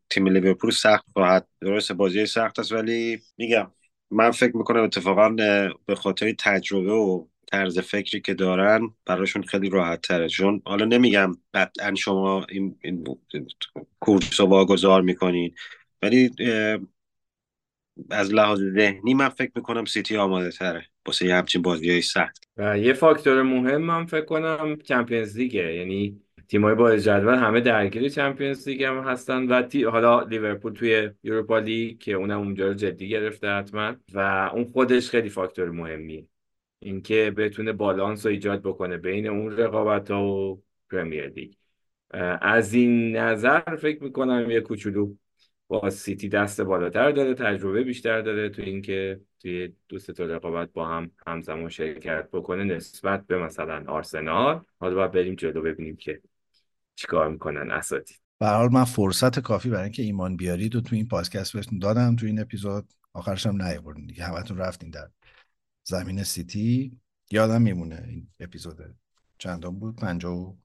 [0.10, 1.48] تیم لیورپول سخت خواهد.
[1.62, 3.72] درسته بازی سخت است ولی میگم
[4.12, 5.30] من فکر می‌کنم اتفاقا
[5.86, 11.32] به خاطر تجربه و طرز فکری که دارن براشون خیلی راحت تره چون حالا نمیگم
[11.54, 13.04] قطعا شما این, این
[14.00, 15.56] کورس رو واگذار می‌کنین
[16.02, 16.32] ولی
[18.10, 22.50] از لحاظ ذهنی من فکر می‌کنم سیتی آماده تره واسه یه همچین بازی های سخت.
[22.58, 25.74] و یه فاکتور مهم من فکر کنم Champions League ه.
[25.74, 29.84] یعنی تیمای بالا جدول همه درگیر Champions League هم هستن و تی...
[29.84, 33.96] حالا لیورپول توی Europa League که اونم اونجا رو جدی گرفته حتما.
[34.14, 36.26] و اون خودش خیلی فاکتور مهمیه.
[36.82, 41.54] اینکه بتونه بالانس رو ایجاد بکنه بین اون رقابت ها و پرمیر لیگ.
[42.42, 45.14] از این نظر فکر می‌کنم یه کوچولو
[45.68, 50.74] با سیتی دست بالاتر داره تجربه بیشتر داره تو اینکه توی دو سه تا رقابت
[50.74, 54.62] با هم همزمان شرکت بکنه نسبت به مثلا آرسنال.
[54.80, 56.22] حالا باید بریم جلو ببینیم که
[56.96, 58.22] چیکار می‌کنن اساتید.
[58.40, 61.80] به هر حال من فرصت کافی برای اینکه ایمان بیارید و تو این پادکست بهتون
[61.80, 62.16] دادم.
[62.16, 65.08] تو این اپیزود آخرش هم نیاوردین دیگه همتون رفتین در
[65.84, 67.00] زمین سیتی.
[67.32, 68.96] یادم میمونه این اپیزود
[69.38, 70.56] چندم بود؟ پنجاه و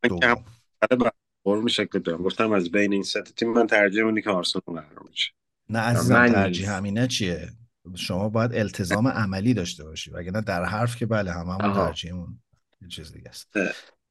[1.47, 4.63] هم قربون شکلت برم گفتم از بین این ست تیم من ترجیح اونی که آرسنال
[4.67, 5.33] قرار میشه
[5.71, 6.71] نه عزیزم من ترجیح.
[6.71, 7.49] همینه چیه؟
[7.97, 11.87] شما باید التزام عملی داشته باشی وگرنه در حرف که بله هممون آها.
[11.87, 12.39] ترجیحمون
[12.83, 13.49] یه چیز دیگه است.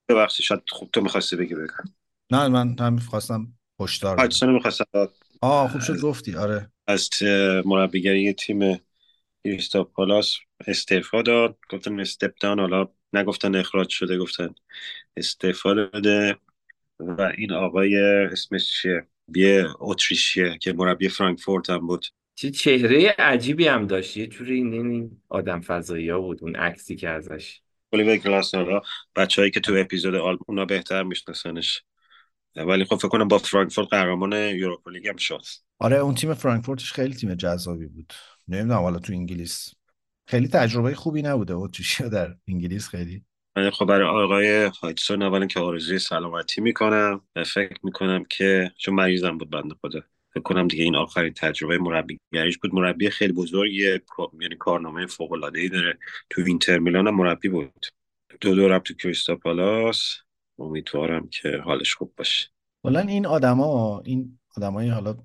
[0.10, 1.94] ببخشید شاید خوب تو می‌خواستی بگی بگم.
[2.32, 3.48] نه من هم خواستم
[3.80, 4.86] هشدار هاجسون می‌خواستم.
[5.42, 6.36] آه خوب شد گفتی.
[6.36, 6.72] آره.
[6.88, 7.10] از
[7.66, 8.80] مربیگری تیم
[9.44, 10.36] کریستال پالاس
[10.68, 11.58] استعفا داد.
[11.70, 14.56] گفتن استپ دان حالا نگفتن اخراج شده گفتن
[15.18, 16.38] استعفا داده.
[17.02, 17.98] و این آقای
[18.32, 22.06] اسمش چیه؟ بیه اتریشیه که مربی فرانکفورت هم بود.
[22.36, 24.18] چه چهره عجیبی هم داشت.
[24.18, 27.62] یه جوری این این آدم فضایی ها بود اون عکسی که ازش.
[27.94, 28.80] اولیور گلاسنر
[29.16, 31.84] بچههایی که تو اپیزود آلب اونا بهتر میشناسنش.
[32.56, 35.42] ولی خب فکر کنم با فرانکفورت قهرمان یوروپا لیگ هم شد.
[35.80, 38.14] آره اون تیم فرانکفورتش خیلی تیم جذابی بود.
[38.48, 39.74] نمی‌دونم حالا تو انگلیس.
[40.28, 43.24] خیلی تجربه خوبی نبوده اتریشیا در انگلیس خیلی.
[43.74, 47.22] خب برای آقای هایتسون اولا که آرزوی سلامتی می‌کنم
[47.54, 50.02] فکر می‌کنم که چون مریضم بود بنده خدا
[50.34, 52.74] فکر کنم دیگه این آخرین تجربه مربیگریش بود.
[52.76, 54.02] مربی خیلی بزرگیه
[54.42, 56.00] یعنی کارنامه فوق العاده ای داره.
[56.30, 57.86] تو اینتر میلان مربی بود.
[58.42, 60.16] دو دورم تو کریستال پالاس.
[60.60, 62.50] امیدوارم که حالش خوب باشه.
[62.84, 65.18] کلا این آدما این آدمای حالا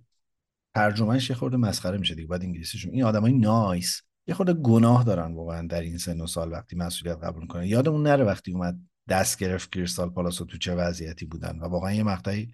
[0.74, 2.92] ترجمهش یه خورده مسخره میشه دیگه بعد انگلیسیشون.
[2.92, 4.02] این آدمای نایس.
[4.26, 7.64] یه خورده گناه دارن واقعا در این سن و سال وقتی مسئولیت قبول می‌کنن.
[7.64, 8.78] یادمون نره وقتی اومد
[9.08, 11.58] دست گرفت کریستال و تو چه وضعیتی بودن.
[11.58, 12.50] و واقعا یه مقطعی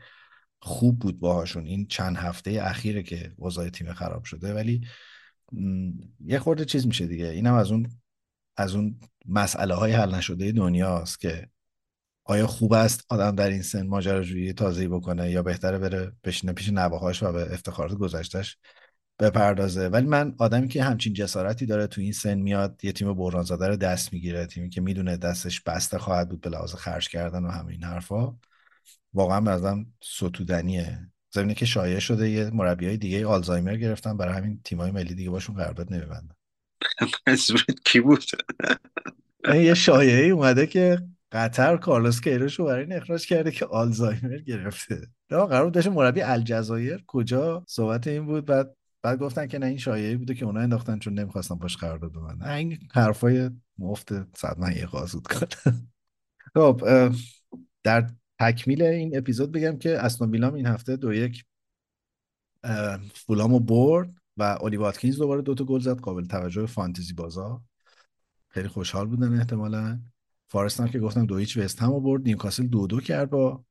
[0.61, 1.66] خوب بود باهاشون.
[1.66, 4.55] این چند هفته اخیره که اوضاع تیم خراب شده.
[4.55, 4.86] ولی
[6.24, 7.27] یه خورده چیز میشه دیگه.
[7.27, 7.90] اینم از اون
[8.57, 11.49] از اون مسئله های حل نشده دنیاست که
[12.24, 16.69] آیا خوب است آدم در این سن ماجراجویی تازه‌ای بکنه یا بهتره بره بشینه پیش
[16.69, 18.57] نوه‌هاش و به افتخارات گذشتهش
[19.18, 19.89] بپردازه.
[19.89, 23.76] ولی من آدمی که همچین جسارتی داره تو این سن میاد یه تیم زده رو
[23.76, 27.84] دست می‌گیره تیمی که می‌دونه دستش بسته خواهد بود به لحاظ خرج کردن و همین
[27.84, 28.36] حرفا
[29.14, 31.09] واقعا به نظرم ستودنیه.
[31.30, 35.30] زمینه که شایع شده یه مربی های دیگه آلزایمر گرفتن برای همین تیمای ملی دیگه
[35.30, 36.34] باشون قرارداد نمیبندن.
[37.26, 38.24] منظورت کی بود؟
[39.55, 40.98] یه شایعه اومده که
[41.32, 45.01] قطر کارلوس کیروش رو برای این اخراج کرده که آلزایمر گرفته.
[45.30, 47.05] نه قرار بود مربی الجزایر.
[47.06, 48.44] کجا؟ صحبت این بود.
[48.44, 52.18] بعد بعد گفتن که نه این شایعه بوده که اونا انداختن چون نمی‌خواستن باش قرارداد
[52.18, 55.46] نه، این حرفای مفت صدمن یه قاصد کن.
[56.54, 56.82] خب
[57.82, 58.10] در
[58.40, 61.44] تکمیل این اپیزود بگم که استون ویلا این هفته دو یک
[63.14, 67.62] فولامو برد و اولی واتکینز دوباره دوتا گل زد قابل توجه فانتزی بازا.
[68.48, 70.00] خیلی خوشحال بودن احتمالا.
[70.48, 72.22] فارست هم که گفتم دو هیچ وست هم برد.
[72.22, 73.64] نیوکاسل دو دو کرد با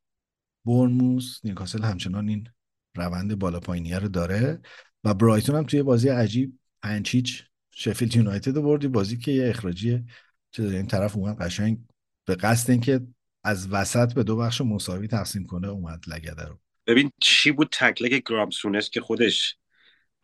[0.66, 2.48] بورنموس نیوکاسل همچنان این
[2.96, 4.62] روند بالا پایینیه رو داره.
[5.04, 8.88] و برایتون هم توی بازی عجیب پنج هیچ شفیلد یونایتد رو بردی.
[8.88, 10.04] بازی که یه اخراجی
[10.52, 11.78] چه این طرف اومد قشنگ
[12.26, 13.02] به قصد اینکه
[13.44, 16.60] از وسط به دو بخش مساوی تقسیم کنه اومد لگده رو.
[16.88, 19.58] ببین چی بود تکله که گرامسونس که خودش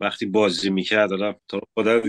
[0.00, 2.00] وقتی بازی می‌کرد حالا تو خدا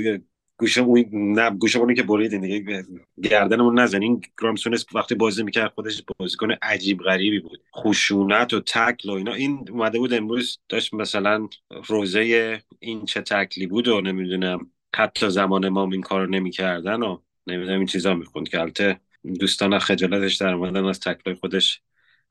[0.60, 2.86] دیگه گوشمون نه گوشمون که بریدین دیگه
[3.24, 7.62] گردنمون نزنین گرامسونس وقتی بازی می‌کرد خودش بازیکن عجیب غریبی بود.
[7.76, 9.34] خشونت و تکل و اینا.
[9.34, 11.48] این اومده بود امروز داشت مثلا
[11.88, 17.18] روزه این چه تکلی بود و نمی‌دونم حتی زمان ما این کارو نمی‌کردن و
[17.48, 19.00] نمی‌دونم این چیزا می‌خوند که البته
[19.40, 21.82] دوستان خجالتش در اومدن از تکلای خودش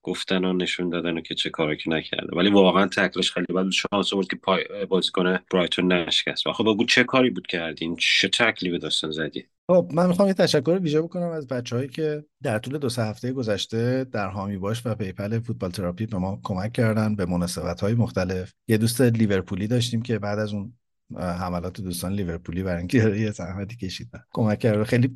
[0.02, 2.36] گفتن و نشون دادن و که چه کاری که نکرده.
[2.36, 6.46] ولی واقعا تکلش خیلی بد شانس آورد که پای بازیکن برایتون نشکست.
[6.46, 10.28] و خب بگو چه کاری بود کردین؟ چه تکلی به داستان زدی خب من می‌خوام
[10.28, 14.58] یه تشکر ویژه بکنم از بچههایی که در طول دو سه هفته گذشته در حامی
[14.58, 18.52] باش و PayPal فوتبال تراپی به ما کمک کردن به مناسبت های مختلف.
[18.68, 20.72] یه دوست لیورپولی داشتیم که بعد از اون
[21.16, 24.82] حملات دوستان لیورپولی برای اینکه یه زحمتی کشیدن کمک کرد.
[24.84, 25.14] خیلی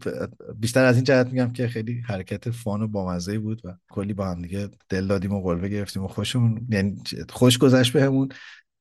[0.56, 4.26] بیشتر از این جهت میگم که خیلی حرکت fun و بامزه بود و کلی با
[4.26, 8.28] هم دیگه دل دادیم و قلبه گرفتیم و خوشمون یعنی خوش گذشت بهمون.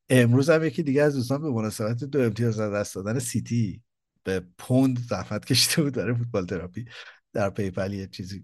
[0.09, 3.81] امروز هم یکی دیگه از دوستان به مناسبت دو امتیاز از دست دادن سیتی
[4.23, 6.85] به پوند زحمت کشیده بود برای فوتبال تراپی.
[7.33, 8.43] در PayPal یه چیزی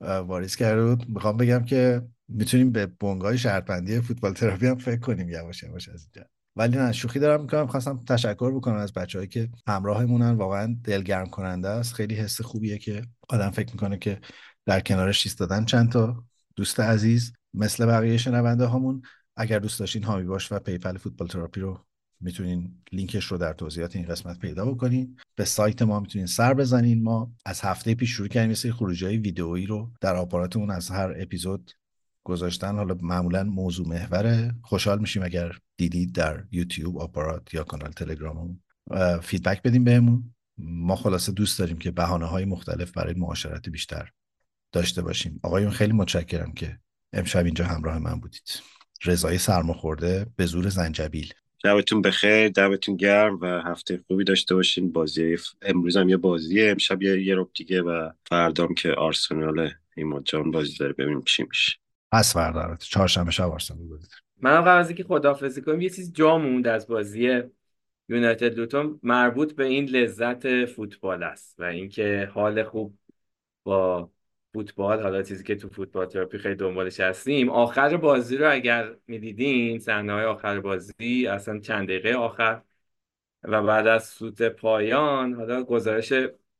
[0.00, 1.08] واریز کرده بود.
[1.08, 6.08] می‌خوام بگم که می‌تونیم به بنگاه شرطبندی فوتبال تراپی هم فکر کنیم یواش یواش از
[6.14, 6.35] اینجا.
[6.56, 7.66] ولی نه شوخی دارم می‌کنم.
[7.66, 10.30] خواستم تشکر بکنم از بچههایی که همراهمونن.
[10.30, 11.94] واقعا دلگرم کننده است.
[11.94, 14.20] خیلی حس خوبیه که آدم فکر می‌کنه که
[14.66, 16.24] در کنارش ایستادن چند تا
[16.56, 17.32] دوست عزیز.
[17.54, 19.02] مثل بقیه شنونده هامون
[19.36, 21.84] اگر دوست داشتین حامی باش و PayPal فوتبال تراپی رو
[22.20, 25.16] می‌تونین لینکش رو در توضیحات این قسمت پیدا بکنین.
[25.34, 27.02] به سایت ما می‌تونین سر بزنین.
[27.02, 30.90] ما از هفته پیش شروع کردیم یه سری خروجی های ویدئویی رو در آپاراتمون از
[30.90, 31.72] هر اپیزود
[32.24, 32.76] گذاشتن.
[32.76, 34.54] حالا معمولا موضوع محوره.
[34.62, 38.60] خوشحال میشیم اگر دیدید در یوتیوب آپارات یا کانال تلگراممون.
[39.22, 40.34] فیدبک بدیم بهمون.
[40.58, 44.10] ما خلاصه دوست داریم که بهانه های مختلف برای معاشرت بیشتر
[44.72, 45.40] داشته باشیم.
[45.42, 46.78] آقایون خیلی متشکرم که
[47.12, 48.62] امشب اینجا همراه من بودید.
[49.04, 51.32] رضای سرماخورده به زور زنجبیل.
[51.62, 54.92] شبتون بخیر دمتون گرم و هفته خوبی داشته باشین.
[54.92, 56.70] بازی امروز هم یه بازیه.
[56.70, 60.92] امشب یه یه رب دیگه و فردام که آرسنال ایماد جان بازی داره.
[60.92, 61.72] ببینیم چی میشه.
[62.12, 65.80] پس فردا چهارشنبه شب آرسنال بودید منم قبل از اینکه خداحافظی کنیم.
[65.80, 67.42] یه چیز جا موند از بازی
[68.08, 72.98] یونایتد لوتون مربوط به این لذت فوتبال است و اینکه حال خوب
[73.64, 74.10] با
[74.54, 77.50] فوتبال حالا چیزی که تو فوتبال تراپی خیلی دنبالش هستیم.
[77.50, 82.62] آخر بازی رو اگر می‌دیدین صحنه های آخر بازی اصلا چند دقیقه آخر
[83.42, 86.12] و بعد از سوت پایان حالا گزارش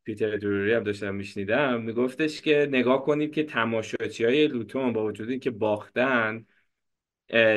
[0.05, 1.83] پیتر دروری هم داشتم میشنیدم.
[1.83, 6.47] میگفتش که نگاه کنید که تماشاچی های لوتون با وجود اینکه باختن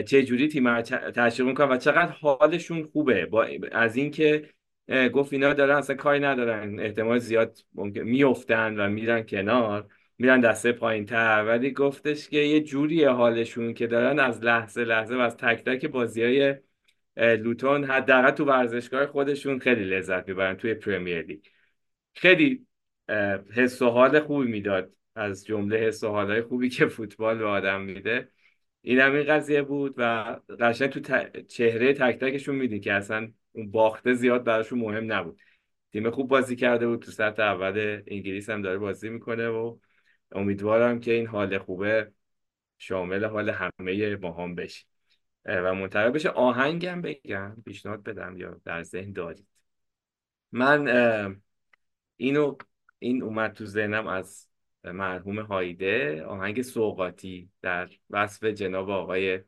[0.05, 3.25] چه جوری تیم رو تشویق می‌کنن و چقدر حالشون خوبه.
[3.25, 4.49] با از اینکه
[5.13, 6.79] گفت اینا دارن اصلا کاری ندارن.
[6.79, 9.87] احتمال زیاد ممکن میفتن و میرن کنار
[10.17, 15.15] میرن دسته پایین تر ولی گفتش که یه جوریه حالشون که دارن از لحظه لحظه
[15.15, 16.55] و از تک تک بازی های
[17.17, 21.45] لوتون حداقل تو ورزشگاه خودشون خیلی لذت می‌برن توی پرمیر لیگ.
[22.13, 22.67] خیلی
[23.55, 24.93] حس و حال خوبی می‌داد.
[25.15, 28.31] از جمله حس و حالهای خوبی که فوتبال به آدم میده.
[28.81, 30.03] این هم این قضیه بود و
[30.59, 35.41] قشنگ تو ت- چهره تک تکشون میدی که اصلا اون باخته زیاد براشون مهم نبود.
[35.91, 39.77] تیم خوب بازی کرده بود تو سطح اول انگلیس هم داره بازی می‌کنه و
[40.31, 42.11] امیدوارم که این حال خوبه
[42.77, 44.85] شامل حال همه ما هم بشه
[45.45, 46.29] و منتقل بشه.
[46.29, 49.47] آهنگم بگم پیشنهاد بدم یا در ذهن دارید.
[50.51, 50.87] من
[52.17, 52.57] اینو
[52.99, 54.48] این اومد تو ذهنم از
[54.83, 59.39] مرحوم هایده آهنگ سوقاتی در وصف جناب آقای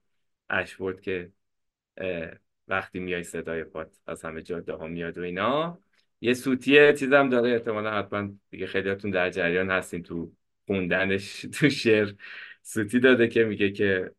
[0.50, 1.32] اشورد که
[2.68, 5.80] وقتی میای صدای پات از همه جاده ها میاد و اینا.
[6.22, 10.32] یه سوتی چیزم داره احتمالا حتما دیگه خیلیاتون در جریان هستین تو
[10.68, 12.14] خوندنش تو شعر
[12.62, 14.12] سوتی داده که میگه که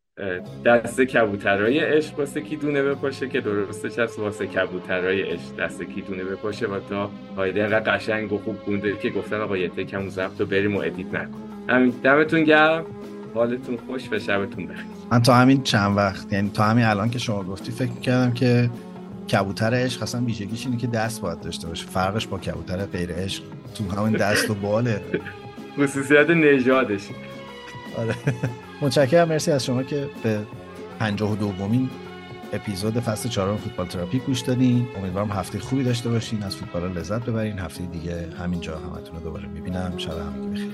[0.64, 5.56] دست کبوترای عشق واسه کی دونه بپاشه که درستش هست واسه کبوترای عشق.
[5.59, 9.56] دست کی دونه بپاشه و تا هایده انقدر قشنگ و خوب خونده که گفتن آقا
[9.56, 11.34] یه تکم اون ضبط رو بریم و ادیت نکن.
[11.68, 12.84] همین دمتون گرم.
[13.34, 14.84] حالتون خوش و شبتون بخیر.
[15.12, 18.70] من تا همین چند وقت یعنی تا همین الان که شما گفتی فکر می‌کردم که
[19.32, 21.86] کبوتر عشق اصلا ویژگیش اینه که دست باید داشته باشه.
[21.86, 23.43] فرقش با کبوتر غیر عشق
[23.74, 25.01] تو همین دست و باله.
[25.78, 27.09] خصوصیت نژادش.
[27.98, 28.14] آره.
[28.82, 29.28] متشکرم.
[29.28, 30.38] مرسی از شما که به
[30.98, 31.90] پنجاه و دومین
[32.52, 34.86] اپیزود فصل چهارم فوتبال تراپی گوش دادین.
[34.98, 36.42] امیدوارم هفته خوبی داشته باشین.
[36.42, 37.59] از فوتبال لذت ببرین.
[37.59, 39.92] هفته دیگه همینجا همتون رو دوباره می‌بینم.
[39.96, 40.72] شب همگی بخیر.